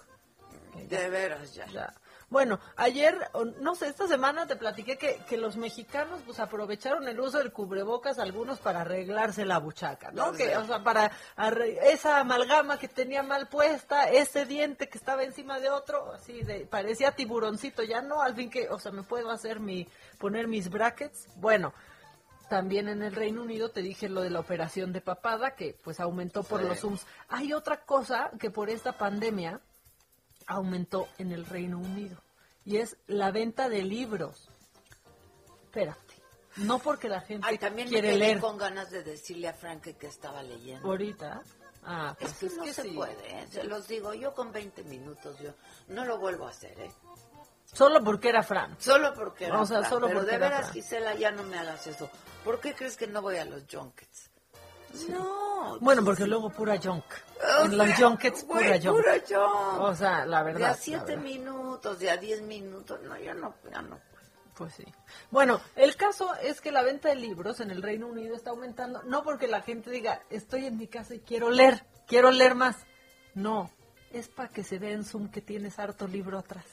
[0.90, 1.94] De veras ya.
[2.30, 3.18] Bueno, ayer,
[3.62, 7.54] no sé, esta semana te platiqué que, que los mexicanos pues aprovecharon el uso del
[7.54, 10.34] cubrebocas algunos para arreglarse la buchaca, ¿no?
[10.34, 11.14] No que, o sea, para
[11.86, 16.66] esa amalgama que tenía mal puesta, ese diente que estaba encima de otro, así de,
[16.66, 19.88] parecía tiburoncito, ya no, al fin que, o sea, me puedo hacer mi,
[20.18, 21.30] poner mis brackets.
[21.38, 21.74] Bueno,
[22.54, 26.00] también en el Reino Unido te dije lo de la operación de papada, que pues
[26.00, 26.68] aumentó por Sí.
[26.68, 27.08] los Zooms.
[27.30, 29.60] Hay otra cosa que por esta pandemia
[30.46, 32.22] aumentó en el Reino Unido
[32.64, 34.50] y es la venta de libros.
[35.64, 36.14] Espérate,
[36.58, 39.54] no porque la gente Ay, también me quiere quedé leer con ganas de decirle a
[39.56, 40.88] Frank que estaba leyendo.
[40.88, 41.42] ahorita.
[41.86, 42.90] Ah, pues Es que es no que se sí.
[42.92, 43.48] puede, ¿eh?
[43.50, 45.56] se los digo, yo con 20 minutos yo
[45.88, 46.92] no lo vuelvo a hacer, ¿eh?
[47.74, 48.76] Solo porque era Fran.
[48.80, 50.74] Solo porque era O sea, Fran, solo pero porque de era veras, Fran.
[50.74, 52.10] Gisela, ya no me hagas eso.
[52.46, 54.30] ¿Por qué crees que no voy a los junkets?
[55.10, 55.80] No.
[55.80, 57.04] Bueno, porque luego pura junk.
[57.62, 58.96] O en los junkets pura junk.
[58.96, 59.82] pura junk.
[59.82, 60.60] O sea, la verdad.
[60.60, 61.24] De a la 7 verdad.
[61.24, 64.00] minutos, de a 10 minutos, no, yo no, ya no.
[64.56, 64.86] Pues sí.
[65.32, 69.02] Bueno, el caso es que la venta de libros en el Reino Unido está aumentando,
[69.02, 72.76] no porque la gente diga, estoy en mi casa y quiero leer, quiero leer más.
[73.34, 73.72] No,
[74.14, 76.64] es para que se vea en Zoom que tienes harto libro atrás.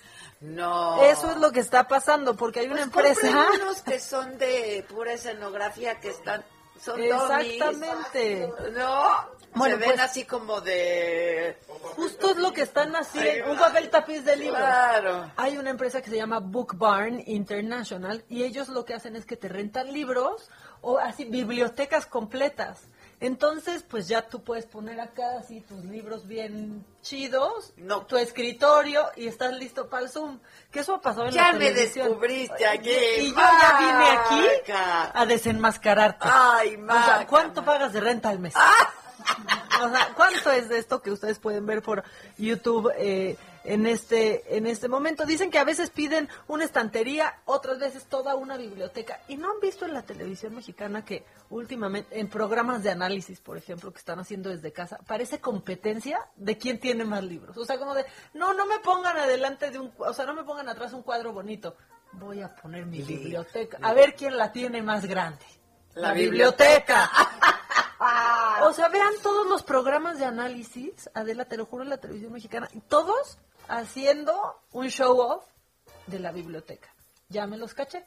[0.41, 1.03] No.
[1.03, 3.47] Eso es lo que está pasando, porque hay una Pues empresa...
[3.63, 6.45] unos que son de pura escenografía, que están,
[6.81, 8.53] son Exactamente.
[8.73, 11.59] No, Bueno, se ven pues- así como de...
[11.97, 14.59] Justo es lo que están haciendo, un papel tapiz de libros.
[14.59, 15.31] Claro.
[15.37, 19.27] Hay una empresa que se llama Book Barn International y ellos lo que hacen es
[19.27, 20.51] que te rentan libros
[20.81, 22.89] o así bibliotecas completas.
[23.21, 27.75] Entonces, pues ya tú puedes poner acá así tus libros bien chidos,
[28.09, 30.39] tu escritorio y estás listo para el Zoom.
[30.71, 32.07] Que eso ha pasado en Ya la me televisión.
[32.09, 35.13] descubriste aquí, Y yo ya vine aquí Maca.
[35.21, 36.27] a desenmascararte.
[36.31, 38.55] Ay, O sea, Maca, ¿cuánto pagas de renta al mes?
[38.57, 42.03] O sea, ¿cuánto es de esto que ustedes pueden ver por
[42.39, 45.27] YouTube eh, en este en este momento?
[45.27, 49.21] Dicen que a veces piden una estantería, otras veces toda una biblioteca.
[49.29, 53.57] Y no han visto en la televisión mexicana que últimamente, en programas de análisis, por
[53.57, 57.57] ejemplo, que están haciendo desde casa, parece competencia de quién tiene más libros.
[57.57, 58.05] O sea, como de,
[58.35, 61.33] no, no me pongan adelante de un, o sea, no me pongan atrás un cuadro
[61.33, 61.77] bonito.
[62.13, 63.15] Voy a poner mi Sí.
[63.17, 63.79] biblioteca.
[63.83, 65.45] A ver quién la tiene más grande.
[65.95, 67.11] La biblioteca.
[68.63, 72.33] O sea, vean todos los programas de análisis, Adela, te lo juro, en la televisión
[72.33, 73.39] mexicana, todos
[73.79, 75.45] haciendo un show off
[76.07, 76.89] de la biblioteca.
[77.29, 78.07] Ya me los caché.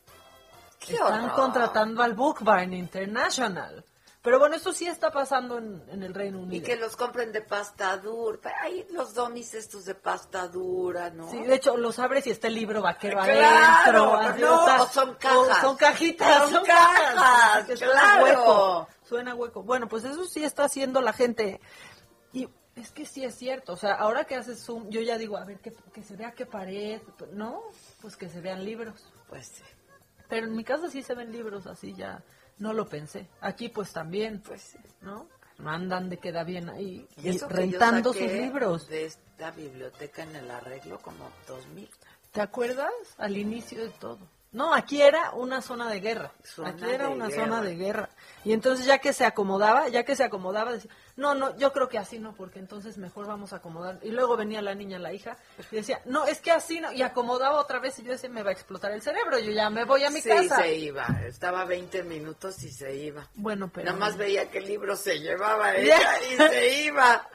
[0.80, 3.86] ¡Qué Están contratando al Book Barn International.
[4.22, 6.66] Pero bueno, esto sí está pasando en, en el Reino Y Unido.
[6.66, 8.52] que los compren de pasta dura.
[8.62, 11.30] Hay los domis estos de pasta dura, ¿no?
[11.30, 14.48] Sí, de hecho, los abres y está el libro vaquero Claro, adentro.
[14.66, 15.58] no, o son cajas.
[15.58, 16.50] o son cajitas.
[16.50, 18.24] Son cajas, que suena claro.
[18.24, 18.88] hueco.
[19.04, 19.64] Suena hueco.
[19.64, 21.60] Bueno, pues eso sí está haciendo la gente.
[22.32, 23.74] Y es que sí es cierto.
[23.74, 26.32] O sea, ahora que haces Zoom, yo ya digo, a ver, que, que se vea
[26.32, 27.02] qué pared.
[27.32, 27.62] No,
[28.02, 29.12] pues que se vean libros.
[29.30, 29.64] Pues sí.
[30.28, 32.24] Pero en mi casa sí se ven libros, así ya
[32.58, 33.28] no lo pensé.
[33.42, 35.28] Aquí pues también, Pues ¿no?
[35.64, 38.88] Andan de queda bien ahí Y rentando sus libros.
[38.88, 41.90] De esta biblioteca en el arreglo como dos mil.
[42.32, 42.92] ¿Te acuerdas?
[43.18, 44.20] Al inicio de todo.
[44.54, 46.32] No, aquí era una zona de guerra.
[46.44, 47.44] Zona aquí era una guerra.
[47.44, 48.10] zona de guerra.
[48.46, 51.90] Y entonces ya que se acomodaba, ya que se acomodaba, decía, no, no, yo creo
[51.90, 53.98] que así no, porque entonces mejor vamos a acomodar.
[54.04, 55.38] Y luego venía la niña, la hija,
[55.72, 56.92] y decía, no, es que así no.
[56.92, 59.72] Y acomodaba otra vez y yo decía, me va a explotar el cerebro, yo ya
[59.72, 60.58] me voy a mi sí, casa.
[60.58, 61.06] se iba.
[61.26, 63.28] Estaba 20 minutos y se iba.
[63.34, 63.88] Bueno, pero...
[63.88, 66.00] Nada más veía que el libro se llevaba ella
[66.32, 67.28] y se iba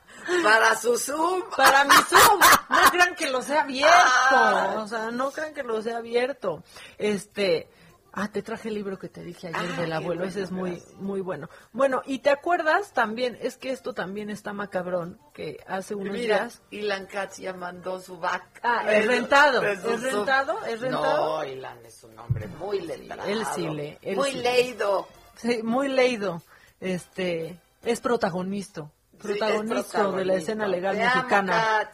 [0.43, 1.43] para su Zoom.
[1.57, 2.41] Para mi Zoom.
[2.71, 4.83] No crean que lo sea abierto.
[4.83, 6.63] O sea, no crean que lo sea abierto.
[6.99, 7.69] Este,
[8.11, 10.71] Ah, te traje el libro que te dije ayer Ah, del abuelo, ese es muy
[10.71, 10.95] gracias.
[10.95, 11.49] muy bueno.
[11.73, 16.39] Bueno, y te acuerdas también, es que esto también está macabrón, que hace unos Mira,
[16.39, 18.49] días Ilan Katz ya mandó su vaca.
[18.63, 21.37] Ah, es rentado, es rentado, es rentado.
[21.39, 23.29] No, Ilan es un hombre muy letrado.
[23.29, 23.99] Él sí lee.
[24.03, 24.39] él Muy sí.
[24.39, 25.07] leído.
[25.37, 26.43] Sí, muy leído.
[26.81, 28.91] Este, es protagonista.
[29.19, 31.91] Protagonista de la escena legal Te mexicana.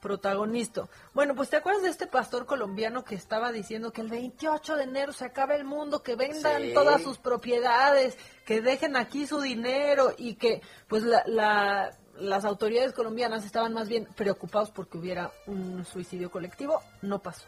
[0.00, 0.86] Protagonista.
[1.14, 4.84] Bueno, pues te acuerdas de este pastor colombiano que estaba diciendo que el 28 de
[4.84, 6.74] enero se acaba el mundo, que vendan Sí.
[6.74, 12.92] todas sus propiedades, que dejen aquí su dinero y que pues la, la- las autoridades
[12.92, 16.82] colombianas estaban más bien preocupados porque hubiera un suicidio colectivo.
[17.00, 17.46] No pasó.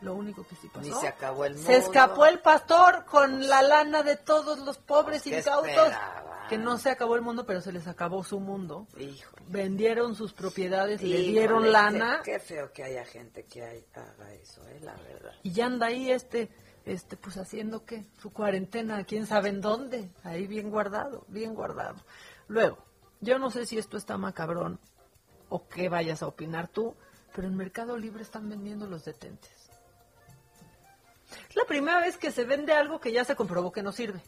[0.00, 0.88] Lo único que sí pasó.
[0.88, 1.66] Ni se acabó el mundo.
[1.66, 5.92] Se escapó el pastor con la lana de todos los pobres ¿Qué incautos.
[6.50, 8.86] Que no se acabó el mundo, pero se les acabó su mundo.
[8.98, 9.34] Hijo.
[9.48, 13.86] Vendieron sus propiedades, le Híjole, dieron qué- lana Qué, feo que haya gente que hay-
[13.94, 15.32] haga eso, eh, la verdad.
[15.42, 16.50] y ya anda ahí este,
[16.84, 21.96] este, pues haciendo qué, su cuarentena, quién sabe en dónde, ahí bien guardado, bien guardado.
[22.48, 22.78] Luego,
[23.20, 24.80] yo no sé si esto está macabrón
[25.48, 26.94] o qué vayas a opinar tú,
[27.34, 29.52] pero en Mercado Libre están vendiendo los detentes.
[31.48, 34.20] Es la primera vez que se vende algo que ya se comprobó que no sirve.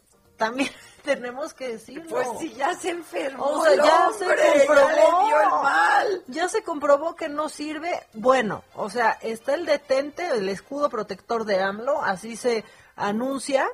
[0.44, 0.70] También
[1.02, 2.08] tenemos que decirlo.
[2.08, 4.88] Pues si ya se enfermó O sea, el ya hombre, se comprobó.
[4.88, 6.22] ya le dio el mal.
[6.28, 7.92] Ya se comprobó que no sirve.
[8.14, 12.64] Bueno, o sea, está el detente, el escudo protector de AMLO, así se
[12.96, 13.68] anuncia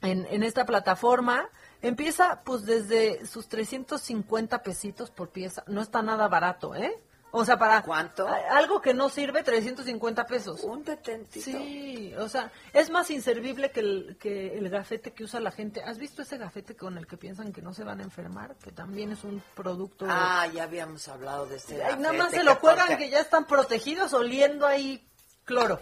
[0.00, 1.48] en, en esta plataforma.
[1.82, 5.64] Empieza pues desde sus 350 pesitos por pieza.
[5.66, 6.96] No está nada barato, ¿eh?
[7.34, 7.82] O sea, para...
[7.82, 8.28] ¿Cuánto?
[8.28, 10.60] a- Algo que no sirve, 350 pesos.
[10.64, 11.44] Un detentito.
[11.44, 15.82] Sí, o sea, es más inservible que el, que el gafete que usa la gente.
[15.82, 18.54] ¿Has visto ese gafete con el que piensan que no se van a enfermar?
[18.56, 20.04] Que también es un producto...
[20.08, 24.12] Ah, ya habíamos hablado de ese nada más se lo toca- que ya están protegidos
[24.12, 25.02] oliendo ahí
[25.44, 25.80] cloro.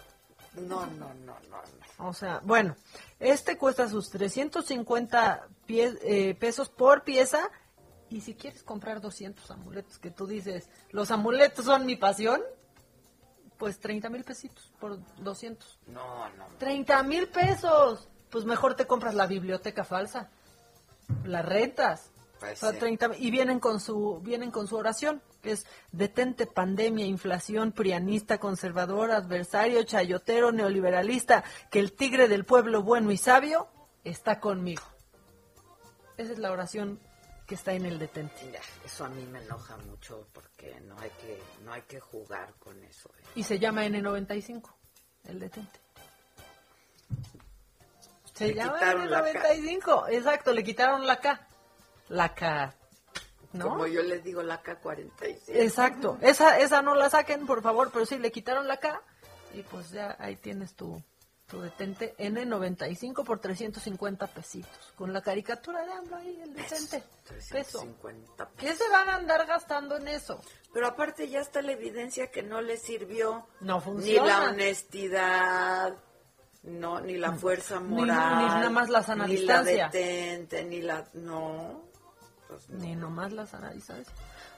[0.54, 1.62] No, no, no, no,
[1.98, 2.08] no.
[2.08, 2.74] O sea, bueno,
[3.18, 7.50] este cuesta sus 350 pie- eh, pesos por pieza.
[8.10, 12.42] Y si quieres comprar 200 amuletos, que tú dices, los amuletos son mi pasión,
[13.56, 15.78] pues 30 mil pesitos por 200.
[15.86, 16.46] No, no.
[16.58, 18.08] 30 mil pesos.
[18.30, 20.30] Pues mejor te compras la biblioteca falsa.
[21.24, 22.10] La rentas.
[22.40, 22.78] Pues O sea, sí.
[22.78, 28.38] 30 y vienen con su vienen con su oración, que es detente pandemia, inflación, prianista,
[28.38, 33.68] conservador, adversario, chayotero, neoliberalista, que el tigre del pueblo bueno y sabio
[34.04, 34.84] está conmigo.
[36.16, 36.98] Esa es la oración
[37.50, 38.48] que está en el detente.
[38.52, 42.54] Ya, eso a mí me enoja mucho porque no hay que no hay que jugar
[42.60, 43.10] con eso.
[43.18, 43.24] eh.
[43.34, 44.62] Y se llama N95,
[45.24, 45.80] el detente.
[48.34, 49.54] Se Le llama quitaron la K.
[49.54, 51.44] N95, exacto, le quitaron la K.
[52.08, 52.72] La K.
[53.52, 53.70] ¿No?
[53.70, 55.40] Como yo les digo, la K-47.
[55.48, 59.02] Exacto, esa, esa no la saquen, por favor, pero sí le quitaron la K
[59.54, 61.02] y pues ya ahí tienes tu,
[61.50, 67.80] tu detente N95 por 350 pesitos, con la caricatura de AMLO ahí, el detente, peso.
[67.80, 70.40] 350 ¿Qué se van a andar gastando en eso?
[70.72, 74.26] Pero aparte ya está la evidencia que no le sirvió No ni funciona.
[74.44, 75.94] la honestidad,
[76.62, 79.86] no, ni la fuerza Ni- moral, ni nada más la sana ni distancia.
[79.86, 81.82] la detente, ni la no.
[82.48, 82.78] pues no.
[82.78, 84.06] Ni nomás las analizas.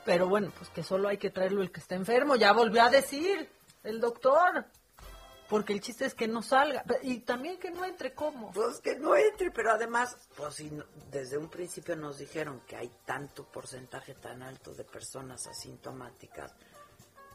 [0.05, 2.91] Pero bueno, pues que solo hay que traerlo el que está enfermo, ya volvió a
[2.91, 3.49] decir
[3.85, 4.67] el doctor.
[5.53, 6.83] Porque el chiste es que no salga.
[7.03, 8.53] Y también que no entre como.
[8.53, 12.75] Pues que no entre, pero además, pues si no- desde un principio nos dijeron que
[12.75, 16.55] hay tanto porcentaje tan alto de personas asintomáticas,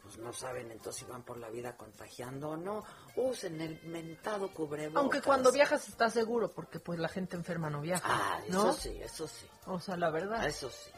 [0.02, 2.84] pues no saben entonces si van por la vida contagiando o no.
[3.18, 5.00] Usen el mentado cubrebocas.
[5.00, 8.04] Aunque cuando viajas está seguro, porque pues la gente enferma no viaja.
[8.10, 8.72] Ah, ¿no?
[8.72, 9.46] eso sí, eso sí.
[9.68, 10.44] O sea, la verdad.
[10.44, 10.90] Eso sí.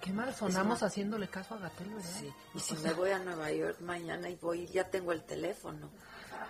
[0.00, 2.10] Qué mal sonamos haciéndole caso a Gatel, ¿verdad?
[2.18, 2.32] Sí.
[2.54, 5.90] Y si O me voy a Nueva York mañana y voy, ya tengo el teléfono.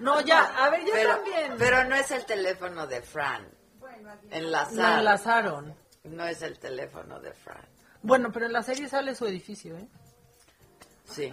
[0.00, 1.54] No, ya, a ver, yo pero, también.
[1.58, 3.48] Pero no es el teléfono de Fran.
[3.80, 5.74] Lo enlazaron.
[6.04, 7.66] No es el teléfono de Fran.
[8.02, 9.88] Bueno, pero en la serie sale su edificio, ¿eh?
[11.06, 11.32] Sí.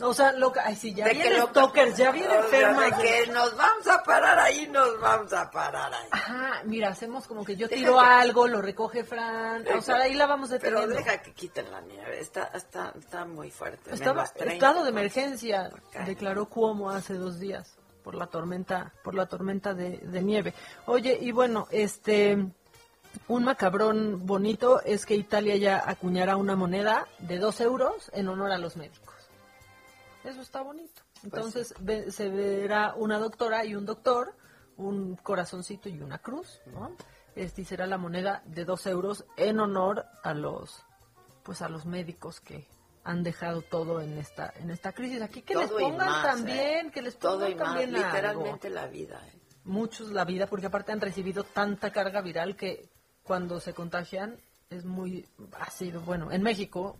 [0.00, 0.60] O sea, lo que...
[0.60, 2.84] Ay, sí, ya De viene stalkers, ya viene enferma.
[2.84, 2.98] de ya.
[2.98, 6.08] que nos vamos a parar ahí, nos vamos a parar ahí.
[6.10, 9.64] Ajá, mira, hacemos como que yo Deja tiro que- algo, lo recoge Fran.
[9.76, 10.96] O sea, ahí la vamos Pero deteniendo.
[10.96, 13.94] deja que quiten la nieve, está, está, está muy fuerte.
[13.94, 15.70] Estaba, menos 30, estado de emergencia,
[16.04, 20.52] declaró Cuomo hace dos días por la tormenta, por la tormenta de, de nieve.
[20.86, 22.38] Oye, y bueno, este,
[23.28, 28.52] un macabrón bonito es que Italia ya acuñará una moneda de dos euros en honor
[28.52, 29.14] a los médicos.
[30.24, 31.02] Eso está bonito.
[31.22, 34.34] Entonces ve- se verá una doctora y un doctor,
[34.76, 36.96] un corazoncito y una cruz, ¿no?
[37.34, 40.84] Este será la moneda de dos euros en honor a los,
[41.42, 42.66] pues a los médicos que
[43.04, 45.22] han dejado todo en esta, en esta crisis.
[45.22, 46.90] Aquí que les Todo pongan más, también, ¿eh?
[46.92, 48.06] que les Todo pongan más, también algo.
[48.06, 49.22] literalmente la vida.
[49.26, 49.32] ¿eh?
[49.64, 52.88] muchos la vida porque aparte han recibido tanta carga viral que
[53.26, 54.38] cuando se contagian
[54.70, 55.28] es muy
[55.58, 56.00] ácido.
[56.00, 56.96] Bueno, en México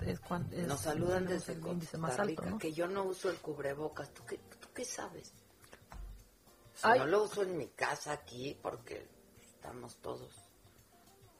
[0.00, 2.58] es cuando es, Nos saludan es desde el índice más alto, ¿no?
[2.58, 4.12] que yo no uso el cubrebocas.
[4.14, 5.32] ¿Tú qué, tú qué sabes?
[6.74, 7.00] Si Ay.
[7.00, 9.06] no lo uso en mi casa aquí porque
[9.40, 10.32] estamos todos.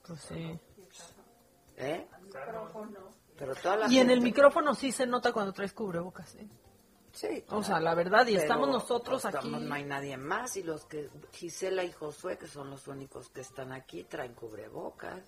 [0.05, 0.59] Pues sí.
[1.77, 2.07] ¿Eh?
[3.37, 6.47] Pero toda la Y en el micrófono sí se nota cuando traes cubrebocas, ¿eh?
[7.19, 7.43] Sí.
[7.49, 9.65] O sea, la verdad, y Pero estamos nosotros estamos- aquí.
[9.65, 13.41] No hay nadie más y los que Gisela y Josué, que son los únicos que
[13.41, 15.21] están aquí, traen cubrebocas.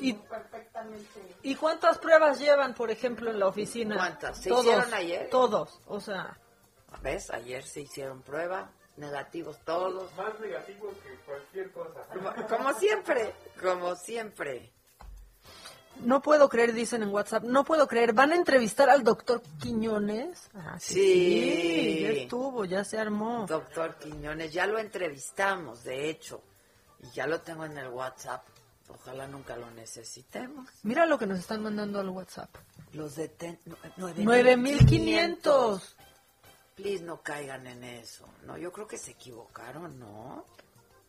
[0.00, 0.18] Y,
[1.42, 3.94] ¿Y cuántas pruebas llevan, por ejemplo, en la oficina?
[3.94, 4.42] ¿Cuántas?
[4.42, 5.30] ¿Se todos, hicieron ayer?
[5.30, 6.36] Todos, o sea,
[7.00, 7.30] ¿Ves?
[7.30, 10.12] Ayer se hicieron prueba, negativos todos.
[10.16, 12.04] Más negativos que cualquier cosa.
[12.12, 14.72] Como, como siempre, como siempre.
[16.00, 20.48] No puedo creer, dicen en WhatsApp, no puedo creer, ¿van a entrevistar al doctor Quiñones?
[20.54, 22.00] Ah, que Sí.
[22.02, 23.46] ya estuvo, ya se armó.
[23.46, 26.42] Doctor Quiñones, ya lo entrevistamos, de hecho,
[27.02, 28.42] y ya lo tengo en el WhatsApp.
[28.88, 30.68] Ojalá nunca lo necesitemos.
[30.82, 32.50] Mira lo que nos están mandando al WhatsApp.
[32.92, 33.76] Los de ten- no-
[34.24, 35.96] nueve 9500.
[36.74, 38.26] Please no caigan en eso.
[38.46, 40.44] No, yo creo que se equivocaron, ¿no?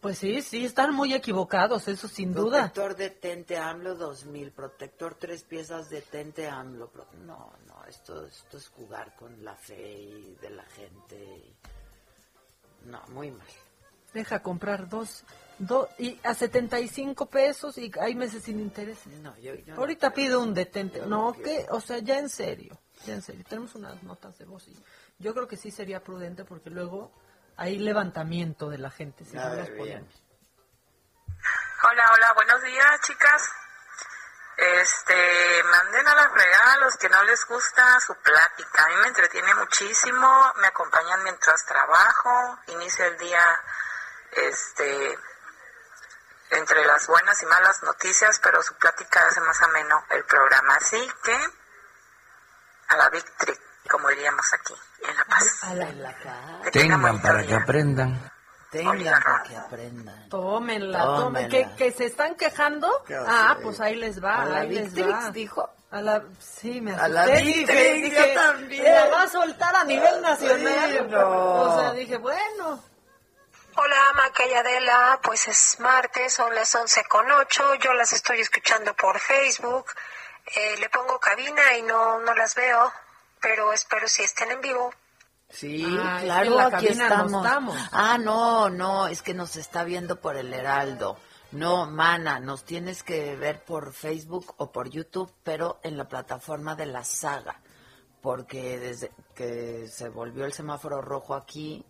[0.01, 2.71] Pues sí, sí, están muy equivocados, eso sin duda.
[2.73, 6.91] Protector de Tente AMLO 2000, protector tres piezas de Tente AMLO.
[7.23, 11.53] No, no, esto, esto es jugar con la fe y de la gente.
[12.85, 13.47] No, muy mal.
[14.11, 15.23] Deja comprar dos,
[15.59, 19.13] dos y a 75 pesos y hay meses sin intereses.
[19.19, 20.97] No, yo, yo Ahorita pido un detente.
[20.97, 22.75] Yo No, no que, o sea, ya en serio,
[23.05, 23.45] ya en serio.
[23.47, 24.75] Tenemos unas notas de voz y
[25.19, 27.11] yo creo que sí sería prudente porque luego
[27.61, 29.23] hay levantamiento de la gente.
[29.23, 29.43] Si no.
[29.43, 29.65] Hola,
[32.11, 33.51] hola, buenos días, chicas.
[34.57, 38.83] Este, manden a la fregada a los que no les gusta su plática.
[38.83, 43.61] A mí me entretiene muchísimo, me acompañan mientras trabajo, inicio el día,
[44.31, 45.19] este,
[46.49, 50.77] entre las buenas y malas noticias, pero su plática hace más ameno el programa.
[50.77, 51.37] Así que,
[52.87, 53.59] a la victory,
[53.89, 54.73] como diríamos aquí,
[55.07, 55.63] en La Paz.
[55.63, 55.87] A la,
[56.71, 58.31] tengan para que aprendan.
[58.71, 60.29] Tengan para que aprendan.
[60.29, 61.15] Tómenla, Tómenla.
[61.17, 61.49] tomen.
[61.49, 62.89] ¿Que, que se están quejando.
[63.27, 64.41] Ah, pues ahí les va.
[64.43, 65.31] A la ahí les Victrix, va.
[65.31, 65.69] dijo.
[65.91, 68.83] A la, sí, me A la asusté, Victrix, dije, yo dije, también.
[68.85, 70.89] La va a soltar a nivel nacional.
[70.91, 71.61] Sí, no.
[71.63, 72.81] O sea, dije, bueno.
[73.75, 78.41] Hola Maca y Adela, pues es martes, son las 11 con 8, yo las estoy
[78.41, 79.85] escuchando por Facebook,
[80.55, 82.91] Eh, le pongo cabina y no, no las veo,
[83.41, 84.91] pero espero si estén en vivo.
[85.49, 87.45] Sí, Ah, es que claro, aquí no estamos.
[87.45, 87.75] estamos.
[87.91, 91.17] Ah, no, no, es que nos está viendo por el Heraldo.
[91.51, 96.75] No, mana, nos tienes que ver por Facebook o por YouTube, pero en la plataforma
[96.75, 97.59] de la saga,
[98.21, 101.85] porque desde que se volvió el semáforo rojo aquí,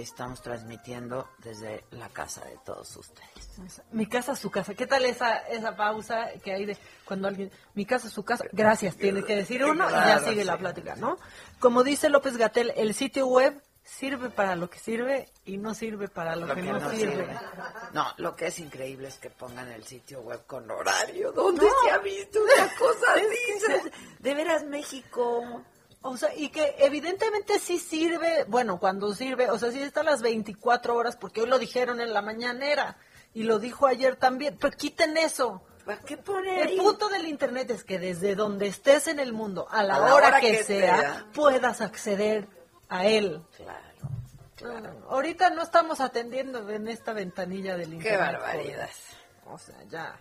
[0.00, 3.82] estamos transmitiendo desde la casa de todos ustedes.
[3.90, 4.74] Mi casa, su casa.
[4.74, 8.44] ¿Qué tal esa, esa pausa que hay de cuando alguien, mi casa, su casa?
[8.52, 11.18] Gracias, tiene que decir uno y ya sigue la plática, ¿no?
[11.58, 16.08] Como dice López Gatel, el sitio web sirve para lo que sirve y no sirve
[16.08, 17.28] para lo, que, no, sirve.
[17.92, 21.32] No, lo que es increíble es que pongan el sitio web con horario.
[21.32, 23.90] ¿Dónde se ha visto una cosa así?
[24.18, 25.62] De veras, México.
[26.08, 30.04] O sea, y que evidentemente sí sirve, bueno, cuando sirve, o sea, sí está a
[30.04, 32.96] las 24 horas, porque hoy lo dijeron en la mañanera,
[33.34, 35.62] y lo dijo ayer también, pero quiten eso.
[35.84, 39.66] ¿Para qué poner El punto del internet es que desde donde estés en el mundo,
[39.68, 41.26] a la, hora, que, sea, sea.
[41.34, 42.48] puedas acceder
[42.88, 43.42] a él.
[43.56, 43.86] Claro.
[44.64, 48.20] Ah, ahorita no estamos atendiendo en esta ventanilla del Qué internet.
[48.20, 48.90] barbaridad.
[49.44, 49.54] joder.
[49.54, 50.20] O sea, ya.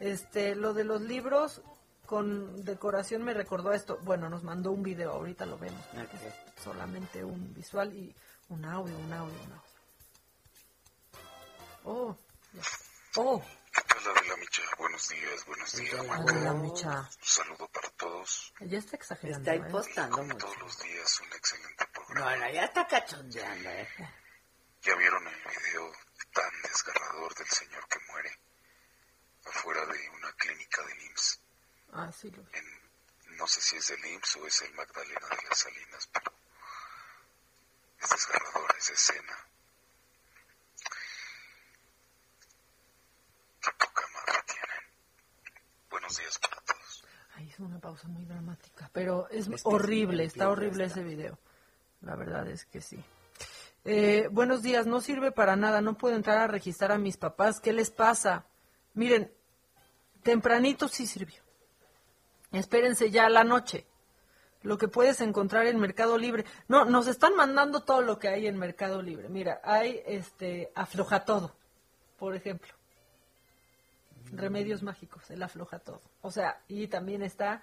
[0.00, 1.62] Este, lo de los libros
[2.08, 3.98] con decoración me recordó esto.
[4.02, 5.84] Bueno, nos mandó un video, ahorita lo vemos.
[6.64, 8.16] solamente un visual y
[8.48, 9.64] un audio, un audio, un audio.
[11.84, 12.16] Oh,
[13.16, 13.42] oh.
[13.74, 14.62] Adela Micha.
[14.78, 15.94] Buenos días, buenos días.
[16.00, 17.00] Hola, Micha.
[17.00, 18.54] Un saludo para todos.
[18.60, 19.50] Ya está exagerando.
[19.50, 19.66] Está ¿eh?
[19.66, 20.36] impostando mucho.
[20.38, 22.36] todos los días, un excelente programa.
[22.36, 23.88] No, no, ya está cachondeando, ¿eh?
[24.80, 25.92] ¿Ya vieron el video
[26.32, 28.30] tan desgarrador del señor que muere
[29.44, 31.47] afuera de una clínica del IMSS?
[31.92, 32.42] Ah, sí, lo
[33.36, 36.32] No sé si es del IMSS o es el Magdalena de las Salinas, pero
[38.00, 39.36] es desgarradora esa escena.
[43.60, 44.84] Qué poca madre tienen.
[45.90, 47.04] Buenos días para todos.
[47.34, 51.00] Ahí es una pausa muy dramática, pero es horrible, está horrible esta.
[51.00, 51.38] ese video.
[52.02, 53.02] La verdad es que sí.
[53.84, 57.60] Eh, buenos días, no sirve para nada, no puedo entrar a registrar a mis papás,
[57.60, 58.44] ¿qué les pasa?
[58.94, 59.32] Miren,
[60.22, 61.47] tempranito sí sirvió.
[62.52, 63.86] Espérense ya a la noche.
[64.62, 66.44] lo que puedes encontrar en Mercado Libre.
[66.66, 69.28] No, nos están mandando todo lo que hay en Mercado Libre.
[69.28, 71.54] Mira, hay este afloja todo,
[72.18, 72.74] por ejemplo.
[74.32, 76.02] Remedios mágicos, el afloja todo.
[76.22, 77.62] O sea, y también está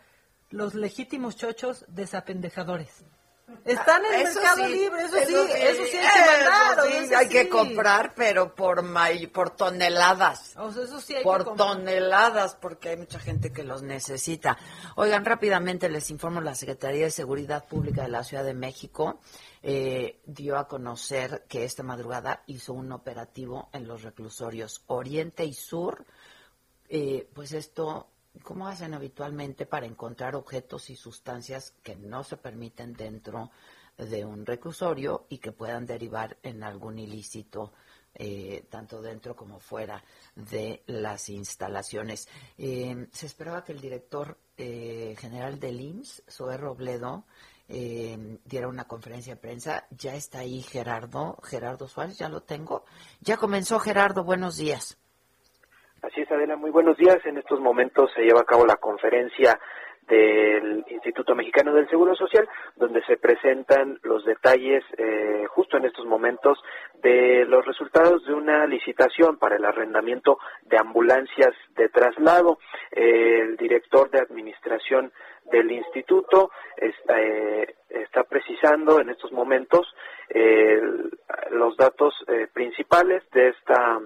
[0.49, 3.03] los legítimos chochos desapendejadores.
[3.63, 6.43] Están en Eso Mercado sí, Libre, eso, eso sí, sí, eso sí hay eso que
[6.43, 6.79] mandar.
[6.79, 10.53] o sí, eso hay que comprar, pero por may- por toneladas.
[10.57, 14.57] O sea, eso sí hay por que toneladas, porque hay mucha gente que los necesita.
[14.95, 19.19] Oigan, rápidamente les informo, la Secretaría de Seguridad Pública de la Ciudad de México
[19.61, 25.53] eh, dio a conocer que esta madrugada hizo un operativo en los reclusorios Oriente y
[25.53, 26.03] Sur.
[26.89, 28.09] Eh, pues esto,
[28.43, 33.51] ¿cómo hacen habitualmente para encontrar objetos y sustancias que no se permiten dentro
[33.97, 37.71] de un reclusorio y que puedan derivar en algún ilícito?
[38.15, 40.03] eh, tanto dentro como fuera
[40.35, 42.27] de las instalaciones.
[42.57, 47.25] Eh, se esperaba que el director eh, general del IMSS, Zoé Robledo,
[47.67, 49.87] eh, diera una conferencia de prensa.
[49.91, 52.85] Ya está ahí Gerardo, Gerardo Suárez, ya lo tengo.
[53.21, 54.97] Ya comenzó Gerardo, buenos días.
[56.05, 57.17] Así es, Adela, muy buenos días.
[57.25, 59.59] En estos momentos se lleva a cabo la conferencia
[60.07, 66.05] del Instituto Mexicano del Seguro Social, donde se presentan los detalles eh, justo en estos
[66.05, 66.59] momentos
[67.01, 72.59] de los resultados de una licitación para el arrendamiento de ambulancias de traslado.
[72.91, 75.11] el director de administración
[75.51, 79.87] del instituto está, eh, está precisando en estos momentos
[80.29, 80.79] eh,
[81.51, 83.99] los datos eh, principales de esta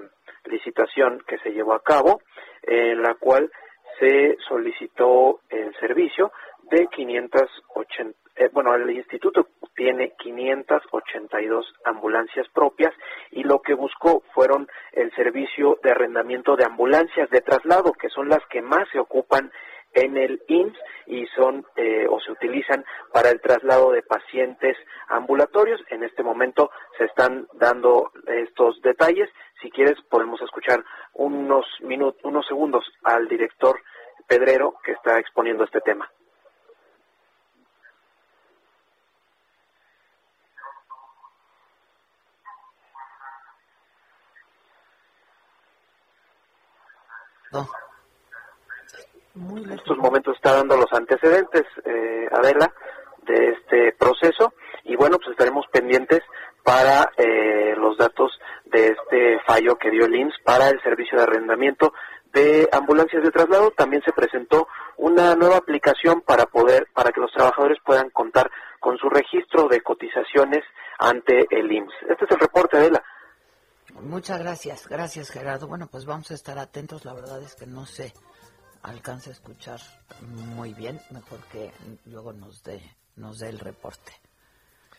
[0.46, 2.22] licitación que se llevó a cabo,
[2.64, 3.52] en la cual
[4.00, 6.32] se solicitó el servicio
[6.72, 12.94] de 580, eh, bueno, el instituto tiene 582 ambulancias propias
[13.32, 18.30] y lo que buscó fueron el servicio de arrendamiento de ambulancias de traslado, que son
[18.30, 19.52] las que más se ocupan
[19.94, 24.78] en el IMSS y son eh, o se utilizan para el traslado de pacientes
[25.10, 25.82] ambulatorios.
[25.90, 29.30] En este momento se están dando estos detalles.
[29.62, 30.84] Si quieres podemos escuchar
[31.14, 33.82] unos minutos, unos segundos al director
[34.28, 36.10] Pedrero que está exponiendo este tema.
[49.36, 52.72] En estos momentos está dando los antecedentes, eh, Adela,
[53.30, 54.54] de este proceso
[54.84, 56.22] y bueno, pues estaremos pendientes
[56.64, 58.32] para eh, los datos
[58.66, 61.94] de este fallo que dio el IMSS para el servicio de arrendamiento
[62.34, 63.72] de ambulancias de traslado.
[63.72, 68.50] También se presentó una nueva aplicación para poder, para que los trabajadores puedan contar
[68.80, 70.64] con su registro de cotizaciones
[70.98, 71.94] ante el IMSS.
[72.10, 73.04] Este es el reporte, Adela.
[74.02, 75.68] Muchas gracias, gracias Gerardo.
[75.68, 77.06] Bueno, pues vamos a estar atentos.
[77.06, 78.14] La verdad es que no se
[78.84, 79.80] alcanza a escuchar
[80.22, 81.00] muy bien.
[81.12, 81.72] Mejor que
[82.06, 82.82] luego nos dé,
[83.20, 84.12] nos dé el reporte.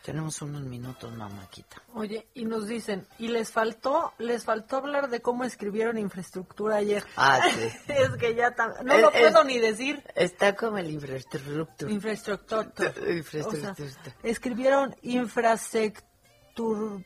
[0.03, 1.79] Tenemos unos minutos, mamáquita.
[1.93, 7.05] Oye, y nos dicen, y les faltó, les faltó hablar de cómo escribieron infraestructura ayer.
[7.17, 7.69] Ah, sí.
[7.87, 8.49] es que ya
[8.83, 10.03] no Es- lo es- puedo ni decir.
[10.15, 11.91] Está como el infraestructura.
[11.91, 12.63] Infraestructura.
[13.11, 13.73] Infraestructura.
[13.73, 17.03] O sea, escribieron infraestructura.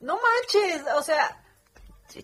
[0.00, 1.44] No manches, o sea,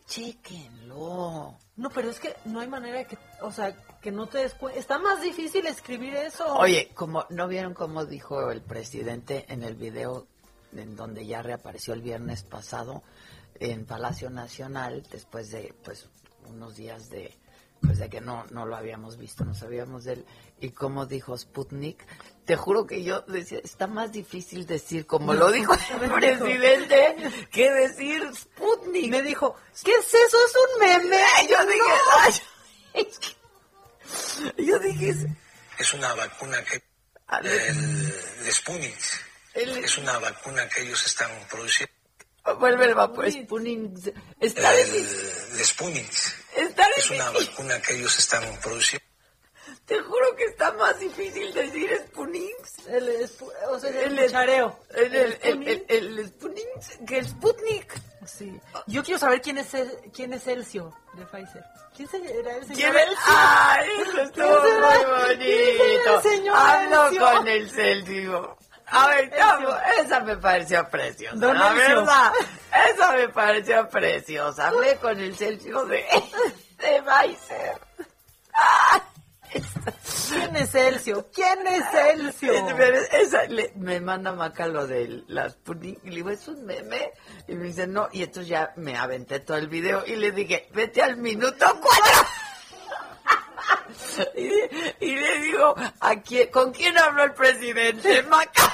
[0.06, 1.56] Chéquenlo.
[1.76, 4.54] No, pero es que no hay manera de que, o sea, que no te des
[4.54, 4.78] cuenta.
[4.80, 6.54] Está más difícil escribir eso.
[6.56, 10.26] Oye, como no vieron cómo dijo el presidente en el video
[10.74, 13.02] en donde ya reapareció el viernes pasado
[13.60, 16.08] en Palacio Nacional después de pues
[16.48, 17.34] unos días de
[17.80, 20.26] pues de que no no lo habíamos visto, no sabíamos de él
[20.60, 22.04] y cómo dijo Sputnik.
[22.46, 27.16] Te juro que yo decía, está más difícil decir como lo dijo el presidente
[27.50, 28.65] que decir Sputnik.
[29.08, 30.38] Me dijo, ¿qué es eso?
[30.46, 31.20] Es un meme.
[31.50, 31.66] Yo No.
[31.70, 31.82] dije,
[32.20, 32.34] "Ay,
[32.94, 34.62] es que-".
[34.64, 35.14] yo dije,
[35.78, 36.82] Es una vacuna que...
[37.42, 38.96] El, el Sputnik.
[39.54, 41.92] Es una vacuna que ellos están produciendo.
[42.58, 44.14] vuelve el vapor Sputnik.
[44.40, 44.74] Está.
[44.74, 44.94] El,
[45.54, 46.10] el Sputnik.
[46.56, 49.04] Está Es una vacuna que ellos están produciendo.
[49.84, 52.56] Te juro que está más difícil decir Sputnik.
[52.88, 53.28] El,
[53.68, 54.80] o sea, el, El- chareo.
[54.94, 57.92] El, el, el, el, el Sputnik, que el Sputnik.
[58.26, 58.60] Sí.
[58.86, 61.64] Yo quiero saber quién es el, quién es Elcio de Pfizer.
[61.94, 62.26] ¿Quién será
[62.56, 63.24] el señor ¿Quién Elcio?
[63.26, 64.70] ¡Ay, eso ¿Quién estuvo muy
[65.38, 66.04] ¿Quién bonito!
[66.04, 67.20] será el señor Hablo Elcio?
[67.22, 68.46] con el Celsius.
[68.88, 69.68] A ver, ¿cómo?
[70.00, 71.36] esa me pareció preciosa.
[71.36, 71.88] Don la Elcio.
[71.96, 72.32] verdad,
[72.94, 74.68] esa me pareció preciosa.
[74.68, 76.04] Hablé con el Celsius de,
[76.78, 77.80] de Pfizer.
[80.30, 81.28] ¿Quién es Elcio?
[81.32, 82.52] ¿Quién es Elcio?
[83.12, 87.12] Esa- le- me manda Maca lo de las Sputnik y le digo, ¿es un meme?
[87.48, 90.68] Y me dice, no, y entonces ya me aventé todo el video y le dije,
[90.72, 92.28] vete al minuto cuatro.
[95.00, 98.22] y, le digo, ¿a quién, ¿con quién habló el presidente?
[98.24, 98.72] Maca.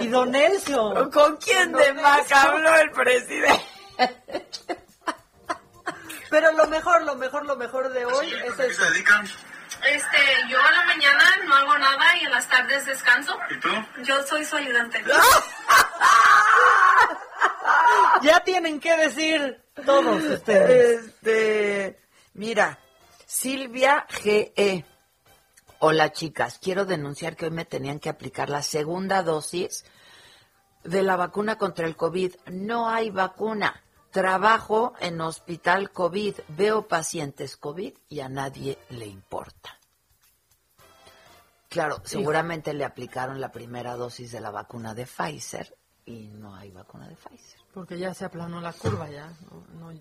[0.00, 1.10] Y don Elcio.
[1.12, 3.64] ¿Con quién de Maca habló el presidente?
[6.30, 8.84] Pero lo mejor, lo mejor, lo mejor de hoy es eso.
[9.86, 10.18] Este,
[10.48, 13.38] yo a la mañana no hago nada y en las tardes descanso.
[13.50, 13.68] ¿Y tú?
[14.02, 15.02] Yo soy su ayudante.
[18.22, 21.04] ya tienen que decir todos ustedes.
[21.04, 22.00] Este,
[22.34, 22.78] mira,
[23.26, 24.84] Silvia GE.
[25.80, 29.84] Hola chicas, quiero denunciar que hoy me tenían que aplicar la segunda dosis
[30.82, 32.34] de la vacuna contra el COVID.
[32.46, 33.80] No hay vacuna.
[34.10, 39.78] Trabajo en hospital COVID, veo pacientes COVID y a nadie le importa.
[41.68, 45.76] Claro, seguramente le aplicaron la primera dosis de la vacuna de Pfizer
[46.06, 47.60] y no hay vacuna de Pfizer.
[47.74, 49.30] Porque ya se aplanó la curva, ya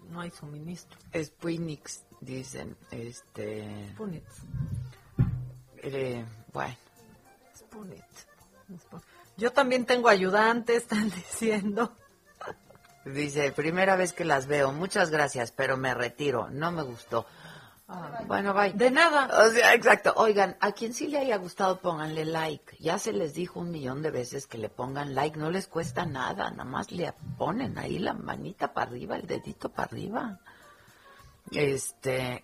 [0.09, 0.97] no, hay suministro.
[1.13, 1.89] Sputnik,
[2.21, 2.77] dicen.
[2.89, 3.93] Este...
[5.83, 6.75] Eh, bueno.
[9.35, 11.95] Yo también tengo ayudantes, están diciendo.
[13.13, 17.25] Dice, primera vez que las veo, muchas gracias, pero me retiro, no me gustó.
[18.25, 18.73] bueno, bye.
[18.73, 19.29] De nada.
[19.45, 20.13] O sea, exacto.
[20.17, 22.77] Oigan, a quien sí le haya gustado, pónganle like.
[22.79, 26.05] Ya se les dijo un millón de veces que le pongan like, no les cuesta
[26.05, 30.39] nada, nada más le ponen ahí la manita para arriba, el dedito para arriba.
[31.51, 32.43] Este.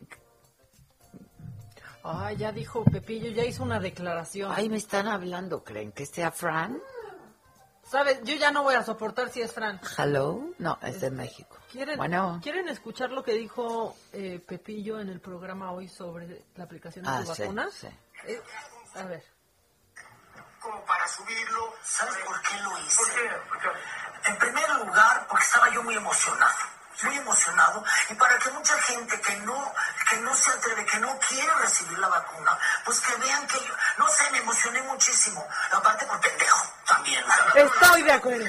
[2.04, 4.52] Ay, ya dijo Pepillo, ya hizo una declaración.
[4.54, 6.82] Ay, me están hablando, ¿creen que sea Fran?
[7.94, 8.22] ¿Sabes?
[8.24, 9.80] Yo ya no voy a soportar si es Fran.
[10.00, 10.50] Hello.
[10.58, 11.60] No, es de México.
[11.72, 12.40] ¿Quieren, bueno.
[12.42, 17.12] ¿quieren escuchar lo que dijo eh, Pepillo en el programa hoy sobre la aplicación de
[17.12, 17.72] ah, sus vacunas?
[17.72, 17.88] Sí.
[18.26, 18.42] Eh,
[18.96, 19.24] a ver.
[20.60, 22.98] Como para subirlo, ¿sabes por qué lo hice?
[22.98, 24.32] ¿Por qué?
[24.32, 29.20] En primer lugar, porque estaba yo muy emocionado muy emocionado y para que mucha gente
[29.22, 29.74] que no
[30.10, 33.74] que no se atreve, que no quiere recibir la vacuna, pues que vean que yo,
[33.98, 35.46] no sé, me emocioné muchísimo.
[35.72, 37.24] Aparte por pendejo también.
[37.56, 38.46] Estoy de acuerdo.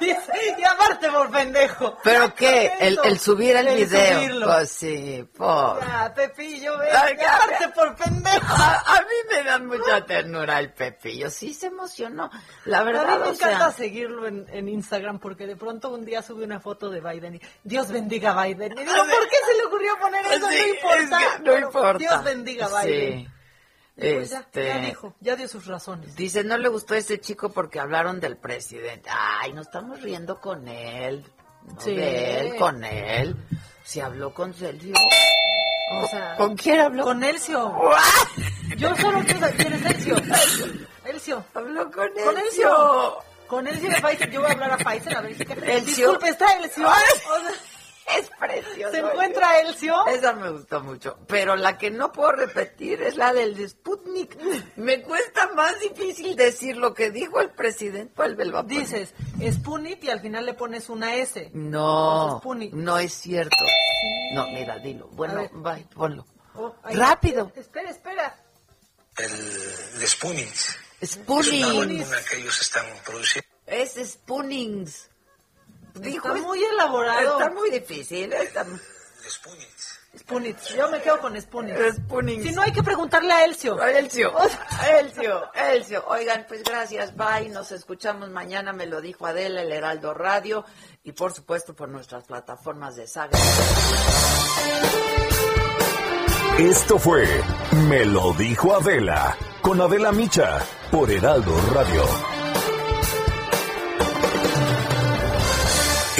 [0.58, 1.96] Y, aparte por pendejo.
[2.02, 2.72] ¿Pero qué?
[2.80, 4.44] El, el, subir el, video.
[4.44, 5.80] Pues sí, por...
[5.80, 8.46] Ya, Pepillo, ve, aparte por pendejo.
[8.46, 11.30] A, mí me da mucha ternura el Pepillo.
[11.30, 12.30] Sí se emocionó.
[12.64, 16.22] La verdad, A mí me encanta seguirlo en, en, Instagram porque de pronto un día
[16.22, 18.72] sube una foto de Biden y Dios bendiga a Biden.
[18.72, 20.38] Y digo, ¿por qué se le ocurrió poner eso?
[20.38, 21.38] no importa.
[21.42, 21.98] no importa.
[21.98, 23.24] Dios bendiga a Biden.
[23.24, 23.35] Sí.
[23.96, 26.14] Pues este, ya, dijo, ya dio sus razones.
[26.16, 29.08] Dice, no le gustó a ese chico porque hablaron del presidente.
[29.10, 31.24] Ay, no estamos riendo con él.
[31.78, 31.94] sí.
[31.96, 33.34] él, con él.
[33.84, 34.92] Si habló con Celcio.
[35.92, 37.04] O sea, ¿Con quién habló?
[37.04, 37.72] Con Elcio.
[38.76, 40.16] Yo solo quiero quién es Elcio.
[41.04, 41.44] Elcio.
[41.54, 42.24] Habló con Elcio.
[42.24, 43.18] Con Elcio.
[43.46, 44.30] Con Elcio de Pfizer.
[44.30, 45.44] Yo voy a hablar a Pfizer a ver si...
[45.84, 46.86] Disculpe, ¿está Elcio?
[48.16, 48.92] Es precioso.
[48.92, 50.06] ¿Se encuentra Elcio?
[50.06, 51.18] Esa me gustó mucho.
[51.26, 54.38] Pero la que no puedo repetir es la del Sputnik.
[54.76, 58.14] Me cuesta más difícil decir lo que dijo el presidente.
[58.66, 59.12] Dices
[59.52, 61.50] Sputnik y al final le pones una S.
[61.52, 62.40] No,
[62.72, 63.56] no es cierto.
[64.34, 65.08] No, mira, dilo.
[65.08, 66.26] Bueno, va, ponlo.
[66.54, 67.52] Oh, Rápido.
[67.54, 68.40] Espera, espera.
[69.18, 70.54] El, el Sputnik.
[71.04, 72.06] Sputnik.
[72.30, 73.48] que ellos están produciendo.
[73.66, 74.88] Es Sputnik.
[76.00, 77.40] Dijo, está muy elaborado.
[77.40, 78.32] Está muy difícil.
[78.32, 78.66] Está...
[80.18, 80.74] Spunitz.
[80.74, 81.96] Yo me quedo con Spunitz.
[81.96, 82.42] Spunitz.
[82.42, 83.80] Si no, hay que preguntarle a Elcio.
[83.80, 84.32] A Elcio.
[84.98, 85.52] Elcio.
[85.54, 86.04] Elcio.
[86.08, 87.14] Oigan, pues gracias.
[87.16, 87.50] Bye.
[87.50, 88.72] Nos escuchamos mañana.
[88.72, 90.64] Me lo dijo Adela, el Heraldo Radio.
[91.04, 93.38] Y por supuesto por nuestras plataformas de saga.
[96.58, 97.28] Esto fue
[97.88, 99.36] Me lo dijo Adela.
[99.60, 100.60] Con Adela Micha.
[100.90, 102.35] Por Heraldo Radio.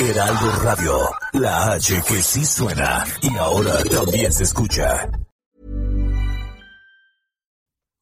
[0.06, 5.10] Heraldo Radio, la H que sí suena y ahora también se escucha.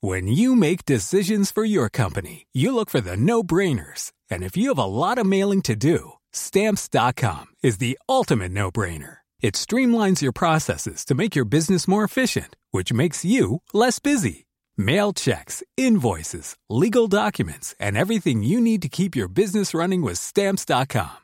[0.02, 4.12] When you make decisions for your company, you look for the no-brainers.
[4.31, 9.18] And if you have a lot of mailing to do, stamps.com is the ultimate no-brainer.
[9.40, 14.44] It streamlines your processes to make your business more efficient, which makes you less busy.
[14.76, 20.18] Mail checks, invoices, legal documents, and everything you need to keep your business running with
[20.18, 21.23] stamps.com.